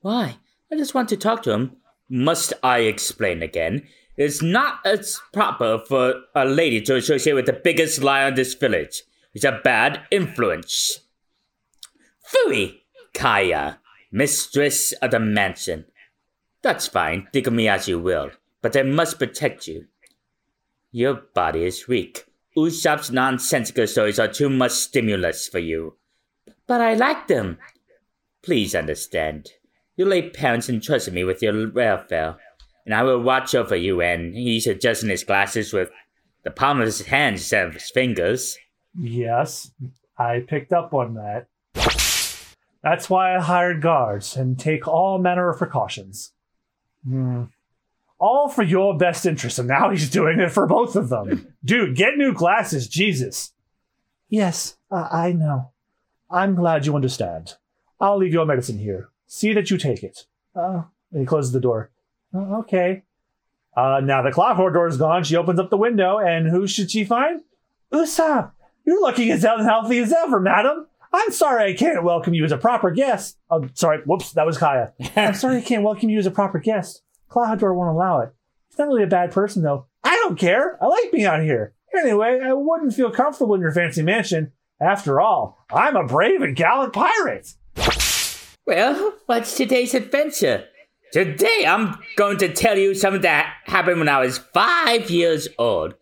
Why? 0.00 0.36
I 0.70 0.76
just 0.76 0.94
want 0.94 1.08
to 1.10 1.16
talk 1.16 1.44
to 1.44 1.52
him. 1.52 1.76
Must 2.08 2.52
I 2.62 2.80
explain 2.80 3.40
again? 3.42 3.86
It's 4.16 4.42
not 4.42 4.80
as 4.84 5.20
proper 5.32 5.78
for 5.78 6.14
a 6.34 6.44
lady 6.44 6.80
to 6.82 6.96
associate 6.96 7.34
with 7.34 7.46
the 7.46 7.52
biggest 7.52 8.02
liar 8.02 8.28
in 8.28 8.34
this 8.34 8.54
village. 8.54 9.04
It's 9.32 9.44
a 9.44 9.60
bad 9.62 10.02
influence. 10.10 11.00
Fui, 12.20 12.82
Kaya, 13.14 13.78
mistress 14.10 14.92
of 14.94 15.12
the 15.12 15.20
mansion. 15.20 15.84
That's 16.62 16.88
fine, 16.88 17.28
think 17.32 17.46
of 17.46 17.52
me 17.52 17.68
as 17.68 17.86
you 17.88 18.00
will, 18.00 18.30
but 18.60 18.76
I 18.76 18.82
must 18.82 19.18
protect 19.18 19.68
you. 19.68 19.86
Your 20.92 21.14
body 21.14 21.64
is 21.64 21.86
weak. 21.86 22.24
Usopp's 22.56 23.10
nonsensical 23.10 23.86
stories 23.86 24.18
are 24.18 24.28
too 24.28 24.50
much 24.50 24.72
stimulus 24.72 25.46
for 25.46 25.60
you. 25.60 25.94
But 26.66 26.80
I 26.80 26.94
like 26.94 27.28
them. 27.28 27.58
Please 28.42 28.74
understand. 28.74 29.50
Your 29.96 30.08
late 30.08 30.34
parents 30.34 30.68
entrusted 30.68 31.14
me 31.14 31.24
with 31.24 31.42
your 31.42 31.70
welfare, 31.70 32.36
and 32.84 32.94
I 32.94 33.02
will 33.02 33.20
watch 33.20 33.54
over 33.54 33.76
you. 33.76 34.00
And 34.00 34.34
he's 34.34 34.66
adjusting 34.66 35.10
his 35.10 35.24
glasses 35.24 35.72
with 35.72 35.90
the 36.42 36.50
palm 36.50 36.80
of 36.80 36.86
his 36.86 37.02
hand 37.02 37.34
instead 37.34 37.68
of 37.68 37.74
his 37.74 37.90
fingers. 37.90 38.58
Yes, 38.98 39.70
I 40.18 40.40
picked 40.40 40.72
up 40.72 40.92
on 40.92 41.14
that. 41.14 41.46
That's 42.82 43.10
why 43.10 43.36
I 43.36 43.40
hired 43.40 43.82
guards 43.82 44.36
and 44.36 44.58
take 44.58 44.88
all 44.88 45.18
manner 45.18 45.50
of 45.50 45.58
precautions. 45.58 46.32
Hmm. 47.06 47.44
All 48.20 48.48
for 48.50 48.62
your 48.62 48.96
best 48.98 49.24
interest, 49.24 49.58
and 49.58 49.66
now 49.66 49.88
he's 49.90 50.10
doing 50.10 50.38
it 50.40 50.52
for 50.52 50.66
both 50.66 50.94
of 50.94 51.08
them. 51.08 51.54
Dude, 51.64 51.96
get 51.96 52.16
new 52.18 52.34
glasses, 52.34 52.86
Jesus. 52.86 53.52
Yes, 54.28 54.76
uh, 54.90 55.08
I 55.10 55.32
know. 55.32 55.72
I'm 56.30 56.54
glad 56.54 56.84
you 56.84 56.94
understand. 56.94 57.54
I'll 57.98 58.18
leave 58.18 58.34
your 58.34 58.44
medicine 58.44 58.78
here. 58.78 59.08
See 59.26 59.52
that 59.54 59.70
you 59.70 59.78
take 59.78 60.02
it. 60.02 60.26
Uh, 60.54 60.82
and 61.10 61.20
he 61.20 61.26
closes 61.26 61.52
the 61.52 61.60
door. 61.60 61.90
"Uh, 62.34 62.58
okay. 62.58 63.04
Uh, 63.74 64.00
now 64.04 64.20
the 64.20 64.30
clock 64.30 64.56
door 64.56 64.86
is 64.86 64.98
gone. 64.98 65.24
She 65.24 65.36
opens 65.36 65.58
up 65.58 65.70
the 65.70 65.76
window, 65.78 66.18
and 66.18 66.46
who 66.48 66.66
should 66.66 66.90
she 66.90 67.04
find? 67.04 67.40
Usopp! 67.92 68.52
You're 68.84 69.00
looking 69.00 69.30
as 69.30 69.42
healthy 69.42 69.98
as 69.98 70.12
ever, 70.12 70.40
madam. 70.40 70.86
I'm 71.12 71.32
sorry 71.32 71.72
I 71.72 71.76
can't 71.76 72.04
welcome 72.04 72.34
you 72.34 72.44
as 72.44 72.52
a 72.52 72.58
proper 72.58 72.90
guest. 72.90 73.36
Oh, 73.50 73.66
sorry. 73.74 73.98
Whoops, 74.04 74.32
that 74.32 74.46
was 74.46 74.58
Kaya. 74.58 74.92
I'm 75.16 75.34
sorry 75.34 75.56
I 75.58 75.60
can't 75.62 75.82
welcome 75.82 76.08
you 76.10 76.18
as 76.18 76.26
a 76.26 76.30
proper 76.30 76.58
guest. 76.58 77.02
Klahadore 77.30 77.74
won't 77.74 77.94
allow 77.94 78.20
it. 78.20 78.32
He's 78.68 78.78
not 78.78 78.88
really 78.88 79.02
a 79.02 79.08
bad 79.08 79.32
person, 79.32 79.62
though. 79.62 79.86
I 80.04 80.14
don't 80.16 80.38
care. 80.38 80.82
I 80.82 80.86
like 80.86 81.12
being 81.12 81.26
out 81.26 81.42
here. 81.42 81.74
Anyway, 81.96 82.40
I 82.42 82.52
wouldn't 82.52 82.94
feel 82.94 83.10
comfortable 83.10 83.54
in 83.54 83.60
your 83.60 83.72
fancy 83.72 84.02
mansion. 84.02 84.52
After 84.80 85.20
all, 85.20 85.58
I'm 85.72 85.96
a 85.96 86.06
brave 86.06 86.40
and 86.42 86.56
gallant 86.56 86.92
pirate. 86.92 87.54
Well, 88.66 89.14
what's 89.26 89.56
today's 89.56 89.94
adventure? 89.94 90.64
Today 91.12 91.64
I'm 91.66 91.98
going 92.16 92.38
to 92.38 92.52
tell 92.52 92.78
you 92.78 92.94
something 92.94 93.22
that 93.22 93.52
happened 93.64 93.98
when 93.98 94.08
I 94.08 94.20
was 94.20 94.38
five 94.38 95.10
years 95.10 95.48
old. 95.58 95.94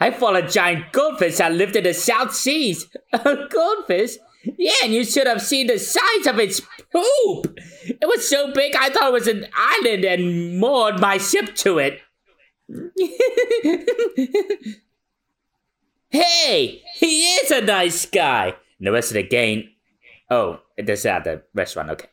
I 0.00 0.10
fought 0.10 0.36
a 0.36 0.46
giant 0.46 0.92
goldfish 0.92 1.36
that 1.38 1.52
lived 1.52 1.76
in 1.76 1.84
the 1.84 1.94
South 1.94 2.34
Seas. 2.34 2.86
A 3.12 3.46
goldfish? 3.48 4.16
Yeah, 4.58 4.72
and 4.84 4.92
you 4.92 5.04
should 5.04 5.26
have 5.26 5.42
seen 5.42 5.66
the 5.66 5.78
size 5.78 6.26
of 6.26 6.38
its 6.38 6.60
poop. 6.60 7.58
It 7.84 8.06
was 8.06 8.28
so 8.28 8.52
big 8.52 8.74
I 8.76 8.90
thought 8.90 9.08
it 9.08 9.12
was 9.12 9.26
an 9.26 9.46
island 9.54 10.04
and 10.04 10.58
moored 10.58 11.00
my 11.00 11.18
ship 11.18 11.54
to 11.56 11.78
it. 11.78 12.00
hey, 16.10 16.82
he 16.94 17.24
is 17.24 17.50
a 17.50 17.62
nice 17.62 18.06
guy. 18.06 18.54
And 18.78 18.86
the 18.86 18.92
rest 18.92 19.10
of 19.10 19.14
the 19.14 19.22
game, 19.22 19.70
oh, 20.30 20.60
this 20.76 21.00
is 21.00 21.06
at 21.06 21.24
the 21.24 21.42
restaurant. 21.54 21.90
Okay. 21.90 22.08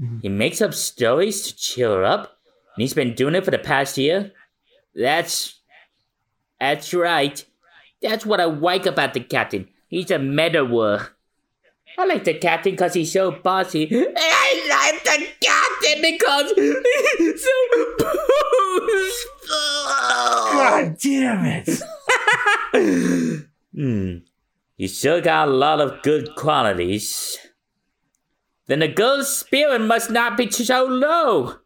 Mm-hmm. 0.00 0.18
He 0.20 0.28
makes 0.28 0.60
up 0.60 0.74
stories 0.74 1.42
to 1.42 1.56
cheer 1.56 1.88
her 1.88 2.04
up, 2.04 2.38
and 2.74 2.82
he's 2.82 2.94
been 2.94 3.14
doing 3.14 3.34
it 3.34 3.44
for 3.44 3.50
the 3.50 3.58
past 3.58 3.98
year. 3.98 4.32
That's 4.94 5.60
that's 6.58 6.94
right. 6.94 7.44
That's 8.00 8.26
what 8.26 8.40
I 8.40 8.44
like 8.44 8.86
about 8.86 9.14
the 9.14 9.20
captain. 9.20 9.68
He's 9.88 10.10
a 10.10 10.18
meddler. 10.18 11.08
I 11.98 12.06
like 12.06 12.24
the 12.24 12.34
captain 12.34 12.72
because 12.72 12.94
he's 12.94 13.12
so 13.12 13.30
bossy. 13.30 13.88
And 13.90 14.16
I 14.16 14.92
like 14.92 15.04
the 15.04 15.26
captain 15.40 16.02
because 16.02 16.52
he's 17.18 17.44
so 17.44 17.56
boastful. 17.98 19.52
God 20.52 20.96
damn 20.98 21.44
it! 21.44 21.68
Hmm. 23.74 24.18
You 24.76 24.88
sure 24.88 25.20
got 25.22 25.48
a 25.48 25.50
lot 25.50 25.80
of 25.80 26.02
good 26.02 26.34
qualities. 26.34 27.38
Then 28.66 28.80
the 28.80 28.88
girl's 28.88 29.34
spirit 29.34 29.80
must 29.80 30.10
not 30.10 30.36
be 30.36 30.50
so 30.50 30.84
low. 30.84 31.56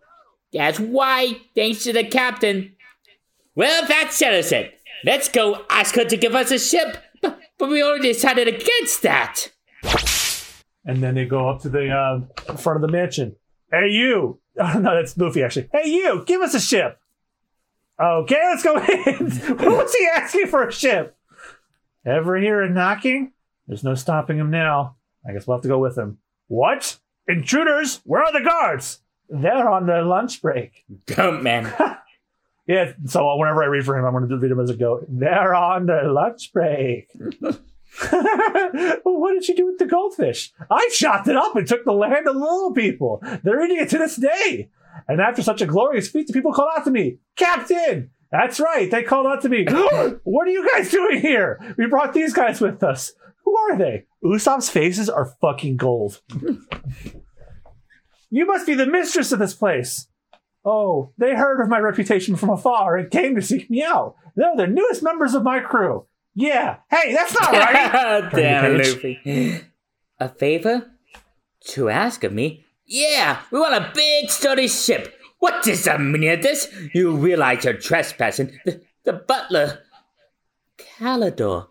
That's 0.53 0.79
why, 0.79 1.39
thanks 1.55 1.83
to 1.85 1.93
the 1.93 2.05
captain. 2.05 2.77
Well, 3.55 3.87
that 3.87 4.13
settles 4.13 4.53
it. 4.53 4.79
Let's 5.05 5.29
go 5.29 5.65
ask 5.69 5.95
her 5.97 6.05
to 6.05 6.17
give 6.17 6.35
us 6.35 6.51
a 6.51 6.59
ship. 6.59 6.97
But, 7.23 7.41
but 7.59 7.69
we 7.69 7.83
already 7.83 8.13
decided 8.13 8.49
against 8.49 9.03
that. 9.03 9.53
And 10.85 11.03
then 11.03 11.15
they 11.15 11.25
go 11.25 11.49
up 11.49 11.63
to 11.63 11.69
the 11.69 11.91
uh, 11.91 12.57
front 12.57 12.77
of 12.77 12.83
the 12.83 12.89
mansion. 12.97 13.37
Hey, 13.71 13.89
you! 13.91 14.41
Oh, 14.59 14.79
no, 14.79 14.95
that's 14.95 15.15
Luffy, 15.19 15.43
actually. 15.43 15.69
Hey, 15.71 15.91
you! 15.91 16.25
Give 16.27 16.41
us 16.41 16.55
a 16.55 16.61
ship! 16.61 16.99
Okay, 18.01 18.41
let's 18.43 18.63
go 18.63 18.77
in. 18.79 19.31
What's 19.59 19.95
he 19.95 20.09
asking 20.15 20.47
for 20.47 20.67
a 20.67 20.73
ship? 20.73 21.15
Ever 22.07 22.39
hear 22.39 22.63
a 22.63 22.71
knocking? 22.71 23.33
There's 23.67 23.85
no 23.85 23.95
stopping 23.95 24.39
him 24.39 24.51
now. 24.51 24.97
I 25.29 25.35
guess 25.35 25.47
we'll 25.47 25.59
have 25.59 25.63
to 25.65 25.69
go 25.69 25.79
with 25.79 25.99
him. 25.99 26.17
What? 26.49 26.99
Intruders? 27.29 28.01
Where 28.05 28.23
are 28.23 28.33
the 28.33 28.41
guards? 28.49 29.01
They're 29.29 29.69
on 29.69 29.87
their 29.87 30.05
lunch 30.05 30.41
break. 30.41 30.85
Goat 31.05 31.43
man. 31.43 31.75
Yeah, 32.67 32.93
so 33.05 33.37
whenever 33.37 33.63
I 33.63 33.67
read 33.67 33.85
for 33.85 33.97
him, 33.99 34.07
I'm 34.07 34.13
going 34.13 34.29
to 34.29 34.39
read 34.39 34.51
him 34.51 34.61
as 34.61 34.71
a 34.71 34.77
goat. 34.77 35.05
They're 35.09 35.55
on 35.55 35.85
their 35.87 36.11
lunch 36.11 36.53
break. 36.53 37.11
what 39.05 39.33
did 39.33 39.49
you 39.49 39.57
do 39.57 39.67
with 39.67 39.79
the 39.79 39.87
goldfish? 39.87 40.53
I 40.71 40.89
chopped 40.93 41.29
it 41.29 41.37
up 41.37 41.57
and 41.57 41.67
took 41.67 41.85
the 41.85 41.93
land 41.93 42.27
of 42.27 42.35
the 42.35 42.41
little 42.41 42.73
people. 42.73 43.23
They're 43.43 43.65
eating 43.65 43.79
it 43.79 43.89
to 43.91 43.99
this 43.99 44.17
day. 44.17 44.71
And 45.09 45.21
after 45.21 45.43
such 45.43 45.63
a 45.63 45.67
glorious 45.67 46.09
feat, 46.09 46.27
the 46.27 46.33
people 46.33 46.53
called 46.53 46.71
out 46.77 46.85
to 46.85 46.91
me, 46.91 47.19
Captain! 47.37 48.11
That's 48.31 48.59
right, 48.59 48.91
they 48.91 49.03
called 49.03 49.27
out 49.27 49.43
to 49.43 49.49
me. 49.49 49.65
what 50.25 50.49
are 50.49 50.51
you 50.51 50.69
guys 50.73 50.91
doing 50.91 51.21
here? 51.21 51.75
We 51.79 51.87
brought 51.87 52.13
these 52.13 52.33
guys 52.33 52.61
with 52.61 52.83
us. 52.83 53.13
Who 53.45 53.57
are 53.57 53.79
they? 53.79 54.07
Usopp's 54.25 54.69
faces 54.69 55.09
are 55.09 55.37
fucking 55.41 55.77
gold. 55.77 56.21
you 58.31 58.47
must 58.47 58.67
be 58.67 58.75
the 58.75 58.87
mistress 58.87 59.33
of 59.33 59.39
this 59.39 59.55
place. 59.55 60.09
Oh, 60.65 61.13
they 61.17 61.37
heard 61.37 61.63
of 61.63 61.69
my 61.69 61.79
reputation 61.79 62.35
from 62.35 62.51
afar 62.51 62.97
and 62.97 63.11
came 63.11 63.37
to 63.37 63.43
seek 63.43 63.71
me 63.71 63.85
out. 63.85 64.17
They're 64.35 64.57
the 64.57 64.67
newest 64.67 65.03
members 65.03 65.35
of 65.35 65.45
my 65.45 65.61
crew. 65.61 66.07
Yeah. 66.37 66.77
Hey, 66.91 67.13
that's 67.15 67.33
not 67.35 67.51
right. 67.53 68.31
Damn, 68.35 68.77
page. 68.77 68.95
Luffy. 68.95 69.65
A 70.21 70.29
favor? 70.29 70.91
To 71.69 71.89
ask 71.89 72.23
of 72.25 72.33
me? 72.33 72.65
Yeah, 72.87 73.41
we 73.51 73.59
want 73.59 73.75
a 73.75 73.91
big 73.93 74.31
sturdy 74.31 74.69
ship. 74.69 75.13
What 75.41 75.67
is 75.67 75.85
the 75.85 75.99
meaning 75.99 76.31
of 76.31 76.43
this? 76.43 76.73
You 76.95 77.17
realize 77.17 77.65
you're 77.65 77.75
trespassing. 77.75 78.57
The, 78.65 78.81
the 79.05 79.13
butler. 79.15 79.81
Klahadore. 80.79 81.67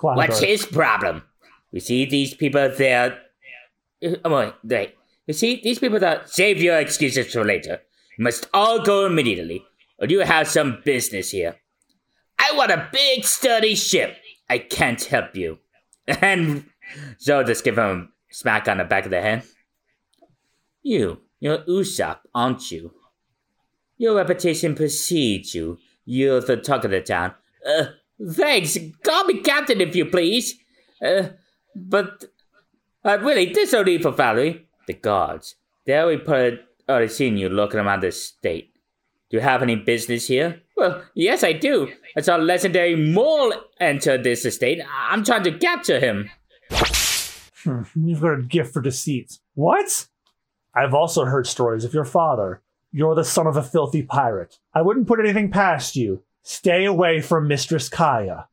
What's 0.00 0.40
his 0.40 0.66
problem? 0.66 1.22
You 1.70 1.80
see 1.80 2.04
these 2.06 2.34
people 2.34 2.70
there. 2.76 3.12
Uh, 4.04 4.14
Oh, 4.24 4.30
wait, 4.38 4.52
wait. 4.64 4.94
You 5.26 5.34
see 5.34 5.60
these 5.62 5.78
people 5.80 5.98
that 5.98 6.28
save 6.30 6.62
your 6.62 6.78
excuses 6.78 7.32
for 7.32 7.44
later. 7.44 7.80
You 8.16 8.24
must 8.24 8.48
all 8.54 8.82
go 8.84 9.06
immediately, 9.06 9.64
or 9.98 10.06
you 10.06 10.20
have 10.20 10.46
some 10.48 10.80
business 10.84 11.30
here. 11.32 11.56
I 12.48 12.56
want 12.56 12.70
a 12.70 12.88
big, 12.92 13.24
sturdy 13.24 13.74
ship. 13.74 14.16
I 14.48 14.58
can't 14.58 15.02
help 15.04 15.36
you. 15.36 15.58
And 16.06 16.64
Zoro 17.20 17.44
just 17.44 17.64
give 17.64 17.76
him 17.76 18.12
a 18.30 18.34
smack 18.34 18.68
on 18.68 18.78
the 18.78 18.84
back 18.84 19.04
of 19.04 19.10
the 19.10 19.20
head. 19.20 19.42
You, 20.82 21.20
you're 21.40 21.58
Usopp, 21.58 22.20
aren't 22.34 22.70
you? 22.70 22.92
Your 23.98 24.16
reputation 24.16 24.74
precedes 24.74 25.54
you. 25.54 25.78
You're 26.04 26.40
the 26.40 26.56
talk 26.56 26.84
of 26.84 26.90
the 26.90 27.02
town. 27.02 27.34
Uh, 27.66 27.86
thanks. 28.30 28.78
Call 29.02 29.24
me 29.24 29.40
captain 29.40 29.80
if 29.80 29.94
you 29.94 30.06
please. 30.06 30.54
Uh, 31.04 31.30
but, 31.74 32.24
uh, 33.04 33.18
really, 33.20 33.52
this 33.52 33.74
only 33.74 33.98
for 33.98 34.12
Valerie. 34.12 34.66
The 34.86 34.94
guards. 34.94 35.56
They 35.84 35.98
already 35.98 36.22
put, 36.22 36.60
already 36.88 37.08
seen 37.08 37.36
you 37.36 37.50
looking 37.50 37.80
around 37.80 38.02
the 38.02 38.12
state. 38.12 38.72
Do 39.28 39.36
you 39.36 39.42
have 39.42 39.62
any 39.62 39.76
business 39.76 40.28
here? 40.28 40.62
Well, 40.78 41.02
yes, 41.14 41.42
I 41.42 41.54
do. 41.54 41.88
I 42.16 42.20
saw 42.20 42.36
legendary 42.36 42.94
Mole 42.94 43.52
enter 43.80 44.16
this 44.16 44.44
estate. 44.44 44.80
I'm 45.10 45.24
trying 45.24 45.42
to 45.42 45.58
capture 45.58 45.98
him. 45.98 46.30
Hmm, 47.64 47.82
You've 47.96 48.20
got 48.20 48.38
a 48.38 48.42
gift 48.42 48.72
for 48.72 48.80
deceit. 48.80 49.38
What? 49.54 50.06
I've 50.76 50.94
also 50.94 51.24
heard 51.24 51.48
stories 51.48 51.84
of 51.84 51.92
your 51.94 52.04
father. 52.04 52.62
You're 52.92 53.16
the 53.16 53.24
son 53.24 53.48
of 53.48 53.56
a 53.56 53.62
filthy 53.62 54.02
pirate. 54.02 54.58
I 54.72 54.82
wouldn't 54.82 55.08
put 55.08 55.18
anything 55.18 55.50
past 55.50 55.96
you. 55.96 56.22
Stay 56.44 56.84
away 56.84 57.20
from 57.22 57.48
Mistress 57.48 57.88
Kaya. 57.88 58.46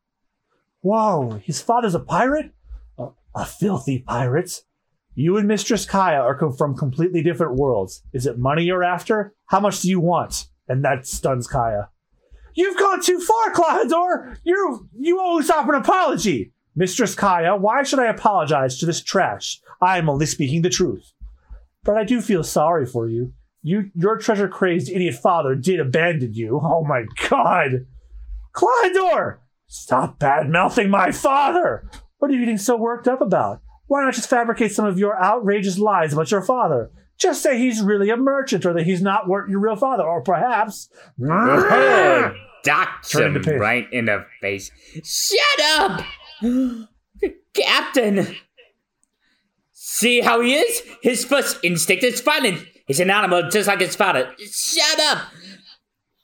Whoa, 0.82 1.40
his 1.44 1.62
father's 1.62 1.94
a 1.94 2.00
pirate? 2.00 2.52
A, 2.98 3.10
a 3.36 3.46
filthy 3.46 4.00
pirate? 4.00 4.64
You 5.14 5.38
and 5.38 5.48
Mistress 5.48 5.86
Kaya 5.86 6.18
are 6.22 6.36
co- 6.38 6.52
from 6.52 6.76
completely 6.76 7.22
different 7.22 7.54
worlds. 7.56 8.02
Is 8.14 8.26
it 8.26 8.40
money 8.40 8.64
you're 8.64 8.84
after? 8.84 9.36
How 9.46 9.60
much 9.60 9.82
do 9.82 9.90
you 9.90 10.00
want? 10.00 10.48
And 10.68 10.84
that 10.84 11.06
stuns 11.06 11.48
Kaya. 11.48 11.90
You've 12.56 12.78
gone 12.78 13.02
too 13.02 13.20
far, 13.20 13.54
Klahadore! 13.54 14.38
You 14.44 14.90
you 14.98 15.20
owe 15.20 15.40
Usopp 15.40 15.68
an 15.68 15.76
apology! 15.76 16.54
Mistress 16.76 17.16
Kaya, 17.16 17.56
why 17.56 17.84
should 17.84 18.00
I 18.00 18.08
apologize 18.08 18.78
to 18.80 18.86
this 18.86 19.02
trash? 19.02 19.62
I 19.82 19.98
am 19.98 20.10
only 20.10 20.26
speaking 20.26 20.62
the 20.62 20.70
truth. 20.70 21.14
But 21.84 21.98
I 21.98 22.04
do 22.04 22.22
feel 22.22 22.44
sorry 22.44 22.86
for 22.86 23.08
you. 23.08 23.34
You 23.62 23.92
your 23.96 24.18
treasure 24.18 24.48
crazed 24.48 24.90
idiot 24.90 25.16
father 25.16 25.56
did 25.56 25.80
abandon 25.80 26.34
you. 26.34 26.60
Oh 26.64 26.84
my 26.84 27.04
god. 27.30 27.86
Klahadore! 28.54 29.38
Stop 29.68 30.20
bad 30.20 30.50
mouthing 30.50 30.90
my 30.90 31.12
father! 31.12 31.90
What 32.20 32.32
are 32.32 32.34
you 32.34 32.40
getting 32.40 32.58
so 32.58 32.78
worked 32.78 33.08
up 33.08 33.22
about? 33.22 33.62
Why 33.88 34.04
not 34.04 34.14
just 34.14 34.30
fabricate 34.30 34.72
some 34.72 34.86
of 34.86 34.98
your 34.98 35.22
outrageous 35.22 35.78
lies 35.78 36.14
about 36.14 36.32
your 36.32 36.42
father? 36.42 36.90
Just 37.18 37.42
say 37.42 37.58
he's 37.58 37.82
really 37.82 38.10
a 38.10 38.18
merchant 38.18 38.66
or 38.66 38.74
that 38.74 38.86
he's 38.86 39.02
not 39.02 39.28
your 39.28 39.60
real 39.60 39.76
father, 39.76 40.04
or 40.04 40.22
perhaps. 40.22 40.90
Docked 42.66 43.12
Turn 43.12 43.36
him 43.36 43.60
right 43.60 43.88
in 43.94 44.06
the 44.06 44.26
face. 44.42 44.72
Shut 45.04 45.62
up! 45.80 46.04
Captain! 47.54 48.36
See 49.72 50.20
how 50.20 50.42
he 50.42 50.56
is? 50.56 50.82
His 51.02 51.24
first 51.24 51.60
instinct 51.64 52.04
is 52.04 52.20
violent. 52.22 52.66
He's 52.88 53.00
an 53.00 53.12
animal 53.12 53.50
just 53.50 53.68
like 53.68 53.80
his 53.80 53.96
father. 53.96 54.34
Shut 54.38 55.00
up! 55.00 55.28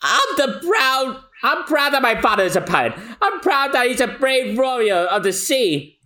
I'm 0.02 0.36
the 0.36 0.60
proud. 0.68 1.24
I'm 1.44 1.64
proud 1.66 1.94
that 1.94 2.02
my 2.02 2.20
father 2.20 2.44
is 2.44 2.56
a 2.56 2.62
pirate. 2.62 2.94
I'm 3.22 3.40
proud 3.40 3.74
that 3.74 3.88
he's 3.88 4.02
a 4.02 4.08
brave 4.08 4.58
warrior 4.58 4.96
of 4.96 5.24
the 5.24 5.32
sea. 5.32 6.00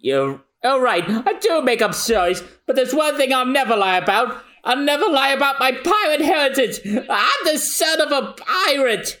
You're 0.00 0.40
all 0.62 0.80
right. 0.80 1.04
I 1.08 1.38
do 1.40 1.62
make 1.62 1.82
up 1.82 1.94
stories, 1.94 2.42
but 2.66 2.76
there's 2.76 2.94
one 2.94 3.16
thing 3.16 3.32
I'll 3.32 3.44
never 3.44 3.76
lie 3.76 3.98
about. 3.98 4.44
I'll 4.68 4.76
never 4.76 5.08
lie 5.08 5.30
about 5.30 5.58
my 5.58 5.72
pirate 5.72 6.20
heritage. 6.20 6.80
I'm 6.86 7.44
the 7.44 7.56
son 7.56 8.02
of 8.02 8.12
a 8.12 8.34
pirate. 8.34 9.18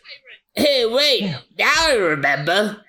Hey, 0.54 0.84
wait. 0.84 1.34
Now 1.58 1.72
I 1.78 1.94
remember. 1.94 2.84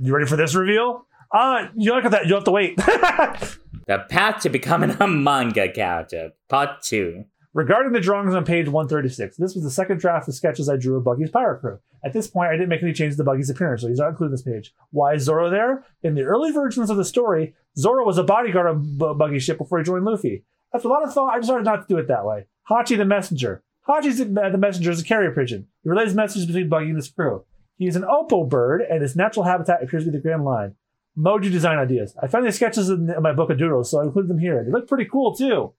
You 0.00 0.12
ready 0.12 0.26
for 0.26 0.36
this 0.36 0.54
reveal? 0.54 1.06
Uh, 1.32 1.68
you 1.76 1.94
look 1.94 2.04
at 2.04 2.10
that. 2.10 2.26
You'll 2.26 2.38
have 2.38 2.44
to 2.44 2.50
wait. 2.50 2.78
The 3.86 3.98
path 4.08 4.42
to 4.42 4.50
becoming 4.50 4.96
a 5.00 5.08
manga 5.08 5.68
character, 5.72 6.30
part 6.48 6.80
two. 6.80 7.24
Regarding 7.54 7.90
the 7.90 7.98
drawings 7.98 8.36
on 8.36 8.44
page 8.44 8.68
136, 8.68 9.36
this 9.36 9.56
was 9.56 9.64
the 9.64 9.70
second 9.70 9.98
draft 9.98 10.28
of 10.28 10.34
sketches 10.36 10.68
I 10.68 10.76
drew 10.76 10.96
of 10.96 11.02
Buggy's 11.02 11.30
pirate 11.32 11.60
crew. 11.60 11.80
At 12.04 12.12
this 12.12 12.28
point, 12.28 12.50
I 12.50 12.52
didn't 12.52 12.68
make 12.68 12.84
any 12.84 12.92
changes 12.92 13.16
to 13.16 13.24
Buggy's 13.24 13.50
appearance, 13.50 13.82
so 13.82 13.88
he's 13.88 13.98
not 13.98 14.10
included 14.10 14.30
in 14.30 14.34
this 14.34 14.42
page. 14.42 14.72
Why 14.92 15.14
is 15.14 15.22
Zoro 15.24 15.50
there? 15.50 15.84
In 16.04 16.14
the 16.14 16.22
early 16.22 16.52
versions 16.52 16.88
of 16.88 16.98
the 16.98 17.04
story, 17.04 17.54
Zoro 17.76 18.06
was 18.06 18.16
a 18.16 18.22
bodyguard 18.22 18.68
on 18.68 18.82
B- 18.96 19.12
Buggy's 19.16 19.42
ship 19.42 19.58
before 19.58 19.78
he 19.78 19.84
joined 19.84 20.04
Luffy. 20.04 20.44
After 20.74 20.88
a 20.88 20.90
lot 20.90 21.04
of 21.04 21.12
thought, 21.12 21.34
I 21.34 21.40
decided 21.40 21.64
not 21.64 21.88
to 21.88 21.94
do 21.94 21.98
it 21.98 22.08
that 22.08 22.24
way. 22.24 22.46
Hachi 22.70 22.96
the 22.96 23.04
messenger. 23.04 23.62
Hachi's 23.88 24.18
the, 24.18 24.40
uh, 24.40 24.50
the 24.50 24.58
messenger 24.58 24.90
is 24.90 25.00
a 25.00 25.04
carrier 25.04 25.32
pigeon. 25.32 25.66
He 25.82 25.88
relays 25.88 26.14
messages 26.14 26.46
between 26.46 26.68
Buggy 26.68 26.86
and 26.86 26.96
his 26.96 27.08
crew. 27.08 27.44
He 27.76 27.86
is 27.86 27.96
an 27.96 28.04
opal 28.04 28.44
bird, 28.44 28.82
and 28.82 29.02
his 29.02 29.16
natural 29.16 29.44
habitat 29.44 29.82
appears 29.82 30.04
to 30.04 30.10
be 30.10 30.18
the 30.18 30.22
Grand 30.22 30.44
Line. 30.44 30.74
Mohji 31.18 31.50
design 31.50 31.78
ideas. 31.78 32.14
I 32.22 32.28
found 32.28 32.46
these 32.46 32.56
sketches 32.56 32.88
in, 32.88 33.10
in 33.10 33.22
my 33.22 33.32
book 33.32 33.50
of 33.50 33.58
doodles, 33.58 33.90
so 33.90 34.00
I 34.00 34.04
included 34.04 34.28
them 34.28 34.38
here. 34.38 34.62
They 34.64 34.70
look 34.70 34.86
pretty 34.86 35.06
cool 35.10 35.34
too. 35.34 35.72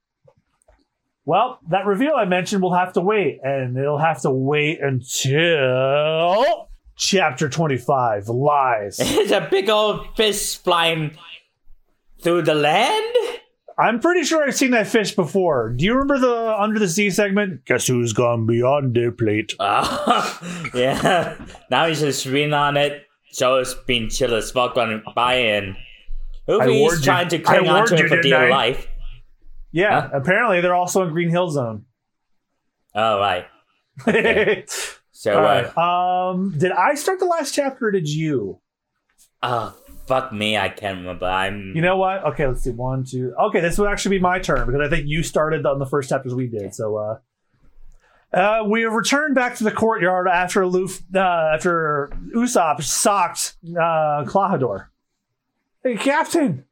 Well, 1.24 1.60
that 1.70 1.86
reveal 1.86 2.14
I 2.18 2.26
mentioned 2.26 2.64
will 2.64 2.74
have 2.74 2.94
to 2.94 3.02
wait, 3.02 3.40
and 3.44 3.78
it'll 3.78 4.00
have 4.00 4.22
to 4.24 4.32
wait 4.32 4.80
until 4.82 6.70
Chapter 6.98 7.48
25 7.48 8.28
Lies. 8.28 9.00
It's 9.02 9.32
a 9.32 9.48
big 9.50 9.70
old 9.70 10.08
fish 10.18 10.58
flying 10.58 11.18
through 12.22 12.42
the 12.44 12.56
land? 12.56 13.16
I'm 13.82 14.00
pretty 14.00 14.24
sure 14.24 14.44
I've 14.44 14.56
seen 14.56 14.72
that 14.72 14.88
fish 14.88 15.16
before. 15.16 15.70
Do 15.72 15.84
you 15.86 15.94
remember 15.94 16.20
the 16.20 16.56
Under 16.60 16.80
the 16.80 16.88
Sea 16.88 17.10
segment? 17.10 17.66
Guess 17.66 17.88
who's 17.88 18.14
gone 18.14 18.46
beyond 18.46 18.96
their 18.96 19.12
plate? 19.12 19.56
Oh, 19.60 20.68
yeah. 20.74 21.36
Now 21.70 21.88
he's 21.88 22.00
just 22.02 22.26
reading 22.26 22.54
on 22.54 22.78
it. 22.78 23.04
Joe's 23.34 23.74
being 23.88 24.10
chill 24.10 24.36
as 24.36 24.52
fuck 24.52 24.78
on 24.78 25.04
by 25.16 25.36
and 25.36 25.76
you- 26.48 26.98
trying 27.02 27.30
to 27.30 27.40
cling 27.40 27.68
on 27.70 27.88
to 27.88 27.96
him 27.96 28.08
for 28.08 28.22
dear 28.22 28.38
I? 28.46 28.50
life. 28.50 28.88
Yeah, 29.72 30.02
Huh? 30.02 30.10
apparently 30.14 30.60
they're 30.62 30.76
also 30.76 31.04
in 31.04 31.14
Green 31.14 31.30
Hill 31.30 31.50
Zone. 31.50 31.86
Oh, 32.94 33.20
right. 33.20 33.46
All 34.08 34.14
So, 35.12 35.40
uh, 35.40 35.42
right. 35.42 35.78
Um, 35.78 36.54
did 36.58 36.72
I 36.74 36.96
start 36.96 37.20
the 37.20 37.26
last 37.26 37.54
chapter 37.56 37.88
or 37.88 37.92
did 37.92 38.10
you? 38.10 38.60
oh, 39.44 39.76
fuck 40.12 40.34
me, 40.34 40.58
I 40.58 40.68
can't 40.68 40.98
remember. 40.98 41.26
I'm. 41.26 41.72
You 41.74 41.82
know 41.82 41.96
what? 41.96 42.26
Okay, 42.26 42.46
let's 42.46 42.64
see. 42.64 42.72
One, 42.72 43.06
two. 43.06 43.34
Okay, 43.40 43.62
this 43.62 43.78
would 43.78 43.90
actually 43.90 44.18
be 44.18 44.22
my 44.22 44.40
turn 44.40 44.66
because 44.66 44.82
I 44.86 44.90
think 44.90 45.08
you 45.08 45.24
started 45.24 45.66
on 45.66 45.80
the 45.80 45.86
first 45.86 46.10
chapters 46.10 46.36
we 46.36 46.48
did. 46.48 46.76
So, 46.76 46.98
uh, 46.98 47.18
uh, 48.36 48.64
we 48.68 48.82
have 48.82 48.92
returned 48.92 49.36
back 49.36 49.56
to 49.58 49.64
the 49.64 49.72
courtyard 49.72 50.28
after 50.28 50.66
Luf, 50.66 51.02
uh, 51.16 51.20
after 51.56 52.12
Usopp 52.36 52.84
socked 52.84 53.56
uh, 53.70 54.26
Klahadore. 54.26 54.88
Hey, 55.82 55.96
Captain, 55.96 56.66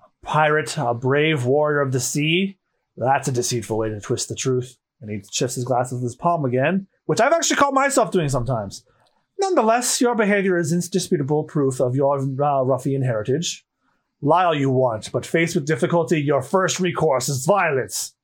a 0.00 0.26
pirate, 0.26 0.76
a 0.78 0.94
brave 0.94 1.44
warrior 1.44 1.82
of 1.82 1.92
the 1.92 2.00
sea. 2.00 2.58
That's 2.96 3.28
a 3.28 3.32
deceitful 3.32 3.76
way 3.76 3.90
to 3.90 4.00
twist 4.00 4.30
the 4.30 4.34
truth. 4.34 4.78
And 5.02 5.10
he 5.10 5.22
shifts 5.30 5.56
his 5.56 5.64
glasses 5.64 5.94
with 5.94 6.04
his 6.04 6.16
palm 6.16 6.46
again, 6.46 6.86
which 7.04 7.20
I've 7.20 7.34
actually 7.34 7.56
caught 7.56 7.74
myself 7.74 8.10
doing 8.10 8.30
sometimes. 8.30 8.86
Nonetheless, 9.38 10.00
your 10.00 10.14
behavior 10.14 10.56
is 10.58 10.72
indisputable 10.72 11.44
proof 11.44 11.80
of 11.80 11.94
your 11.94 12.18
uh, 12.18 12.62
ruffian 12.62 13.02
heritage. 13.02 13.64
Lie 14.22 14.44
all 14.44 14.54
you 14.54 14.70
want, 14.70 15.12
but 15.12 15.26
faced 15.26 15.54
with 15.54 15.66
difficulty, 15.66 16.20
your 16.20 16.42
first 16.42 16.80
recourse 16.80 17.28
is 17.28 17.44
violence. 17.44 18.14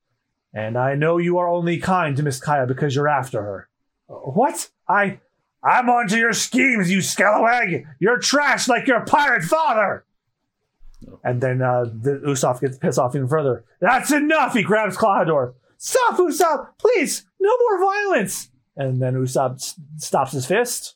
And 0.53 0.77
I 0.77 0.95
know 0.95 1.17
you 1.17 1.37
are 1.37 1.47
only 1.47 1.77
kind 1.77 2.17
to 2.17 2.23
Miss 2.23 2.39
Kaya 2.39 2.65
because 2.65 2.95
you're 2.95 3.07
after 3.07 3.41
her. 3.41 3.69
What? 4.07 4.69
I. 4.87 5.19
I'm 5.63 5.89
onto 5.89 6.17
your 6.17 6.33
schemes, 6.33 6.91
you 6.91 6.97
scalawag! 6.97 7.85
You're 7.97 8.19
trash 8.19 8.67
like 8.67 8.85
your 8.85 9.05
pirate 9.05 9.43
father! 9.43 10.03
And 11.23 11.39
then 11.39 11.61
uh, 11.61 11.85
the 11.85 12.21
Usopp 12.27 12.59
gets 12.59 12.77
pissed 12.77 12.99
off 12.99 13.15
even 13.15 13.29
further. 13.29 13.63
That's 13.79 14.11
enough! 14.11 14.53
He 14.55 14.63
grabs 14.63 14.97
Klahadore. 14.97 15.53
Stop, 15.77 16.17
Usopp! 16.17 16.67
Please! 16.77 17.25
No 17.39 17.51
more 17.57 17.79
violence! 17.79 18.49
And 18.75 19.01
then 19.01 19.13
Usopp 19.13 19.53
s- 19.53 19.79
stops 19.97 20.33
his 20.33 20.45
fist. 20.45 20.95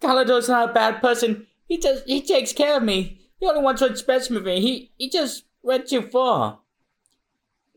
Klahadore's 0.00 0.48
not 0.48 0.70
a 0.70 0.72
bad 0.72 1.00
person. 1.00 1.46
He 1.66 1.78
just 1.78 2.04
he 2.06 2.22
takes 2.22 2.52
care 2.52 2.76
of 2.76 2.82
me. 2.82 3.20
He 3.38 3.46
only 3.46 3.62
wants 3.62 3.82
what's 3.82 4.02
best 4.02 4.28
for 4.28 4.40
me. 4.40 4.60
He 4.60 4.92
he 4.98 5.10
just 5.10 5.44
went 5.62 5.88
too 5.88 6.02
far. 6.02 6.60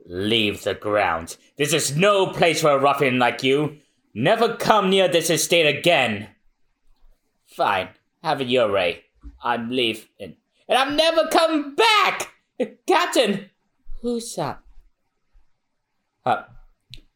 Leave 0.06 0.64
the 0.64 0.74
ground. 0.74 1.38
This 1.58 1.74
is 1.74 1.96
no 1.96 2.28
place 2.28 2.62
for 2.62 2.72
a 2.72 2.80
ruffian 2.80 3.20
like 3.20 3.44
you. 3.44 3.78
Never 4.14 4.56
come 4.56 4.90
near 4.90 5.08
this 5.08 5.30
estate 5.30 5.68
again. 5.68 6.30
Fine, 7.48 7.90
have 8.24 8.42
it 8.42 8.48
your 8.48 8.72
way. 8.72 9.04
I'm 9.44 9.70
leaving, 9.70 10.08
and 10.20 10.78
I'm 10.78 10.96
never 10.96 11.28
coming 11.28 11.76
back. 11.76 12.34
Captain, 12.88 13.50
who's 14.02 14.38
up? 14.38 14.64
Uh, 16.26 16.44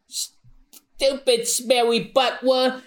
stupid, 0.07 1.47
smelly 1.47 1.99
butt 1.99 2.41
buttworm. 2.41 2.81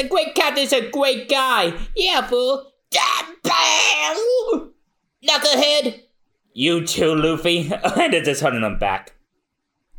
The 0.00 0.08
great 0.08 0.34
captain's 0.34 0.72
a 0.72 0.90
great 0.90 1.28
guy. 1.28 1.74
Yeah, 1.94 2.26
fool. 2.26 2.72
Bam! 2.90 4.72
Knucklehead. 5.22 6.00
You 6.54 6.86
too, 6.86 7.14
Luffy. 7.14 7.70
and 7.70 8.10
they're 8.10 8.22
just 8.22 8.40
hunting 8.40 8.62
him 8.62 8.78
back. 8.78 9.12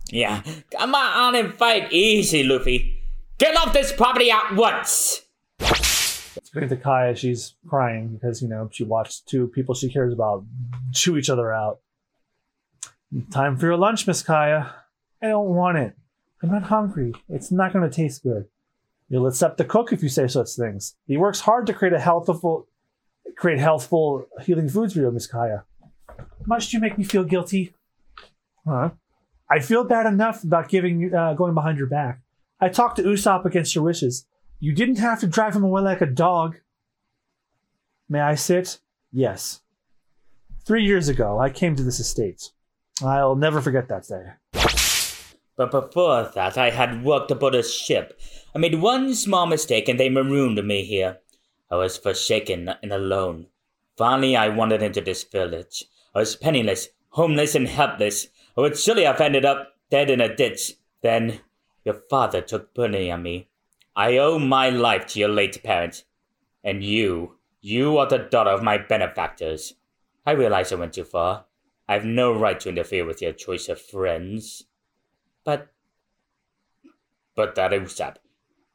Yeah, 0.10 0.41
come 0.76 0.95
on 0.95 1.36
and 1.36 1.54
fight 1.54 1.93
easy, 1.93 2.41
Luffy. 2.41 3.04
Get 3.38 3.56
off 3.56 3.74
this 3.74 3.91
property 3.91 4.32
at 4.32 4.56
once. 4.56 5.22
Speaking 5.62 6.70
to 6.70 6.78
Kaya, 6.78 7.16
she's 7.16 7.54
crying 7.68 8.08
because, 8.08 8.41
you 8.41 8.47
know, 8.47 8.70
she 8.72 8.84
watched 8.84 9.28
two 9.28 9.49
people 9.49 9.76
she 9.76 9.93
cares 9.93 10.14
about 10.14 10.43
chew 10.93 11.16
each 11.16 11.30
other 11.30 11.54
out. 11.54 11.80
Time 13.30 13.56
for 13.56 13.68
your 13.68 13.78
lunch, 13.78 14.08
Miss 14.08 14.24
Kaya. 14.24 14.74
I 15.22 15.28
don't 15.28 15.49
want 15.49 15.78
it. 15.78 15.95
I'm 16.41 16.49
not 16.49 16.64
hungry. 16.64 17.14
It's 17.30 17.52
not 17.52 17.72
going 17.72 17.88
to 17.88 17.95
taste 17.95 18.24
good. 18.24 18.47
You'll 19.12 19.28
accept 19.28 19.57
the 19.57 19.66
cook 19.66 19.91
if 19.91 20.01
you 20.01 20.07
say 20.07 20.28
such 20.30 20.55
things. 20.55 20.95
He 21.05 21.18
works 21.18 21.41
hard 21.41 21.68
to 21.68 21.74
create 21.74 21.93
a 21.93 21.99
healthful, 21.99 22.70
create 23.36 23.59
healthful, 23.59 24.26
healing 24.41 24.70
foods 24.70 24.93
for 24.93 25.01
you, 25.01 25.12
Miss 25.12 25.28
Kaya. 25.28 25.66
Must 26.45 26.72
you 26.72 26.80
make 26.80 26.97
me 26.97 27.03
feel 27.03 27.26
guilty? 27.26 27.76
Huh? 28.66 28.91
I 29.49 29.59
feel 29.59 29.84
bad 29.84 30.05
enough 30.05 30.45
about 30.45 30.70
giving, 30.70 31.14
uh, 31.14 31.34
going 31.34 31.53
behind 31.53 31.78
your 31.78 31.88
back. 31.88 32.22
I 32.62 32.70
talked 32.70 32.95
to 32.95 33.03
Usopp 33.03 33.43
against 33.43 33.76
your 33.76 33.84
wishes. 33.84 34.26
You 34.62 34.74
didn't 34.74 34.99
have 34.99 35.20
to 35.20 35.28
drive 35.28 35.57
him 35.57 35.66
away 35.66 35.82
like 35.82 35.99
a 35.99 36.05
dog. 36.05 36.59
May 38.07 38.22
I 38.22 38.36
sit? 38.36 38.80
Yes. 39.12 39.59
Three 40.66 40.86
years 40.86 41.09
ago, 41.09 41.38
I 41.38 41.49
came 41.49 41.76
to 41.76 41.84
this 41.84 41.99
estate. 41.99 42.53
I'll 43.03 43.36
never 43.36 43.59
forget 43.59 43.89
that 43.89 44.07
day. 44.07 44.91
But 45.56 45.72
before 45.72 46.32
that, 46.34 46.58
I 46.58 46.70
had 46.70 47.04
worked 47.04 47.32
aboard 47.32 47.56
a 47.56 47.64
ship. 47.64 48.20
I 48.56 48.60
made 48.60 48.82
one 48.82 49.14
small 49.14 49.45
mistake 49.45 49.88
and 49.88 49.99
they 49.99 50.10
marooned 50.10 50.66
me 50.66 50.84
here. 50.84 51.20
I 51.70 51.76
was 51.76 51.97
forsaken 51.97 52.70
and 52.82 52.91
alone. 52.91 53.47
Finally, 53.97 54.36
I 54.36 54.49
wandered 54.49 54.82
into 54.82 55.02
this 55.02 55.24
village. 55.24 55.86
I 56.16 56.20
was 56.20 56.36
penniless, 56.36 56.89
homeless, 57.10 57.56
and 57.56 57.68
helpless. 57.68 58.28
I 58.58 58.62
would 58.62 58.78
surely 58.78 59.04
have 59.04 59.22
ended 59.22 59.45
up 59.45 59.76
dead 59.89 60.10
in 60.10 60.22
a 60.22 60.36
ditch. 60.36 60.74
Then, 61.02 61.41
your 61.86 62.02
father 62.10 62.41
took 62.41 62.74
pity 62.74 63.12
on 63.12 63.24
me. 63.24 63.49
I 63.95 64.18
owe 64.18 64.39
my 64.39 64.70
life 64.70 65.06
to 65.08 65.20
your 65.20 65.30
late 65.30 65.62
parents. 65.64 66.04
And 66.64 66.84
you, 66.84 67.38
you 67.62 67.97
are 67.97 68.08
the 68.08 68.18
daughter 68.18 68.49
of 68.49 68.64
my 68.64 68.78
benefactors. 68.78 69.74
I 70.26 70.32
realize 70.32 70.72
I 70.72 70.76
went 70.76 70.93
too 70.93 71.04
far. 71.04 71.45
I 71.88 71.93
have 71.93 72.06
no 72.06 72.34
right 72.34 72.60
to 72.62 72.70
interfere 72.70 73.06
with 73.06 73.22
your 73.22 73.34
choice 73.34 73.68
of 73.70 73.82
friends. 73.82 74.66
But 75.44 75.72
but 77.36 77.56
that 77.56 77.72
Usopp, 77.72 78.16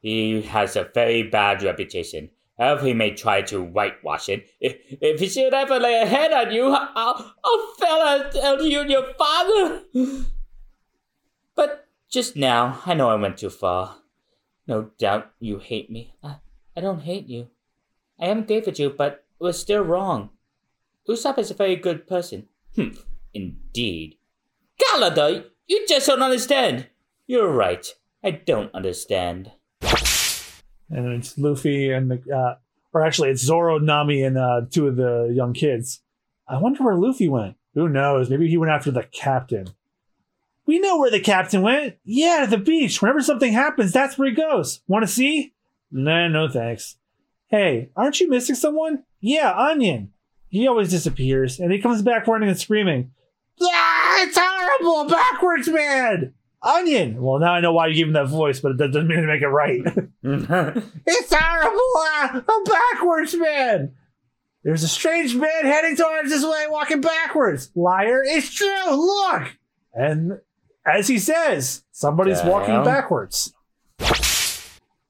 he 0.01 0.43
has 0.43 0.77
a 0.77 0.91
very 0.95 1.23
bad 1.23 1.62
reputation. 1.62 2.31
However, 2.59 2.87
he 2.87 2.95
may 2.95 3.11
try 3.11 3.43
to 3.43 3.62
whitewash 3.62 4.31
it. 4.31 4.49
If, 4.61 4.77
if 4.89 5.21
he 5.21 5.29
should 5.29 5.53
ever 5.53 5.79
lay 5.79 6.01
a 6.01 6.07
hand 6.07 6.33
on 6.33 6.53
you, 6.53 6.69
I'll, 6.69 7.35
I'll 7.45 7.75
fella 7.79 8.31
tell 8.33 8.62
you 8.62 8.81
and 8.81 8.91
your 8.91 9.12
father. 9.19 9.83
But 11.55 11.87
just 12.09 12.35
now, 12.35 12.81
I 12.87 12.95
know 12.95 13.11
I 13.11 13.17
went 13.17 13.37
too 13.37 13.51
far. 13.51 13.99
No 14.67 14.91
doubt 14.99 15.33
you 15.39 15.59
hate 15.59 15.91
me. 15.91 16.14
I, 16.23 16.37
I 16.75 16.81
don't 16.81 17.01
hate 17.01 17.29
you. 17.29 17.49
I 18.19 18.27
am 18.27 18.45
gay 18.45 18.62
for 18.62 18.71
you, 18.71 18.89
but 18.89 19.25
it 19.39 19.45
was 19.45 19.61
still 19.61 19.83
wrong. 19.83 20.31
Usopp 21.07 21.39
is 21.39 21.51
a 21.51 21.55
very 21.55 21.77
good 21.77 22.07
person. 22.07 22.49
Humph, 22.75 23.05
indeed. 23.35 24.17
Klahadore, 24.81 25.45
you 25.67 25.87
just 25.89 26.07
don't 26.07 26.23
understand. 26.23 26.89
You're 27.27 27.51
right. 27.51 27.87
I 28.23 28.31
don't 28.31 28.75
understand. 28.75 29.53
And 30.89 31.12
it's 31.12 31.37
Luffy 31.37 31.91
and 31.91 32.11
the, 32.11 32.35
uh, 32.35 32.57
or 32.93 33.05
actually, 33.05 33.31
it's 33.31 33.43
Zoro, 33.43 33.79
Nami, 33.79 34.23
and 34.23 34.39
uh, 34.39 34.62
two 34.71 34.87
of 34.87 34.97
the 34.97 35.33
young 35.35 35.53
kids. 35.53 36.01
I 36.49 36.59
wonder 36.59 36.83
where 36.85 36.95
Luffy 36.95 37.29
went. 37.29 37.57
Who 37.75 37.89
knows? 37.89 38.31
Maybe 38.31 38.49
he 38.49 38.57
went 38.57 38.73
after 38.73 38.91
the 38.91 39.03
captain. 39.03 39.69
We 40.64 40.79
know 40.79 40.99
where 40.99 41.11
the 41.11 41.21
captain 41.21 41.62
went. 41.62 41.97
Yeah, 42.05 42.45
to 42.45 42.51
the 42.51 42.59
beach. 42.59 43.03
Whenever 43.03 43.21
something 43.21 43.53
happens, 43.53 43.93
that's 43.93 44.17
where 44.17 44.29
he 44.29 44.35
goes. 44.35 44.81
Want 44.87 45.05
to 45.05 45.12
see? 45.12 45.55
Nah, 45.91 46.29
no 46.29 46.49
thanks. 46.49 46.97
Hey, 47.49 47.91
aren't 47.95 48.21
you 48.21 48.29
missing 48.29 48.57
someone? 48.57 49.05
Yeah, 49.21 49.57
Onion. 49.57 50.12
He 50.49 50.67
always 50.67 50.91
disappears, 50.91 51.61
and 51.61 51.73
he 51.73 51.81
comes 51.81 52.03
back 52.03 52.27
running 52.27 52.49
and 52.49 52.59
screaming. 52.59 53.12
Yeah, 53.59 53.96
it's 54.17 54.39
horrible, 54.41 55.01
a 55.03 55.09
backwards 55.09 55.69
man. 55.69 56.35
Onion. 56.62 57.21
Well, 57.23 57.39
now 57.39 57.53
I 57.53 57.61
know 57.61 57.73
why 57.73 57.87
you 57.89 57.95
gave 57.95 58.07
him 58.09 58.12
that 58.14 58.29
voice, 58.29 58.61
but 58.61 58.77
that 58.79 58.89
doesn't 58.89 59.07
mean 59.09 59.21
to 59.21 59.27
make 59.27 59.43
it 59.43 59.49
right. 59.49 59.83
It's 61.07 61.33
horrible! 61.33 61.81
Ah, 61.97 62.43
a 62.49 62.64
backwards 62.69 63.35
man! 63.37 63.95
There's 64.64 64.83
a 64.83 64.89
strange 64.89 65.37
man 65.37 65.64
heading 65.64 65.95
towards 65.97 66.31
this 66.31 66.45
way, 66.45 66.64
walking 66.69 67.01
backwards. 67.01 67.71
Liar, 67.77 68.23
it's 68.25 68.53
true, 68.53 68.91
look! 68.91 69.57
And 69.95 70.41
as 70.85 71.07
he 71.07 71.21
says, 71.21 71.85
somebody's 71.93 72.43
The 72.43 72.51
walking 72.51 72.83
backwards. 72.83 73.53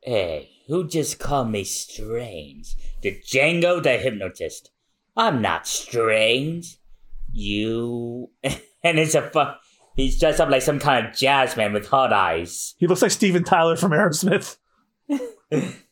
hey, 0.02 0.50
who 0.68 0.86
just 0.86 1.18
called 1.18 1.50
me 1.50 1.64
strange? 1.64 2.74
The 3.00 3.18
Django 3.26 3.82
the 3.82 3.96
hypnotist. 3.96 4.70
I'm 5.16 5.40
not 5.40 5.66
strange. 5.66 6.76
You. 7.32 8.30
and 8.86 8.98
it's 8.98 9.14
a 9.14 9.22
fu- 9.30 9.52
He's 9.96 10.20
dressed 10.20 10.40
up 10.40 10.50
like 10.50 10.62
some 10.62 10.78
kind 10.78 11.06
of 11.06 11.14
jazz 11.14 11.56
man 11.56 11.72
with 11.72 11.88
hot 11.88 12.12
eyes. 12.12 12.74
He 12.78 12.86
looks 12.86 13.00
like 13.00 13.10
Steven 13.10 13.44
Tyler 13.44 13.76
from 13.76 13.92
Aerosmith. 13.92 14.58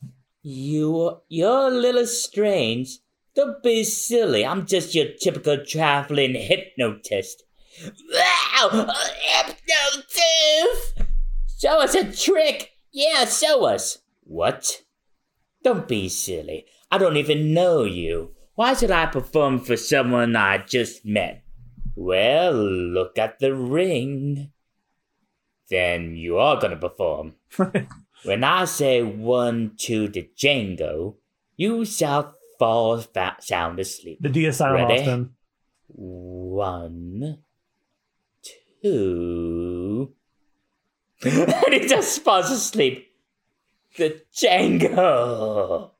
You, 0.46 1.22
you're 1.28 1.68
a 1.68 1.70
little 1.70 2.06
strange. 2.06 2.98
Don't 3.34 3.62
be 3.62 3.82
silly. 3.82 4.44
I'm 4.44 4.66
just 4.66 4.94
your 4.94 5.06
typical 5.18 5.64
traveling 5.64 6.34
hypnotist. 6.34 7.44
Wow! 8.12 8.92
Hypnotist! 9.22 11.00
Show 11.58 11.80
us 11.80 11.94
a 11.94 12.12
trick! 12.12 12.72
Yeah, 12.92 13.24
show 13.24 13.64
us. 13.64 14.00
What? 14.24 14.82
Don't 15.62 15.88
be 15.88 16.10
silly. 16.10 16.66
I 16.90 16.98
don't 16.98 17.16
even 17.16 17.54
know 17.54 17.84
you. 17.84 18.34
Why 18.54 18.74
should 18.74 18.90
I 18.90 19.06
perform 19.06 19.60
for 19.60 19.78
someone 19.78 20.36
I 20.36 20.58
just 20.58 21.06
met? 21.06 21.42
Well, 21.96 22.54
look 22.54 23.18
at 23.18 23.38
the 23.38 23.54
ring. 23.54 24.52
Then 25.70 26.16
you 26.16 26.38
are 26.38 26.60
gonna 26.60 26.76
perform. 26.76 27.34
when 28.24 28.44
I 28.44 28.64
say 28.64 29.02
one, 29.02 29.72
two 29.76 30.08
to 30.08 30.22
Django, 30.36 31.16
you 31.56 31.84
shall 31.84 32.34
fall 32.58 33.00
fa- 33.00 33.36
sound 33.40 33.78
asleep. 33.78 34.18
The 34.20 34.28
D 34.28 34.46
is 34.46 34.56
silent, 34.56 34.88
Ready? 34.88 35.00
Austen. 35.00 35.30
One, 35.88 37.38
two. 38.82 40.12
and 41.24 41.74
he 41.74 41.86
just 41.86 42.22
falls 42.22 42.50
asleep. 42.50 43.08
The 43.96 44.20
Django. 44.34 45.90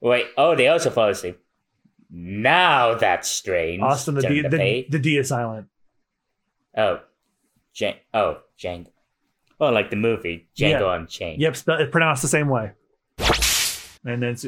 Wait, 0.00 0.26
oh, 0.36 0.54
they 0.54 0.68
also 0.68 0.90
fall 0.90 1.08
asleep. 1.08 1.38
Now 2.16 2.94
that's 2.94 3.28
strange. 3.28 3.82
Austen, 3.82 4.14
the 4.14 4.22
D, 4.22 4.40
the 4.42 4.48
the, 4.48 4.86
the 4.88 4.98
D 5.00 5.16
is 5.18 5.28
silent. 5.28 5.66
Oh, 6.76 7.00
Jan- 7.72 7.96
oh, 8.14 8.38
Django. 8.56 8.86
Oh, 9.60 9.70
like 9.70 9.90
the 9.90 9.96
movie 9.96 10.48
Django 10.56 10.80
Yeah. 10.80 10.94
Unchained. 10.94 11.40
Yep, 11.40 11.56
spell, 11.56 11.80
it's 11.80 11.90
pronounced 11.90 12.22
the 12.22 12.28
same 12.28 12.48
way. 12.48 12.70
And 14.06 14.22
then 14.22 14.30
it's, 14.30 14.44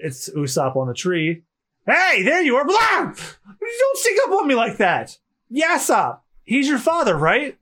it's 0.00 0.30
Usopp 0.30 0.76
on 0.76 0.86
the 0.88 0.94
tree. 0.94 1.42
Hey, 1.86 2.22
there 2.22 2.40
you 2.42 2.56
are. 2.56 2.64
Blah! 2.64 3.12
Don't 3.12 3.98
sneak 3.98 4.18
up 4.24 4.30
on 4.30 4.46
me 4.46 4.54
like 4.54 4.78
that. 4.78 5.18
Yasopp, 5.52 6.20
he's 6.44 6.68
your 6.68 6.78
father, 6.78 7.14
right? 7.16 7.58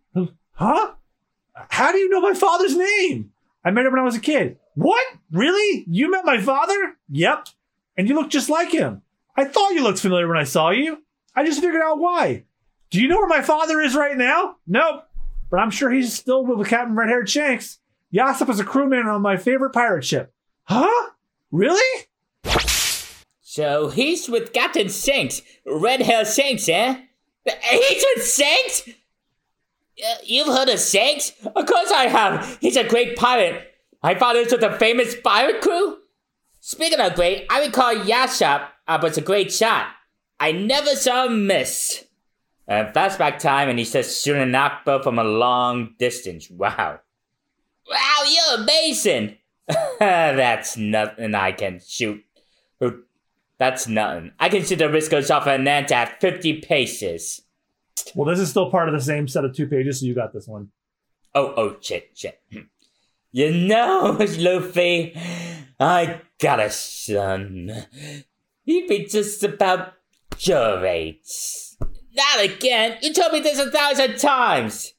Huh? 0.53 0.93
How 1.71 1.91
do 1.91 1.99
you 1.99 2.09
know 2.09 2.21
my 2.21 2.35
father's 2.35 2.77
name? 2.77 3.33
I 3.65 3.71
met 3.71 3.87
him 3.87 3.93
when 3.93 4.01
I 4.01 4.05
was 4.05 4.15
a 4.17 4.21
kid. 4.21 4.59
What? 4.75 5.03
Really? 5.33 5.85
You 5.89 6.11
met 6.11 6.25
my 6.25 6.41
father? 6.41 6.97
Yep. 7.09 7.49
And 7.97 8.09
you 8.09 8.15
look 8.15 8.31
just 8.31 8.49
like 8.51 8.71
him. 8.71 9.03
I 9.37 9.45
thought 9.45 9.73
you 9.73 9.83
looked 9.83 10.01
familiar 10.01 10.29
when 10.29 10.37
I 10.39 10.45
saw 10.45 10.71
you. 10.71 11.03
I 11.35 11.45
just 11.45 11.61
figured 11.61 11.83
out 11.83 11.99
why. 11.99 12.45
Do 12.91 13.01
you 13.01 13.09
know 13.09 13.17
where 13.17 13.29
my 13.29 13.43
father 13.43 13.81
is 13.81 13.95
right 13.95 14.17
now? 14.17 14.57
Nope. 14.67 15.05
But 15.51 15.61
I'm 15.61 15.71
sure 15.71 15.91
he's 15.91 16.13
still 16.13 16.45
with 16.45 16.69
Captain 16.69 16.95
Red 16.97 17.09
Haired 17.09 17.29
Shanks. 17.29 17.79
Yasopp 18.13 18.51
is 18.51 18.61
a 18.61 18.65
crewman 18.65 19.07
on 19.07 19.23
my 19.23 19.37
favorite 19.37 19.71
pirate 19.71 20.05
ship. 20.05 20.33
Huh? 20.65 21.11
Really? 21.51 22.07
So 23.41 23.89
he's 23.89 24.29
with 24.29 24.53
Captain 24.53 24.89
Shanks, 24.89 25.43
Red 25.67 26.03
Hair 26.03 26.25
Shanks, 26.25 26.69
eh? 26.69 27.01
He's 27.45 28.05
with 28.15 28.27
Shanks? 28.27 28.89
Uh, 28.89 30.15
You've 30.25 30.47
heard 30.47 30.69
of 30.69 30.79
Shanks? 30.79 31.33
Of 31.45 31.67
course 31.67 31.91
I 31.91 32.05
have. 32.07 32.59
He's 32.61 32.77
a 32.77 32.85
great 32.89 33.17
pirate. 33.17 33.75
My 34.03 34.15
father's 34.15 34.53
with 34.53 34.63
a 34.63 34.79
famous 34.79 35.15
pirate 35.17 35.61
crew. 35.61 35.99
Speaking 36.61 37.01
of 37.01 37.15
great, 37.15 37.47
I 37.51 37.67
recall 37.67 37.95
Yasopp 37.95 38.69
uh, 38.91 39.07
it's 39.07 39.19
a 39.19 39.23
great 39.23 39.53
shot. 39.53 39.89
I 40.39 40.53
never 40.53 40.97
saw 40.97 41.27
him 41.27 41.47
miss. 41.47 42.05
Uh, 42.67 42.91
flashback 42.93 43.39
time, 43.39 43.69
and 43.69 43.79
he 43.79 43.85
says, 43.85 44.21
shooting 44.21 44.43
an 44.43 44.53
knockbow 44.53 45.03
from 45.03 45.19
a 45.19 45.25
long 45.25 45.95
distance. 45.99 46.49
Wow. 46.51 47.01
Wow, 47.89 48.25
you're 48.29 48.63
amazing. 48.63 49.37
That's 49.99 50.77
nothing 50.77 51.35
I 51.35 51.53
can 51.53 51.81
shoot. 51.85 52.25
That's 53.59 53.87
nothing. 53.87 54.33
I 54.41 54.49
can 54.49 54.65
shoot 54.65 54.77
the 54.77 54.85
Riscos 54.85 55.35
off 55.35 55.47
an 55.47 55.69
ant 55.69 55.93
at 55.93 56.21
50 56.21 56.63
paces. 56.63 57.43
Well, 58.15 58.29
this 58.29 58.39
is 58.41 58.49
still 58.49 58.71
part 58.71 58.89
of 58.89 58.95
the 58.95 59.01
same 59.01 59.29
set 59.29 59.45
of 59.45 59.55
two 59.55 59.67
pages, 59.67 60.01
so 60.01 60.07
you 60.07 60.15
got 60.15 60.33
this 60.33 60.49
one. 60.49 60.71
Oh, 61.35 61.53
oh, 61.57 61.77
shit, 61.81 62.11
shit. 62.15 62.41
You 63.33 63.53
know, 63.53 64.17
Luffy, 64.39 65.15
I 65.79 66.23
got 66.39 66.59
a 66.59 66.71
son. 66.71 67.87
He'd 68.65 68.87
be 68.89 69.07
just 69.07 69.43
about 69.43 69.95
your 70.39 70.85
age. 70.87 71.23
Not 72.15 72.45
again. 72.45 72.99
You 73.03 73.13
told 73.13 73.33
me 73.33 73.41
this 73.41 73.59
a 73.59 73.71
thousand 73.71 74.19
times. 74.19 74.93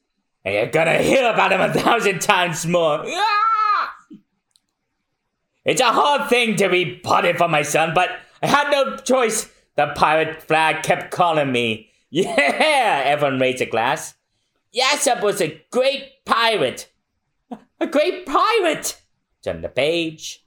And 0.44 0.54
you're 0.54 0.66
gonna 0.66 0.98
hear 0.98 1.30
about 1.30 1.52
him 1.52 1.60
a 1.60 1.72
thousand 1.72 2.20
times 2.20 2.66
more. 2.66 3.04
Ah! 3.06 3.94
It's 5.64 5.80
a 5.80 5.92
hard 5.92 6.28
thing 6.28 6.56
to 6.56 6.68
be 6.68 6.96
parted 6.96 7.38
from 7.38 7.50
my 7.52 7.62
son, 7.62 7.92
but 7.94 8.10
I 8.42 8.48
had 8.48 8.70
no 8.70 8.96
choice. 8.96 9.48
The 9.76 9.92
pirate 9.94 10.42
flag 10.42 10.82
kept 10.82 11.10
calling 11.10 11.52
me. 11.52 11.88
Yeah, 12.14 13.00
everyone 13.06 13.38
raised 13.38 13.62
a 13.62 13.66
glass. 13.66 14.14
Yasopp 14.76 15.22
was 15.22 15.40
a 15.40 15.62
great 15.70 16.22
pirate. 16.26 16.92
A 17.80 17.86
great 17.86 18.26
pirate! 18.26 19.00
Turn 19.42 19.62
the 19.62 19.70
page. 19.70 20.44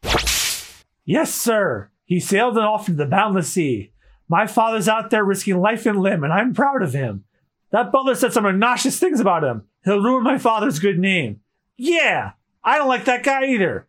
Yes, 1.05 1.33
sir. 1.33 1.89
He 2.05 2.19
sailed 2.19 2.57
off 2.57 2.87
into 2.87 3.03
the 3.03 3.09
boundless 3.09 3.51
sea. 3.51 3.91
My 4.27 4.47
father's 4.47 4.87
out 4.87 5.09
there 5.09 5.23
risking 5.23 5.59
life 5.59 5.85
and 5.85 5.99
limb, 5.99 6.23
and 6.23 6.31
I'm 6.31 6.53
proud 6.53 6.81
of 6.81 6.93
him. 6.93 7.25
That 7.71 7.91
butler 7.91 8.15
said 8.15 8.31
some 8.31 8.45
obnoxious 8.45 8.99
things 8.99 9.19
about 9.19 9.43
him. 9.43 9.63
He'll 9.83 10.01
ruin 10.01 10.23
my 10.23 10.37
father's 10.37 10.79
good 10.79 10.97
name. 10.97 11.41
Yeah, 11.77 12.31
I 12.63 12.77
don't 12.77 12.87
like 12.87 13.05
that 13.05 13.23
guy 13.23 13.45
either. 13.45 13.87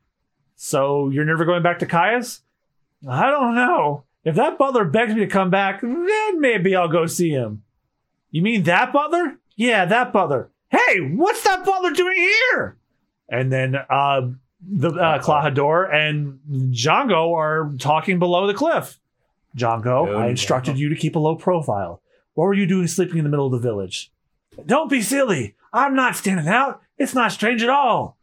So 0.57 1.11
you're 1.11 1.25
never 1.25 1.45
going 1.45 1.62
back 1.62 1.79
to 1.81 1.87
Kaya's? 1.87 2.41
I 3.09 3.31
don't 3.31 3.55
know. 3.55 4.05
If 4.25 4.35
that 4.35 4.59
butler 4.59 4.85
begs 4.85 5.14
me 5.14 5.21
to 5.21 5.27
come 5.27 5.51
back, 5.51 5.83
then 5.83 6.41
maybe 6.41 6.75
I'll 6.75 6.89
go 6.89 7.07
see 7.07 7.31
him. 7.31 7.62
You 8.31 8.43
mean 8.43 8.64
that 8.64 8.93
butler? 8.93 9.39
Yeah, 9.55 9.85
that 9.85 10.12
butler. 10.12 10.51
Hey, 10.69 10.99
what's 11.01 11.43
that 11.45 11.64
butler 11.64 11.93
doing 11.93 12.17
here? 12.17 12.77
And 13.29 13.53
then 13.53 13.77
uh, 13.89 14.31
the 14.61 14.90
uh, 14.90 15.22
Klahadore 15.22 15.92
and 15.92 16.38
Django 16.72 17.34
are 17.34 17.72
talking 17.78 18.18
below 18.18 18.46
the 18.46 18.54
cliff. 18.54 18.98
Django, 19.57 20.09
Oh, 20.09 20.16
I 20.18 20.28
instructed 20.28 20.72
no. 20.74 20.78
you 20.80 20.88
to 20.90 20.96
keep 20.96 21.16
a 21.16 21.18
low 21.18 21.36
profile. 21.36 22.00
What 22.34 22.44
were 22.44 22.54
you 22.54 22.66
doing 22.66 22.86
sleeping 22.86 23.18
in 23.18 23.24
the 23.24 23.30
middle 23.30 23.46
of 23.46 23.52
the 23.52 23.59
village? 23.59 24.11
Don't 24.66 24.90
be 24.90 25.00
silly. 25.02 25.54
I'm 25.72 25.94
not 25.94 26.16
standing 26.16 26.48
out. 26.48 26.82
It's 26.98 27.14
not 27.14 27.32
strange 27.32 27.62
at 27.62 27.70
all. 27.70 28.16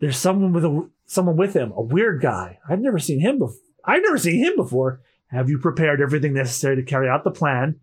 There's 0.00 0.16
someone 0.16 0.52
with 0.52 0.64
a 0.64 0.88
someone 1.06 1.36
with 1.36 1.54
him, 1.54 1.72
a 1.76 1.82
weird 1.82 2.20
guy. 2.20 2.58
I've 2.68 2.80
never 2.80 2.98
seen 2.98 3.20
him 3.20 3.38
before. 3.38 3.58
I've 3.84 4.02
never 4.02 4.18
seen 4.18 4.44
him 4.44 4.54
before. 4.56 5.00
Have 5.28 5.48
you 5.48 5.58
prepared 5.58 6.00
everything 6.00 6.34
necessary 6.34 6.76
to 6.76 6.82
carry 6.82 7.08
out 7.08 7.24
the 7.24 7.30
plan? 7.30 7.80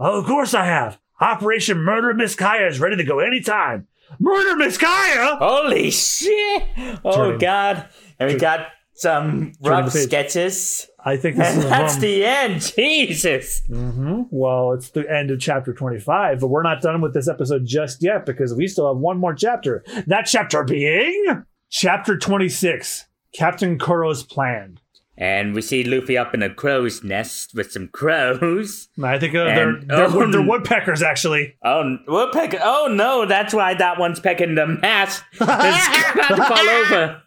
Oh, 0.00 0.18
of 0.20 0.26
course 0.26 0.54
I 0.54 0.64
have. 0.64 0.98
Operation 1.20 1.78
Murder 1.78 2.14
Miss 2.14 2.34
Kaya 2.34 2.66
is 2.68 2.80
ready 2.80 2.96
to 2.96 3.04
go 3.04 3.18
anytime. 3.18 3.86
Murder 4.18 4.56
Miss 4.56 4.78
Kaya! 4.78 5.36
Holy 5.38 5.90
shit! 5.90 6.62
Oh 7.04 7.36
god. 7.38 7.88
And 8.18 8.32
we 8.32 8.38
got 8.38 8.68
some 8.94 9.52
rough 9.60 9.92
sketches. 9.92 10.88
I 11.04 11.16
think 11.16 11.36
this 11.36 11.48
And 11.54 11.58
is 11.64 11.70
that's 11.70 11.94
one- 11.94 12.00
the 12.00 12.24
end. 12.24 12.72
Jesus. 12.76 13.62
hmm 13.66 14.22
Well, 14.30 14.72
it's 14.72 14.90
the 14.90 15.08
end 15.10 15.30
of 15.30 15.38
chapter 15.40 15.72
25, 15.72 16.40
but 16.40 16.48
we're 16.48 16.62
not 16.64 16.82
done 16.82 17.00
with 17.00 17.14
this 17.14 17.28
episode 17.28 17.64
just 17.64 18.02
yet 18.02 18.26
because 18.26 18.52
we 18.54 18.66
still 18.66 18.88
have 18.88 18.96
one 18.96 19.18
more 19.18 19.34
chapter. 19.34 19.84
That 20.06 20.22
chapter 20.22 20.64
being 20.64 21.44
chapter 21.70 22.18
26 22.18 23.06
Captain 23.32 23.78
Kuro's 23.78 24.22
Plan. 24.24 24.80
And 25.20 25.52
we 25.52 25.62
see 25.62 25.82
Luffy 25.82 26.16
up 26.16 26.32
in 26.32 26.44
a 26.44 26.48
crow's 26.48 27.02
nest 27.02 27.52
with 27.52 27.72
some 27.72 27.88
crows. 27.88 28.88
I 29.02 29.18
think 29.18 29.34
uh, 29.34 29.46
they're, 29.46 29.80
they're, 29.80 30.04
oh, 30.06 30.30
they're 30.30 30.40
woodpeckers, 30.40 31.02
actually. 31.02 31.56
Oh, 31.64 31.98
we're. 32.06 32.30
Oh 32.62 32.86
no, 32.88 33.26
that's 33.26 33.52
why 33.52 33.74
that 33.74 33.98
one's 33.98 34.20
pecking 34.20 34.54
the 34.54 34.66
mast. 34.68 35.24
It's 35.32 36.14
about 36.14 36.28
to 36.28 36.44
fall 36.44 36.68
over. 36.68 37.22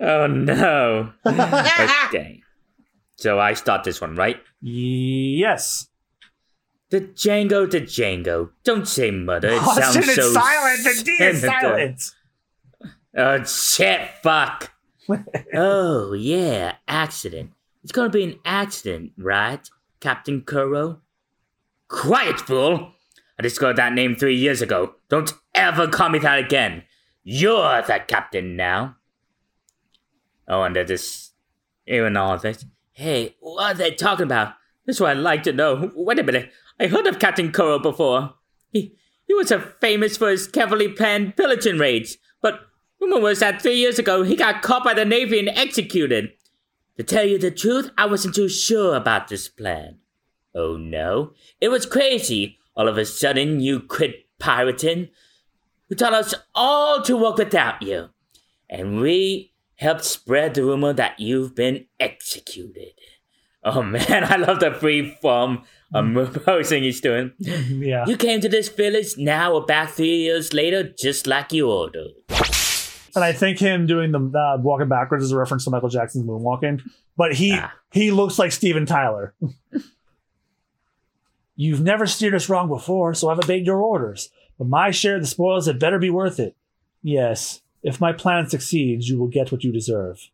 Oh 0.00 0.26
no. 0.26 1.12
Okay. 1.26 2.42
So 3.20 3.40
I 3.40 3.54
start 3.54 3.82
this 3.82 4.00
one, 4.00 4.14
right? 4.14 4.40
Yes. 4.60 5.88
The 6.90 7.00
Django 7.00 7.68
the 7.68 7.80
Django. 7.80 8.50
Don't 8.62 8.86
say 8.86 9.10
mother. 9.10 9.48
It 9.48 9.54
Austen, 9.60 10.04
sounds 10.04 10.14
so 10.14 10.32
silent. 10.32 10.84
The 10.84 11.02
D 11.04 11.24
is 11.24 11.40
silent. 11.40 12.02
Oh 13.16 13.42
shit! 13.42 14.08
Fuck. 14.22 14.70
Oh 15.54 16.12
yeah, 16.12 16.76
accident. 16.86 17.52
It's 17.82 17.92
gonna 17.92 18.10
be 18.10 18.24
an 18.24 18.38
accident, 18.44 19.12
right, 19.16 19.68
Captain 20.00 20.42
Kuro? 20.42 21.00
Quiet, 21.88 22.40
fool! 22.40 22.92
I 23.38 23.42
discovered 23.42 23.76
that 23.76 23.92
name 23.92 24.16
three 24.16 24.36
years 24.36 24.60
ago. 24.60 24.94
Don't 25.08 25.32
ever 25.54 25.88
call 25.88 26.08
me 26.08 26.18
that 26.18 26.38
again. 26.38 26.82
You're 27.22 27.82
the 27.82 28.00
captain 28.06 28.56
now. 28.56 28.96
Oh, 30.48 30.62
and 30.62 30.74
this, 30.74 31.32
even 31.86 32.16
all 32.16 32.34
of 32.34 32.42
this. 32.42 32.64
Hey, 32.92 33.36
what 33.40 33.62
are 33.62 33.74
they 33.74 33.92
talking 33.92 34.24
about? 34.24 34.54
That's 34.86 34.98
what 34.98 35.10
I'd 35.10 35.18
like 35.18 35.42
to 35.44 35.52
know. 35.52 35.92
Wait 35.94 36.18
a 36.18 36.22
minute. 36.22 36.50
I 36.80 36.86
heard 36.86 37.06
of 37.06 37.18
Captain 37.18 37.52
Kuro 37.52 37.78
before. 37.78 38.34
He, 38.72 38.96
he 39.26 39.34
was 39.34 39.52
famous 39.80 40.16
for 40.16 40.30
his 40.30 40.48
carefully 40.48 40.88
planned 40.88 41.36
pillaging 41.36 41.78
raids. 41.78 42.16
Rumor 43.00 43.20
was 43.20 43.40
that 43.40 43.62
three 43.62 43.76
years 43.76 43.98
ago 43.98 44.22
he 44.22 44.36
got 44.36 44.62
caught 44.62 44.84
by 44.84 44.94
the 44.94 45.04
Navy 45.04 45.38
and 45.38 45.48
executed. 45.48 46.32
To 46.96 47.04
tell 47.04 47.24
you 47.24 47.38
the 47.38 47.52
truth, 47.52 47.90
I 47.96 48.06
wasn't 48.06 48.34
too 48.34 48.48
sure 48.48 48.96
about 48.96 49.28
this 49.28 49.48
plan. 49.48 49.98
Oh 50.54 50.76
no, 50.76 51.32
it 51.60 51.68
was 51.68 51.86
crazy. 51.86 52.58
All 52.74 52.88
of 52.88 52.98
a 52.98 53.04
sudden, 53.04 53.60
you 53.60 53.80
quit 53.80 54.26
pirating. 54.38 55.08
You 55.88 55.96
taught 55.96 56.14
us 56.14 56.34
all 56.54 57.02
to 57.02 57.16
work 57.16 57.36
without 57.36 57.82
you. 57.82 58.08
And 58.68 59.00
we 59.00 59.52
helped 59.76 60.04
spread 60.04 60.54
the 60.54 60.64
rumor 60.64 60.92
that 60.92 61.18
you've 61.18 61.54
been 61.54 61.86
executed. 61.98 62.92
Oh 63.64 63.82
man, 63.94 64.24
I 64.24 64.36
love 64.36 64.60
the 64.60 64.72
free 64.72 65.16
form 65.20 65.62
um, 65.94 66.14
posing 66.44 66.82
he's 66.82 67.00
doing. 67.00 67.32
Yeah. 67.40 68.04
You 68.06 68.16
came 68.16 68.40
to 68.40 68.48
this 68.48 68.68
village 68.68 69.16
now 69.16 69.56
about 69.56 69.90
three 69.90 70.16
years 70.16 70.52
later, 70.52 70.92
just 70.98 71.26
like 71.26 71.52
you 71.52 71.70
ordered. 71.70 72.10
And 73.18 73.24
I 73.24 73.32
think 73.32 73.58
him 73.58 73.88
doing 73.88 74.12
the 74.12 74.20
uh, 74.20 74.58
walking 74.62 74.86
backwards 74.88 75.24
is 75.24 75.32
a 75.32 75.36
reference 75.36 75.64
to 75.64 75.70
Michael 75.70 75.88
Jackson's 75.88 76.24
moonwalking. 76.24 76.80
But 77.16 77.34
he 77.34 77.50
Ah. 77.54 77.72
he 77.90 78.12
looks 78.12 78.38
like 78.38 78.52
Steven 78.52 78.86
Tyler. 78.86 79.34
You've 81.56 81.80
never 81.82 82.06
steered 82.06 82.36
us 82.36 82.48
wrong 82.48 82.68
before, 82.68 83.14
so 83.14 83.28
I've 83.28 83.40
obeyed 83.40 83.66
your 83.66 83.82
orders. 83.82 84.30
But 84.56 84.68
my 84.68 84.92
share 84.92 85.16
of 85.16 85.22
the 85.22 85.26
spoils 85.26 85.66
had 85.66 85.80
better 85.80 85.98
be 85.98 86.10
worth 86.10 86.38
it. 86.38 86.54
Yes, 87.02 87.60
if 87.82 88.00
my 88.00 88.12
plan 88.12 88.48
succeeds, 88.48 89.08
you 89.08 89.18
will 89.18 89.26
get 89.26 89.50
what 89.50 89.64
you 89.64 89.72
deserve. 89.72 90.30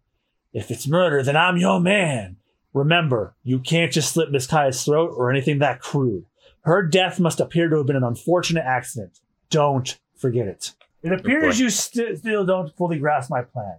If 0.52 0.70
it's 0.70 0.86
murder, 0.86 1.22
then 1.22 1.38
I'm 1.38 1.56
your 1.56 1.80
man. 1.80 2.36
Remember, 2.74 3.34
you 3.44 3.60
can't 3.60 3.92
just 3.92 4.12
slit 4.12 4.30
Miss 4.30 4.46
Kaya's 4.46 4.84
throat 4.84 5.14
or 5.16 5.30
anything 5.30 5.58
that 5.60 5.80
crude. 5.80 6.26
Her 6.64 6.82
death 6.82 7.18
must 7.18 7.40
appear 7.40 7.70
to 7.70 7.78
have 7.78 7.86
been 7.86 7.96
an 7.96 8.04
unfortunate 8.04 8.64
accident. 8.66 9.20
Don't 9.48 9.98
forget 10.14 10.46
it. 10.46 10.72
It 11.04 11.12
appears 11.12 11.60
you 11.60 11.68
st- 11.68 12.18
still 12.18 12.46
don't 12.46 12.74
fully 12.74 12.98
grasp 12.98 13.30
my 13.30 13.42
plan. 13.42 13.76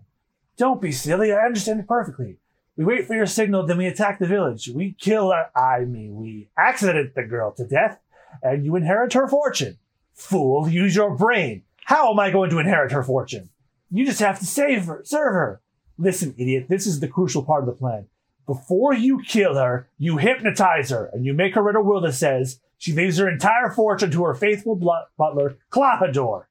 Don't 0.58 0.80
be 0.80 0.92
silly. 0.92 1.34
I 1.34 1.46
understand 1.46 1.80
it 1.80 1.88
perfectly. 1.88 2.38
We 2.78 2.86
wait 2.86 3.08
for 3.08 3.16
your 3.16 3.26
signal, 3.26 3.66
then 3.66 3.78
we 3.78 3.88
attack 3.88 4.20
the 4.20 4.28
village. 4.28 4.70
We 4.70 4.96
kill, 5.00 5.32
uh, 5.32 5.46
I 5.58 5.86
mean, 5.86 6.16
we 6.16 6.50
accident 6.58 7.16
the 7.16 7.24
girl 7.24 7.52
to 7.54 7.66
death, 7.66 8.00
and 8.44 8.64
you 8.64 8.76
inherit 8.76 9.14
her 9.14 9.28
fortune. 9.28 9.80
Fool, 10.14 10.70
use 10.70 10.96
your 10.96 11.16
brain. 11.16 11.64
How 11.86 12.12
am 12.12 12.20
I 12.20 12.30
going 12.32 12.52
to 12.52 12.60
inherit 12.60 12.92
her 12.92 13.02
fortune? 13.02 13.50
You 13.90 14.06
just 14.06 14.20
have 14.20 14.40
to 14.40 14.46
save 14.46 14.86
her, 14.86 15.02
serve 15.04 15.34
her. 15.34 15.62
Listen, 15.98 16.36
idiot, 16.38 16.68
this 16.70 16.86
is 16.86 17.00
the 17.00 17.08
crucial 17.08 17.44
part 17.44 17.64
of 17.64 17.68
the 17.68 17.74
plan. 17.74 18.08
Before 18.46 18.94
you 18.94 19.22
kill 19.26 19.56
her, 19.56 19.90
you 19.98 20.18
hypnotize 20.18 20.92
her, 20.92 21.10
and 21.12 21.26
you 21.26 21.34
make 21.34 21.56
her 21.56 21.64
write 21.64 21.76
a 21.76 21.82
will 21.82 22.02
that 22.02 22.14
says 22.14 22.60
she 22.78 22.94
leaves 22.94 23.18
her 23.18 23.30
entire 23.30 23.72
fortune 23.72 24.12
to 24.12 24.24
her 24.26 24.36
faithful 24.36 24.76
butler, 24.76 25.58
Klahadore. 25.72 26.46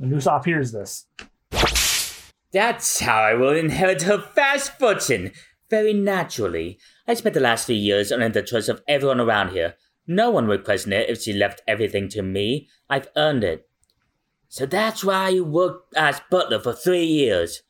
And 0.00 0.12
Usopp 0.12 0.44
hears 0.44 0.72
this. 0.72 1.06
That's 2.52 3.00
how 3.00 3.18
I 3.20 3.34
will 3.34 3.54
inherit 3.54 4.02
her 4.02 4.24
vast 4.34 4.78
fortune. 4.78 5.32
Very 5.68 5.92
naturally. 5.92 6.78
I 7.06 7.14
spent 7.14 7.34
the 7.34 7.40
last 7.40 7.66
three 7.66 7.76
years 7.76 8.10
earning 8.10 8.32
the 8.32 8.42
trust 8.42 8.68
of 8.68 8.82
everyone 8.88 9.20
around 9.20 9.50
here. 9.50 9.74
No 10.06 10.30
one 10.30 10.48
would 10.48 10.64
question 10.64 10.92
it 10.92 11.10
if 11.10 11.22
she 11.22 11.32
left 11.34 11.60
everything 11.68 12.08
to 12.10 12.22
me. 12.22 12.68
I've 12.88 13.08
earned 13.16 13.44
it. 13.44 13.68
So 14.48 14.64
that's 14.64 15.04
why 15.04 15.28
you 15.28 15.44
worked 15.44 15.94
as 15.94 16.22
butler 16.30 16.58
for 16.58 16.72
three 16.72 17.04
years. 17.04 17.62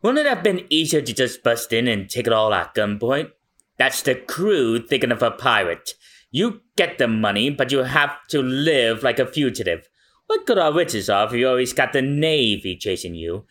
Wouldn't 0.00 0.24
it 0.24 0.28
have 0.28 0.42
been 0.42 0.66
easier 0.70 1.02
to 1.02 1.12
just 1.12 1.42
bust 1.42 1.72
in 1.72 1.86
and 1.86 2.08
take 2.08 2.26
it 2.26 2.32
all 2.32 2.54
at 2.54 2.74
gunpoint? 2.74 3.30
That's 3.76 4.00
the 4.00 4.14
crew 4.14 4.86
thinking 4.86 5.12
of 5.12 5.22
a 5.22 5.30
pirate. 5.30 5.90
You 6.30 6.62
get 6.76 6.96
the 6.96 7.08
money, 7.08 7.50
but 7.50 7.70
you 7.70 7.78
have 7.80 8.16
to 8.28 8.40
live 8.42 9.02
like 9.02 9.18
a 9.18 9.26
fugitive. 9.26 9.86
What 10.26 10.46
good 10.46 10.58
are 10.58 10.80
if 10.80 11.32
you 11.32 11.48
always 11.48 11.72
got 11.72 11.92
the 11.92 12.02
Navy 12.02 12.76
chasing 12.76 13.14
you? 13.14 13.44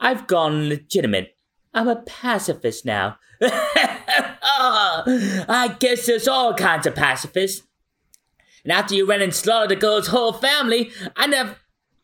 I've 0.00 0.26
gone 0.26 0.68
legitimate. 0.68 1.36
I'm 1.72 1.88
a 1.88 1.96
pacifist 1.96 2.84
now. 2.84 3.18
Ah, 4.56 5.02
I 5.48 5.74
guess 5.80 6.06
there's 6.06 6.28
all 6.28 6.54
kinds 6.54 6.86
of 6.86 6.94
pacifists. 6.94 7.66
And 8.62 8.72
after 8.72 8.94
you 8.94 9.04
ran 9.04 9.20
and 9.20 9.34
slaughtered 9.34 9.70
the 9.70 9.76
girl's 9.76 10.06
whole 10.06 10.32
family, 10.32 10.92
I 11.16 11.26
never, 11.26 11.56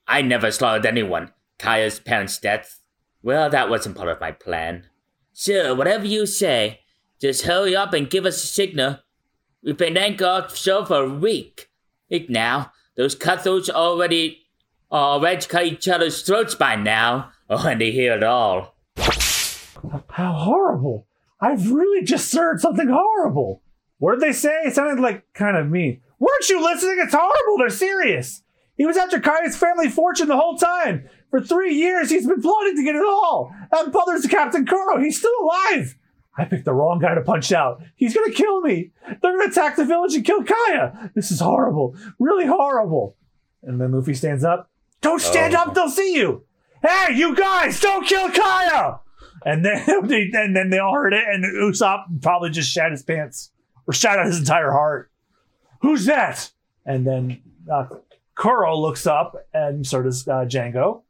I 0.09 0.23
never 0.23 0.51
slaughtered 0.51 0.85
anyone. 0.85 1.33
Kaya's 1.59 2.01
parents' 2.01 2.39
death, 2.39 2.81
well, 3.23 3.49
that 3.51 3.71
wasn't 3.71 3.97
part 3.97 4.09
of 4.09 4.21
my 4.21 4.33
plan. 4.33 4.89
Sure, 5.33 5.75
whatever 5.75 6.07
you 6.07 6.27
say. 6.27 6.81
Just 7.21 7.43
hurry 7.43 7.77
up 7.77 7.93
and 7.93 8.11
give 8.11 8.27
us 8.27 8.43
a 8.43 8.47
signal. 8.47 8.99
We've 9.63 9.77
been 9.77 9.97
anchored 9.97 10.27
offshore 10.27 10.87
for 10.87 11.03
a 11.05 11.09
week. 11.09 11.71
Week 12.11 12.29
now. 12.29 12.73
Those 12.97 13.15
cutthroats 13.15 13.71
already, 13.71 14.43
uh, 14.91 14.95
are 14.95 15.11
already 15.15 15.47
cut 15.47 15.67
each 15.67 15.89
other's 15.89 16.23
throats 16.23 16.55
by 16.55 16.77
now. 16.77 17.33
Oh, 17.53 17.67
and 17.67 17.81
they 17.81 17.91
hear 17.91 18.13
it 18.13 18.23
all. 18.23 18.77
How 20.11 20.33
horrible. 20.33 21.09
I've 21.41 21.73
really 21.73 22.05
just 22.05 22.33
heard 22.33 22.61
something 22.61 22.87
horrible. 22.87 23.61
What 23.99 24.13
did 24.13 24.21
they 24.21 24.33
say? 24.33 24.57
It 24.67 24.75
sounded 24.77 25.03
like 25.03 25.25
kind 25.35 25.57
of 25.57 25.69
me. 25.69 26.01
Weren't 26.21 26.49
you 26.49 26.63
listening? 26.63 26.99
It's 27.01 27.13
horrible. 27.13 27.59
They're 27.59 27.71
serious. 27.71 28.45
He 28.77 28.87
was 28.87 28.97
after 28.97 29.19
Kaya's 29.19 29.57
family 29.57 29.89
fortune 29.89 30.29
the 30.29 30.37
whole 30.37 30.57
time. 30.57 31.09
For 31.31 31.41
three 31.41 31.75
years, 31.75 32.09
he's 32.09 32.27
been 32.27 32.41
plotting 32.41 32.77
to 32.77 32.85
get 32.85 32.95
it 32.95 33.05
all. 33.05 33.55
That 33.73 33.91
brother's 33.91 34.27
Captain 34.27 34.65
Kuro. 34.65 35.01
He's 35.01 35.19
still 35.19 35.35
alive. 35.43 35.97
I 36.39 36.45
picked 36.45 36.65
the 36.65 36.73
wrong 36.73 36.99
guy 37.01 37.15
to 37.15 37.21
punch 37.23 37.53
out. 37.53 37.83
He's 37.97 38.15
gonna 38.15 38.33
kill 38.33 38.61
me. 38.61 38.93
They're 39.07 39.37
gonna 39.37 39.51
attack 39.51 39.77
the 39.77 39.85
village 39.85 40.15
and 40.15 40.25
kill 40.25 40.43
Kaya. 40.45 41.11
This 41.15 41.31
is 41.31 41.41
horrible. 41.41 41.97
Really 42.19 42.47
horrible. 42.47 43.17
And 43.63 43.81
then 43.81 43.93
Luffy 43.93 44.15
stands 44.15 44.45
up. 44.45 44.71
Don't 45.01 45.21
stand 45.21 45.55
Oh. 45.55 45.61
up, 45.63 45.75
they'll 45.75 45.89
see 45.89 46.15
you. 46.15 46.45
Hey, 46.83 47.15
you 47.15 47.35
guys, 47.37 47.79
don't 47.81 48.07
kill 48.07 48.31
Kaya! 48.31 49.01
And 49.45 49.65
then 49.65 49.85
they, 50.07 50.31
and 50.33 50.55
then 50.57 50.71
they 50.71 50.79
all 50.79 50.95
heard 50.95 51.13
it, 51.13 51.25
and 51.27 51.45
Usopp 51.45 52.23
probably 52.23 52.51
just 52.51 52.71
shat 52.71 52.91
his 52.91 53.03
pants 53.03 53.51
or 53.87 53.93
shat 53.93 54.19
out 54.19 54.27
his 54.27 54.39
entire 54.39 54.71
heart. 54.71 55.11
Who's 55.83 56.07
that? 56.07 56.51
And 56.87 57.07
then 57.07 57.43
uh, 57.71 57.87
Kuro 58.35 58.79
looks 58.79 59.07
up, 59.07 59.47
and 59.53 59.87
so 59.87 60.03
does 60.03 60.27
uh, 60.29 60.45
Django. 60.47 61.03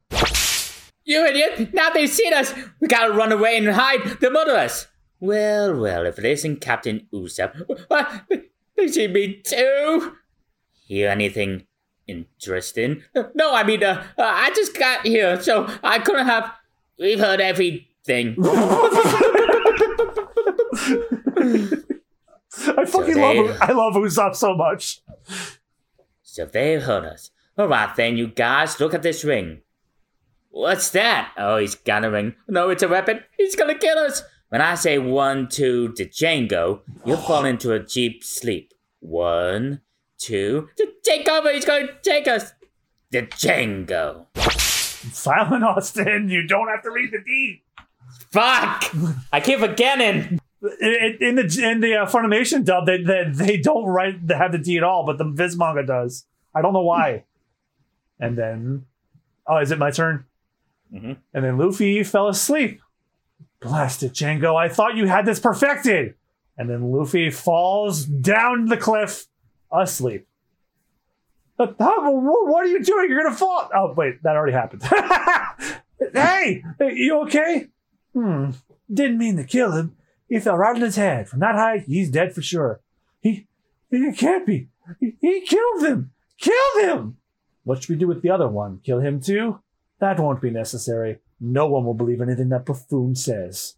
You 1.04 1.24
idiot! 1.26 1.72
Now 1.74 1.90
they've 1.90 2.08
seen 2.10 2.32
us! 2.32 2.52
We 2.80 2.88
gotta 2.88 3.12
run 3.12 3.32
away 3.32 3.56
and 3.56 3.68
hide! 3.68 4.18
They'll 4.20 4.30
murder 4.32 4.52
us! 4.56 4.86
Well, 5.20 5.76
well, 5.78 6.06
if 6.06 6.18
it 6.18 6.24
isn't 6.24 6.60
Captain 6.60 7.06
Usopp. 7.12 7.66
What? 7.88 8.22
They 8.76 8.88
see 8.88 9.08
me 9.08 9.42
too! 9.44 10.16
Hear 10.86 11.10
anything 11.10 11.66
interesting? 12.06 13.02
No, 13.34 13.54
I 13.54 13.62
mean, 13.62 13.84
uh, 13.84 14.02
uh, 14.16 14.22
I 14.22 14.50
just 14.54 14.76
got 14.78 15.06
here, 15.06 15.40
so 15.42 15.68
I 15.84 15.98
couldn't 15.98 16.26
have. 16.26 16.50
We've 16.98 17.20
heard 17.20 17.40
everything. 17.42 18.36
I 22.66 22.84
fucking 22.86 23.14
they- 23.14 23.20
love 23.42 23.58
I 23.60 23.72
love 23.72 23.94
Usopp 23.94 24.34
so 24.34 24.54
much. 24.56 25.02
So 26.22 26.44
they've 26.46 26.82
heard 26.82 27.04
us. 27.04 27.30
Alright 27.58 27.94
then, 27.96 28.16
you 28.16 28.28
guys, 28.28 28.80
look 28.80 28.94
at 28.94 29.02
this 29.02 29.24
ring. 29.24 29.62
What's 30.50 30.90
that? 30.90 31.32
Oh, 31.36 31.58
he's 31.58 31.74
got 31.74 32.04
a 32.04 32.10
ring. 32.10 32.34
No, 32.48 32.70
it's 32.70 32.82
a 32.82 32.88
weapon. 32.88 33.20
He's 33.36 33.54
gonna 33.56 33.76
kill 33.78 33.98
us. 33.98 34.22
When 34.50 34.60
I 34.60 34.74
say 34.74 34.98
one, 34.98 35.48
two, 35.48 35.92
to 35.94 36.04
Django, 36.06 36.80
you'll 37.04 37.16
fall 37.16 37.44
into 37.44 37.72
a 37.72 37.78
deep 37.78 38.22
sleep. 38.24 38.72
One, 39.00 39.80
two, 40.18 40.68
to 40.76 40.92
take 41.04 41.28
over. 41.28 41.52
He's 41.52 41.64
going 41.64 41.86
to 41.86 41.94
take 42.02 42.28
us. 42.28 42.52
The 43.10 43.22
Django. 43.22 44.26
Silent 45.12 45.64
Austen, 45.64 46.28
you 46.28 46.46
don't 46.46 46.68
have 46.68 46.82
to 46.82 46.90
read 46.90 47.10
the 47.12 47.20
deed. 47.24 47.62
Fuck! 48.32 48.92
I 49.32 49.40
keep 49.40 49.60
forgetting. 49.60 50.38
In, 50.62 51.16
in 51.20 51.34
the 51.36 51.60
in 51.70 51.80
the 51.80 51.94
uh, 52.02 52.06
Funimation 52.06 52.64
dub, 52.64 52.84
they, 52.86 53.02
they 53.02 53.24
they 53.32 53.56
don't 53.56 53.86
write 53.86 54.26
they 54.26 54.34
have 54.34 54.52
the 54.52 54.58
D 54.58 54.76
at 54.76 54.82
all, 54.82 55.06
but 55.06 55.16
the 55.16 55.24
Viz 55.24 55.56
manga 55.56 55.86
does. 55.86 56.26
I 56.54 56.60
don't 56.60 56.72
know 56.74 56.82
why. 56.82 57.24
and 58.18 58.36
then, 58.36 58.84
oh, 59.46 59.56
is 59.58 59.70
it 59.70 59.78
my 59.78 59.90
turn? 59.90 60.26
Mhm. 60.92 61.16
And 61.32 61.44
then 61.44 61.56
Luffy 61.56 62.02
fell 62.02 62.28
asleep. 62.28 62.82
Blast 63.60 64.02
it, 64.02 64.12
Django! 64.12 64.56
I 64.56 64.68
thought 64.68 64.96
you 64.96 65.06
had 65.06 65.26
this 65.26 65.38
perfected. 65.38 66.14
And 66.56 66.68
then 66.68 66.92
Luffy 66.92 67.30
falls 67.30 68.04
down 68.04 68.66
the 68.66 68.76
cliff, 68.76 69.26
asleep. 69.72 70.26
What 71.56 71.76
are 71.78 72.66
you 72.66 72.82
doing? 72.82 73.10
You're 73.10 73.22
gonna 73.22 73.36
fall. 73.36 73.68
Oh 73.74 73.92
wait, 73.94 74.22
that 74.22 74.36
already 74.36 74.52
happened. 74.52 74.82
hey, 76.14 76.62
you 76.80 77.20
okay? 77.22 77.68
Hmm. 78.14 78.50
Didn't 78.92 79.18
mean 79.18 79.36
to 79.36 79.44
kill 79.44 79.72
him. 79.72 79.96
He 80.28 80.38
fell 80.38 80.56
right 80.56 80.74
on 80.74 80.80
his 80.80 80.96
head. 80.96 81.28
From 81.28 81.40
that 81.40 81.54
height, 81.54 81.84
he's 81.86 82.10
dead 82.10 82.34
for 82.34 82.42
sure. 82.42 82.80
He, 83.20 83.46
he 83.90 84.12
can't 84.12 84.46
be. 84.46 84.68
He, 84.98 85.16
he 85.20 85.42
killed 85.42 85.84
him. 85.84 86.12
Killed 86.38 86.82
him. 86.82 87.16
What 87.64 87.82
should 87.82 87.90
we 87.90 87.96
do 87.96 88.06
with 88.08 88.22
the 88.22 88.30
other 88.30 88.48
one? 88.48 88.80
Kill 88.84 89.00
him 89.00 89.20
too? 89.20 89.60
That 89.98 90.18
won't 90.18 90.40
be 90.40 90.50
necessary. 90.50 91.18
No 91.40 91.66
one 91.66 91.84
will 91.84 91.94
believe 91.94 92.20
anything 92.20 92.50
that 92.50 92.66
buffoon 92.66 93.14
says. 93.14 93.76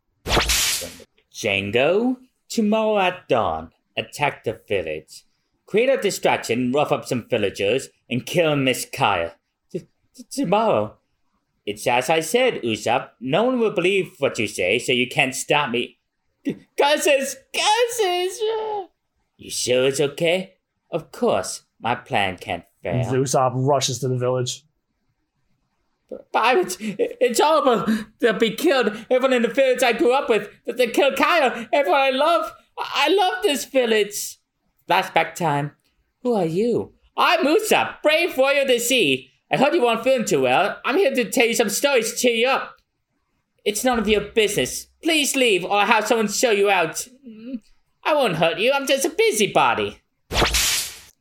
Django, 1.32 2.16
tomorrow 2.48 2.98
at 2.98 3.28
dawn, 3.28 3.70
attack 3.96 4.44
the 4.44 4.60
village. 4.68 5.24
Create 5.66 5.88
a 5.88 5.96
distraction, 5.96 6.72
rough 6.72 6.92
up 6.92 7.06
some 7.06 7.26
villagers, 7.28 7.88
and 8.10 8.26
kill 8.26 8.56
Miss 8.56 8.84
Kaya. 8.92 9.34
Tomorrow. 10.30 10.96
It's 11.64 11.86
as 11.86 12.10
I 12.10 12.20
said, 12.20 12.62
Usopp. 12.62 13.10
No 13.20 13.44
one 13.44 13.60
will 13.60 13.70
believe 13.70 14.16
what 14.18 14.38
you 14.38 14.48
say, 14.48 14.78
so 14.78 14.92
you 14.92 15.08
can't 15.08 15.34
stop 15.34 15.70
me. 15.70 15.98
Curses! 16.44 17.36
Curses! 17.54 18.40
You 19.38 19.50
sure 19.50 19.86
it's 19.86 20.00
okay? 20.00 20.54
Of 20.90 21.12
course, 21.12 21.62
my 21.80 21.94
plan 21.94 22.36
can't 22.36 22.64
fail. 22.82 23.04
Usopp 23.04 23.52
rushes 23.54 24.00
to 24.00 24.08
the 24.08 24.18
village. 24.18 24.64
Pirates! 26.32 26.76
It's 26.80 27.40
horrible! 27.40 28.04
They'll 28.20 28.34
be 28.34 28.54
killed. 28.54 28.88
Everyone 29.10 29.32
in 29.32 29.42
the 29.42 29.48
village 29.48 29.82
I 29.82 29.92
grew 29.92 30.12
up 30.12 30.28
with. 30.28 30.48
They 30.66 30.88
killed 30.88 31.16
Kyle. 31.16 31.66
Everyone 31.72 32.00
I 32.00 32.10
love. 32.10 32.52
I 32.78 33.08
love 33.08 33.42
this 33.42 33.64
village. 33.64 34.38
Flashback 34.88 35.34
time. 35.34 35.72
Who 36.22 36.34
are 36.34 36.46
you? 36.46 36.92
I'm 37.16 37.44
Musa, 37.44 37.98
brave 38.02 38.36
warrior 38.36 38.62
of 38.62 38.68
the 38.68 38.78
sea. 38.78 39.30
I 39.50 39.56
heard 39.58 39.74
you 39.74 39.82
weren't 39.82 40.02
feeling 40.02 40.24
too 40.24 40.42
well. 40.42 40.80
I'm 40.84 40.96
here 40.96 41.14
to 41.14 41.30
tell 41.30 41.46
you 41.46 41.54
some 41.54 41.68
stories 41.68 42.12
to 42.12 42.18
cheer 42.18 42.34
you 42.34 42.48
up. 42.48 42.76
It's 43.64 43.84
none 43.84 43.98
of 43.98 44.08
your 44.08 44.22
business. 44.22 44.86
Please 45.02 45.36
leave, 45.36 45.64
or 45.64 45.72
I'll 45.72 45.86
have 45.86 46.06
someone 46.06 46.28
show 46.28 46.50
you 46.50 46.70
out. 46.70 47.06
I 48.04 48.14
won't 48.14 48.36
hurt 48.36 48.58
you. 48.58 48.72
I'm 48.72 48.86
just 48.86 49.04
a 49.04 49.10
busybody. 49.10 50.00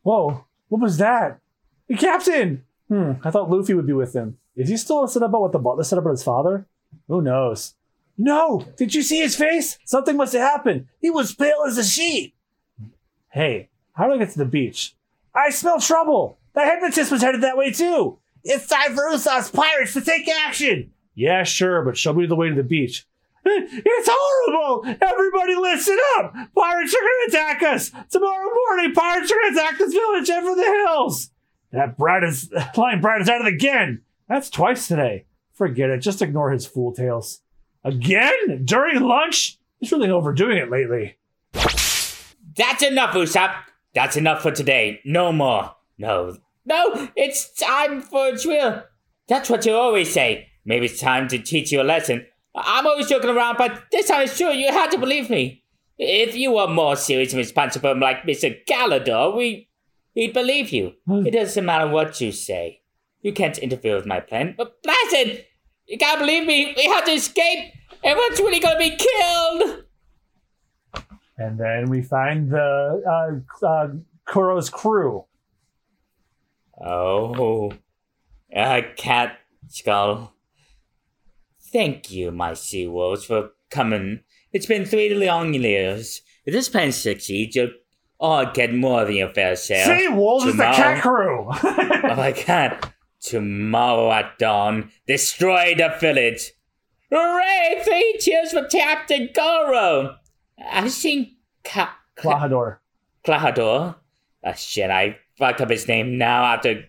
Whoa, 0.04 0.46
what 0.70 0.82
was 0.82 0.98
that? 0.98 1.40
The 1.88 1.96
captain! 1.96 2.64
Hmm, 2.88 3.14
I 3.24 3.32
thought 3.32 3.50
Luffy 3.50 3.74
would 3.74 3.86
be 3.86 3.94
with 3.94 4.16
him. 4.16 4.38
Is 4.56 4.70
he 4.70 4.78
still 4.78 5.04
upset 5.04 5.24
about 5.24 5.42
what 5.42 5.52
the 5.52 5.60
butler 5.60 5.84
said 5.84 5.98
about 5.98 6.12
his 6.12 6.24
father? 6.24 6.68
Who 7.08 7.22
knows? 7.22 7.76
No! 8.18 8.66
Did 8.78 8.94
you 8.94 9.02
see 9.02 9.20
his 9.20 9.36
face? 9.36 9.80
Something 9.86 10.18
must 10.18 10.34
have 10.34 10.42
happened. 10.42 10.88
He 11.00 11.10
was 11.10 11.34
pale 11.34 11.64
as 11.66 11.78
a 11.78 11.84
sheet. 11.84 12.36
Hey, 13.30 13.70
how 13.94 14.08
do 14.08 14.14
I 14.14 14.18
get 14.18 14.32
to 14.32 14.38
the 14.40 14.46
beach? 14.46 14.94
I 15.34 15.50
smell 15.50 15.80
trouble! 15.80 16.38
The 16.54 16.66
hypnotist 16.66 17.12
was 17.12 17.22
headed 17.22 17.42
that 17.42 17.58
way 17.58 17.72
too! 17.72 18.20
It's 18.44 18.68
time 18.68 18.94
for 18.96 19.10
Usopp's 19.10 19.50
pirates 19.50 19.94
to 19.94 20.02
take 20.02 20.28
action! 20.28 20.92
Yeah, 21.16 21.44
sure, 21.44 21.84
but 21.84 21.98
show 21.98 22.12
me 22.14 22.26
the 22.26 22.36
way 22.36 22.50
to 22.50 22.56
the 22.56 22.64
beach. 22.64 23.08
It's 23.46 24.10
horrible! 24.12 24.86
Everybody 25.02 25.56
listen 25.56 25.98
up! 26.18 26.34
Pirates 26.54 26.94
are 26.94 27.00
gonna 27.00 27.28
attack 27.30 27.64
us! 27.64 27.92
Tomorrow 28.10 28.50
morning, 28.54 28.94
pirates 28.94 29.32
are 29.32 29.36
gonna 29.36 29.60
attack 29.60 29.78
this 29.78 29.94
village 29.94 30.30
over 30.30 30.56
the 30.56 30.86
hills! 30.86 31.32
That 31.72 31.98
Brad 31.98 32.24
is 32.24 32.52
flying 32.74 33.00
Brad 33.02 33.22
is 33.22 33.30
at 33.30 33.42
it 33.42 33.48
again! 33.48 34.02
That's 34.32 34.50
twice 34.50 34.88
today. 34.88 35.26
Forget 35.52 35.90
it, 35.90 35.98
just 35.98 36.22
ignore 36.22 36.52
his 36.52 36.66
fool 36.66 36.94
tales. 36.94 37.42
Again? 37.84 38.64
During 38.64 39.02
lunch? 39.02 39.60
He's 39.82 39.92
really 39.92 40.10
overdoing 40.10 40.56
it 40.56 40.72
lately. 40.72 41.18
That's 41.52 42.82
enough, 42.82 43.14
Usopp. 43.14 43.54
That's 43.94 44.16
enough 44.16 44.42
for 44.42 44.52
today. 44.52 45.02
No 45.04 45.34
more. 45.34 45.76
No. 45.98 46.38
No, 46.66 47.10
it's 47.18 47.54
time 47.56 48.02
for 48.02 48.30
a 48.30 48.38
drill. 48.38 48.84
That's 49.28 49.50
what 49.50 49.66
you 49.66 49.74
always 49.74 50.14
say. 50.14 50.48
Maybe 50.64 50.86
it's 50.86 51.02
time 51.02 51.28
to 51.28 51.38
teach 51.38 51.74
you 51.74 51.82
a 51.82 51.84
lesson. 51.84 52.26
I'm 52.56 52.88
always 52.88 53.08
joking 53.08 53.32
around, 53.32 53.58
but 53.58 53.84
this 53.92 54.08
time 54.08 54.22
it's 54.22 54.38
true. 54.38 54.52
You 54.52 54.72
had 54.72 54.92
to 54.92 54.98
believe 54.98 55.30
me. 55.30 55.66
If 55.98 56.38
you 56.38 56.54
were 56.54 56.70
more 56.70 56.96
serious 56.96 57.34
and 57.34 57.40
responsible 57.40 58.00
like 58.00 58.24
Mr. 58.24 58.58
Klahadore, 58.66 59.36
we, 59.36 59.68
we'd 60.16 60.32
believe 60.32 60.70
you. 60.72 60.94
It 61.10 61.32
doesn't 61.32 61.66
matter 61.66 61.90
what 61.90 62.22
you 62.22 62.32
say. 62.32 62.81
You 63.22 63.34
can't 63.34 63.58
interfere 63.58 63.96
with 63.96 64.06
my 64.06 64.20
plan. 64.20 64.56
But 64.58 64.82
Blasted! 64.84 65.46
You 65.88 65.98
can't 65.98 66.20
believe 66.20 66.46
me. 66.46 66.74
We 66.76 66.86
have 66.86 67.06
to 67.06 67.12
escape. 67.12 67.74
Everyone's 68.04 68.40
really 68.40 68.60
gonna 68.60 68.80
be 68.80 68.96
killed. 68.98 69.84
And 71.38 71.60
then 71.60 71.90
we 71.90 72.02
find 72.02 72.50
the 72.52 73.42
uh, 73.64 73.66
uh, 73.66 73.88
Kuro's 74.28 74.70
crew. 74.70 75.26
Oh, 76.84 77.72
a 78.56 78.84
cat 78.96 79.38
skull. 79.68 80.34
Thank 81.72 82.12
you, 82.12 82.32
my 82.32 82.54
sea 82.54 82.88
wolves, 82.88 83.26
for 83.26 83.52
coming. 83.70 84.22
It's 84.52 84.66
been 84.66 84.86
three 84.86 85.14
long 85.14 85.54
years. 85.54 86.22
If 86.46 86.54
this 86.54 86.70
plan 86.70 86.92
succeeds, 86.92 87.56
you'll 87.56 87.72
all 88.20 88.52
get 88.52 88.74
more 88.74 89.06
than 89.06 89.16
your 89.16 89.30
fair 89.30 89.56
share. 89.56 89.86
Sea 89.86 90.08
wolves 90.10 90.46
is 90.46 90.58
the 90.58 90.64
cat 90.64 91.02
crew. 91.02 91.50
Oh 92.04 92.16
my 92.16 92.32
god. 92.46 92.92
Tomorrow 93.22 94.12
at 94.12 94.38
dawn, 94.40 94.92
destroy 95.08 95.76
the 95.76 95.96
village. 96.00 96.52
Hooray! 97.12 97.82
Three 97.84 98.18
cheers 98.20 98.52
for 98.52 98.66
Captain 98.66 99.30
Kuro! 99.34 100.16
I've 100.72 100.92
seen 100.92 101.36
Ka- 101.64 101.98
Klahadore. 102.18 102.78
Clahador. 103.26 103.96
Ah, 104.44 104.54
shit, 104.54 104.90
I 104.90 105.18
fucked 105.38 105.62
up 105.62 105.70
his 105.70 105.88
name 105.88 106.18
now 106.18 106.44
after. 106.46 106.86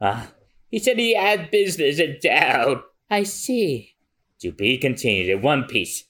Uh, 0.00 0.26
he 0.70 0.78
said 0.80 0.98
he 0.98 1.14
had 1.14 1.50
business 1.50 2.00
in 2.00 2.18
town. 2.20 2.82
I 3.08 3.22
see. 3.22 3.94
To 4.40 4.50
be 4.50 4.76
continued 4.78 5.28
in 5.28 5.40
One 5.42 5.64
Piece. 5.64 6.04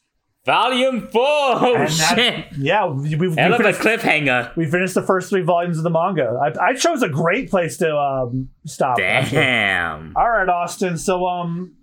Volume 0.44 1.08
4! 1.08 1.22
Oh, 1.26 1.74
And 1.76 1.88
that- 1.88 2.16
shit! 2.16 2.58
Yeah, 2.58 2.86
we, 2.86 3.14
we, 3.14 3.28
we, 3.28 3.34
Hell 3.36 3.54
of 3.54 3.60
a 3.60 3.72
cliffhanger. 3.72 4.54
we 4.56 4.66
finished 4.70 4.94
the 4.94 5.02
first 5.02 5.30
three 5.30 5.40
volumes 5.42 5.78
of 5.78 5.84
the 5.84 5.90
manga. 5.90 6.38
I, 6.60 6.68
I 6.70 6.74
chose 6.74 7.02
a 7.02 7.08
great 7.08 7.50
place 7.50 7.78
to 7.78 7.96
um, 7.96 8.50
stop. 8.66 8.98
Damn. 8.98 10.14
All 10.16 10.28
right, 10.30 10.48
Austen. 10.48 10.98
So, 10.98 11.26
um, 11.26 11.74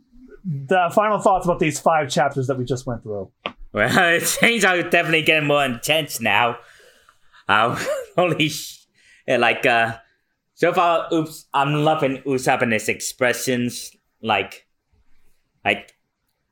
the 0.46 0.92
final 0.94 1.20
thoughts 1.20 1.46
about 1.46 1.60
these 1.60 1.80
five 1.80 2.10
chapters 2.10 2.48
that 2.48 2.58
we 2.58 2.66
just 2.66 2.86
went 2.86 3.02
through. 3.04 3.32
Well, 3.74 4.20
things 4.22 4.64
are 4.66 4.82
definitely 4.84 5.24
getting 5.24 5.48
more 5.48 5.64
intense 5.66 6.20
now. 6.22 6.58
Um, 7.48 7.78
holy 8.16 8.50
sh! 8.50 8.86
Like, 9.28 9.66
uh, 9.66 9.98
so 10.56 10.74
far, 10.74 11.08
oops, 11.14 11.46
I'm 11.54 11.74
loving 11.84 12.18
Usopp 12.28 12.62
and 12.62 12.74
his 12.74 12.90
expressions. 12.90 13.92
Like, 14.22 14.68
like, 15.66 15.96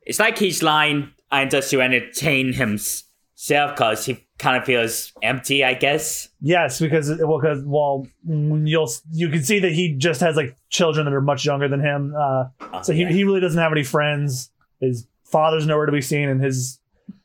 it's 0.02 0.18
like 0.18 0.38
he's 0.38 0.62
lying 0.62 1.12
and 1.30 1.50
just 1.50 1.70
to 1.70 1.80
entertain 1.80 2.52
himself 2.52 3.72
because 3.72 4.06
he 4.06 4.26
kind 4.38 4.56
of 4.56 4.64
feels 4.64 5.12
empty, 5.22 5.64
I 5.64 5.74
guess. 5.74 6.28
Yes, 6.40 6.80
because 6.80 7.10
well, 7.20 7.38
because 7.38 7.62
well, 7.64 8.06
mm, 8.28 8.68
you'll 8.68 8.90
you 9.12 9.28
can 9.28 9.42
see 9.42 9.58
that 9.60 9.72
he 9.72 9.94
just 9.94 10.20
has 10.20 10.36
like 10.36 10.56
children 10.68 11.04
that 11.04 11.12
are 11.12 11.20
much 11.20 11.44
younger 11.44 11.68
than 11.68 11.80
him. 11.80 12.14
Uh, 12.18 12.46
so 12.82 12.92
he, 12.92 13.02
yeah. 13.02 13.10
he 13.10 13.24
really 13.24 13.40
doesn't 13.40 13.60
have 13.60 13.72
any 13.72 13.84
friends. 13.84 14.50
His 14.80 15.06
father's 15.24 15.66
nowhere 15.66 15.86
to 15.86 15.92
be 15.92 16.00
seen, 16.00 16.28
and 16.28 16.42
his 16.42 16.80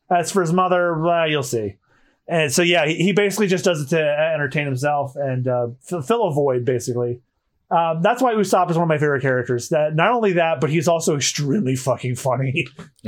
as 0.10 0.32
for 0.32 0.42
his 0.42 0.54
mother, 0.54 1.00
well, 1.00 1.28
you'll 1.28 1.44
see. 1.44 1.78
And 2.28 2.52
so 2.52 2.62
yeah, 2.62 2.86
he, 2.86 2.96
he 2.96 3.14
basically 3.14 3.48
just 3.48 3.66
does 3.66 3.82
it 3.82 3.90
to 3.90 4.02
entertain 4.02 4.66
himself 4.66 5.16
and 5.16 5.48
uh, 5.48 5.68
fill 5.82 6.28
a 6.28 6.34
void, 6.34 6.66
basically. 6.66 7.22
Um, 7.72 8.02
that's 8.02 8.22
why 8.22 8.34
Usopp 8.34 8.70
is 8.70 8.78
one 8.78 8.84
of 8.84 8.90
my 8.90 8.98
favorite 8.98 9.22
characters. 9.22 9.70
That 9.70 9.96
not 9.96 10.12
only 10.12 10.34
that, 10.34 10.62
but 10.62 10.70
he's 10.70 10.88
also 10.88 11.16
extremely 11.16 11.76
fucking 11.76 12.16
funny. 12.16 12.68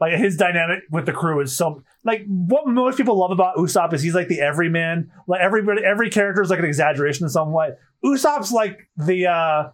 like 0.00 0.14
his 0.14 0.36
dynamic 0.36 0.84
with 0.90 1.06
the 1.06 1.12
crew 1.12 1.40
is 1.40 1.56
so 1.56 1.82
like 2.04 2.24
what 2.26 2.66
most 2.66 2.96
people 2.96 3.18
love 3.18 3.30
about 3.30 3.56
Usopp 3.56 3.92
is 3.92 4.02
he's 4.02 4.14
like 4.14 4.28
the 4.28 4.40
everyman. 4.40 5.10
Like 5.26 5.40
everybody, 5.40 5.82
every 5.84 6.10
character 6.10 6.42
is 6.42 6.50
like 6.50 6.58
an 6.58 6.64
exaggeration 6.64 7.24
in 7.24 7.30
some 7.30 7.52
way. 7.52 7.70
Usopp's 8.04 8.52
like 8.52 8.88
the 8.96 9.26
uh 9.26 9.70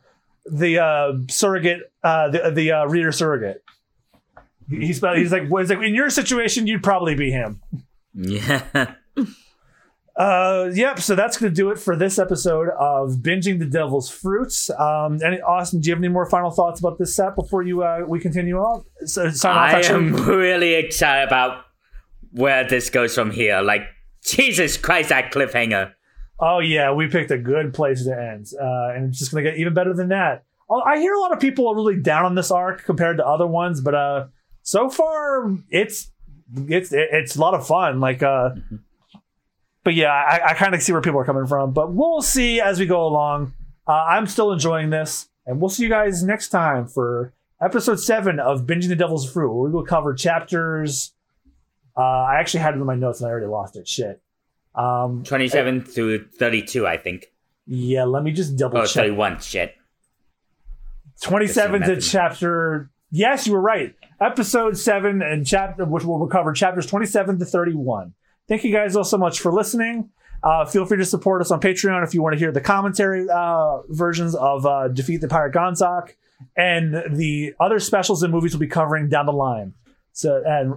the 0.50 0.78
uh 0.78 1.12
surrogate, 1.28 1.92
uh 2.02 2.28
the 2.30 2.50
the 2.50 2.72
uh, 2.72 2.84
reader 2.86 3.12
surrogate. 3.12 3.62
He's 4.68 4.80
he's 4.80 5.02
like 5.02 5.16
he's 5.16 5.32
like 5.32 5.82
in 5.82 5.94
your 5.94 6.10
situation 6.10 6.66
you'd 6.66 6.82
probably 6.82 7.14
be 7.14 7.30
him. 7.30 7.62
yeah. 8.14 8.94
Uh, 10.18 10.68
yep. 10.74 10.98
So 10.98 11.14
that's 11.14 11.38
going 11.38 11.52
to 11.52 11.54
do 11.54 11.70
it 11.70 11.78
for 11.78 11.94
this 11.94 12.18
episode 12.18 12.70
of 12.70 13.18
binging 13.22 13.60
the 13.60 13.66
devil's 13.66 14.10
fruits. 14.10 14.68
Um, 14.70 15.20
any 15.24 15.40
Austen, 15.40 15.80
do 15.80 15.88
you 15.88 15.94
have 15.94 16.00
any 16.00 16.08
more 16.08 16.28
final 16.28 16.50
thoughts 16.50 16.80
about 16.80 16.98
this 16.98 17.14
set 17.14 17.36
before 17.36 17.62
you 17.62 17.84
uh, 17.84 18.00
we 18.06 18.18
continue 18.18 18.56
on? 18.58 18.84
So, 19.04 19.30
sign 19.30 19.52
off, 19.56 19.58
I 19.58 19.78
actually. 19.78 19.94
am 19.94 20.14
really 20.26 20.74
excited 20.74 21.28
about 21.28 21.64
where 22.32 22.68
this 22.68 22.90
goes 22.90 23.14
from 23.14 23.30
here. 23.30 23.60
Like, 23.62 23.82
Jesus 24.24 24.76
Christ, 24.76 25.10
that 25.10 25.32
cliffhanger. 25.32 25.92
Oh 26.40 26.58
yeah, 26.60 26.92
we 26.92 27.08
picked 27.08 27.30
a 27.30 27.38
good 27.38 27.72
place 27.72 28.04
to 28.04 28.12
end, 28.12 28.46
uh, 28.60 28.94
and 28.94 29.08
it's 29.08 29.18
just 29.18 29.32
going 29.32 29.44
to 29.44 29.50
get 29.50 29.58
even 29.58 29.74
better 29.74 29.92
than 29.94 30.08
that. 30.08 30.44
Oh, 30.70 30.80
I 30.80 30.98
hear 30.98 31.14
a 31.14 31.20
lot 31.20 31.32
of 31.32 31.40
people 31.40 31.66
are 31.68 31.74
really 31.74 32.00
down 32.00 32.24
on 32.24 32.34
this 32.34 32.50
arc 32.50 32.84
compared 32.84 33.16
to 33.16 33.26
other 33.26 33.46
ones, 33.46 33.80
but 33.80 33.94
uh, 33.94 34.26
so 34.62 34.88
far 34.90 35.56
it's 35.70 36.10
it's 36.68 36.90
it's 36.92 37.36
a 37.36 37.40
lot 37.40 37.54
of 37.54 37.66
fun. 37.66 38.00
Like, 38.00 38.22
uh, 38.22 38.50
but 39.88 39.94
yeah, 39.94 40.12
I, 40.12 40.50
I 40.50 40.52
kind 40.52 40.74
of 40.74 40.82
see 40.82 40.92
where 40.92 41.00
people 41.00 41.18
are 41.18 41.24
coming 41.24 41.46
from, 41.46 41.72
but 41.72 41.94
we'll 41.94 42.20
see 42.20 42.60
as 42.60 42.78
we 42.78 42.84
go 42.84 43.06
along. 43.06 43.54
Uh, 43.86 43.92
I'm 43.92 44.26
still 44.26 44.52
enjoying 44.52 44.90
this, 44.90 45.30
and 45.46 45.62
we'll 45.62 45.70
see 45.70 45.82
you 45.84 45.88
guys 45.88 46.22
next 46.22 46.50
time 46.50 46.86
for 46.86 47.32
episode 47.58 47.98
seven 47.98 48.38
of 48.38 48.66
Binging 48.66 48.88
the 48.88 48.96
Devil's 48.96 49.32
Fruit, 49.32 49.50
where 49.50 49.64
we 49.66 49.70
will 49.74 49.86
cover 49.86 50.12
chapters. 50.12 51.14
Uh, 51.96 52.02
I 52.02 52.34
actually 52.38 52.60
had 52.60 52.74
it 52.74 52.76
in 52.80 52.84
my 52.84 52.96
notes 52.96 53.22
and 53.22 53.28
I 53.28 53.30
already 53.30 53.46
lost 53.46 53.76
it. 53.76 53.88
Shit. 53.88 54.20
Um, 54.74 55.22
27 55.24 55.80
through 55.86 56.26
32, 56.38 56.86
I 56.86 56.98
think. 56.98 57.32
yeah, 57.66 58.04
let 58.04 58.22
me 58.22 58.30
just 58.32 58.58
double 58.58 58.76
Oh, 58.80 58.84
check. 58.84 59.04
31, 59.04 59.40
shit. 59.40 59.74
27 61.22 61.80
to 61.80 61.98
chapter. 62.02 62.90
Yes, 63.10 63.46
you 63.46 63.54
were 63.54 63.60
right. 63.62 63.94
Episode 64.20 64.76
7 64.76 65.22
and 65.22 65.46
chapter, 65.46 65.86
which 65.86 66.04
will 66.04 66.26
cover 66.26 66.52
chapters 66.52 66.84
27 66.84 67.38
to 67.38 67.46
31. 67.46 68.12
Thank 68.48 68.64
you 68.64 68.72
guys 68.72 68.96
all 68.96 69.04
so 69.04 69.18
much 69.18 69.40
for 69.40 69.52
listening. 69.52 70.10
Uh, 70.42 70.64
feel 70.64 70.86
free 70.86 70.98
to 70.98 71.04
support 71.04 71.40
us 71.40 71.50
on 71.50 71.60
Patreon 71.60 72.04
if 72.06 72.14
you 72.14 72.22
want 72.22 72.32
to 72.34 72.38
hear 72.38 72.52
the 72.52 72.60
commentary 72.60 73.28
uh, 73.28 73.82
versions 73.88 74.34
of 74.34 74.64
uh, 74.64 74.88
Defeat 74.88 75.20
the 75.20 75.28
Pirate 75.28 75.52
Ganzack 75.52 76.14
and 76.56 76.94
the 77.16 77.54
other 77.58 77.80
specials 77.80 78.22
and 78.22 78.32
movies 78.32 78.54
we'll 78.54 78.60
be 78.60 78.68
covering 78.68 79.08
down 79.08 79.26
the 79.26 79.32
line. 79.32 79.74
So, 80.12 80.42
and 80.46 80.74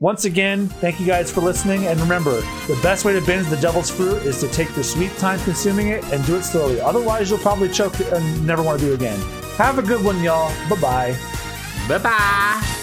once 0.00 0.24
again, 0.24 0.66
thank 0.66 0.98
you 0.98 1.06
guys 1.06 1.30
for 1.30 1.40
listening. 1.42 1.86
And 1.86 2.00
remember, 2.00 2.40
the 2.66 2.78
best 2.82 3.04
way 3.04 3.12
to 3.12 3.24
binge 3.24 3.48
the 3.48 3.56
devil's 3.56 3.88
fruit 3.88 4.22
is 4.24 4.40
to 4.40 4.48
take 4.48 4.74
your 4.74 4.82
sweet 4.82 5.16
time 5.16 5.38
consuming 5.40 5.88
it 5.88 6.02
and 6.12 6.24
do 6.26 6.36
it 6.36 6.42
slowly. 6.42 6.80
Otherwise, 6.80 7.30
you'll 7.30 7.38
probably 7.38 7.68
choke 7.68 7.98
and 8.00 8.46
never 8.46 8.64
want 8.64 8.80
to 8.80 8.86
do 8.86 8.92
it 8.92 8.96
again. 8.96 9.20
Have 9.58 9.78
a 9.78 9.82
good 9.82 10.04
one, 10.04 10.20
y'all. 10.22 10.52
Bye 10.68 10.80
bye. 10.80 11.18
Bye 11.88 11.98
bye. 11.98 12.81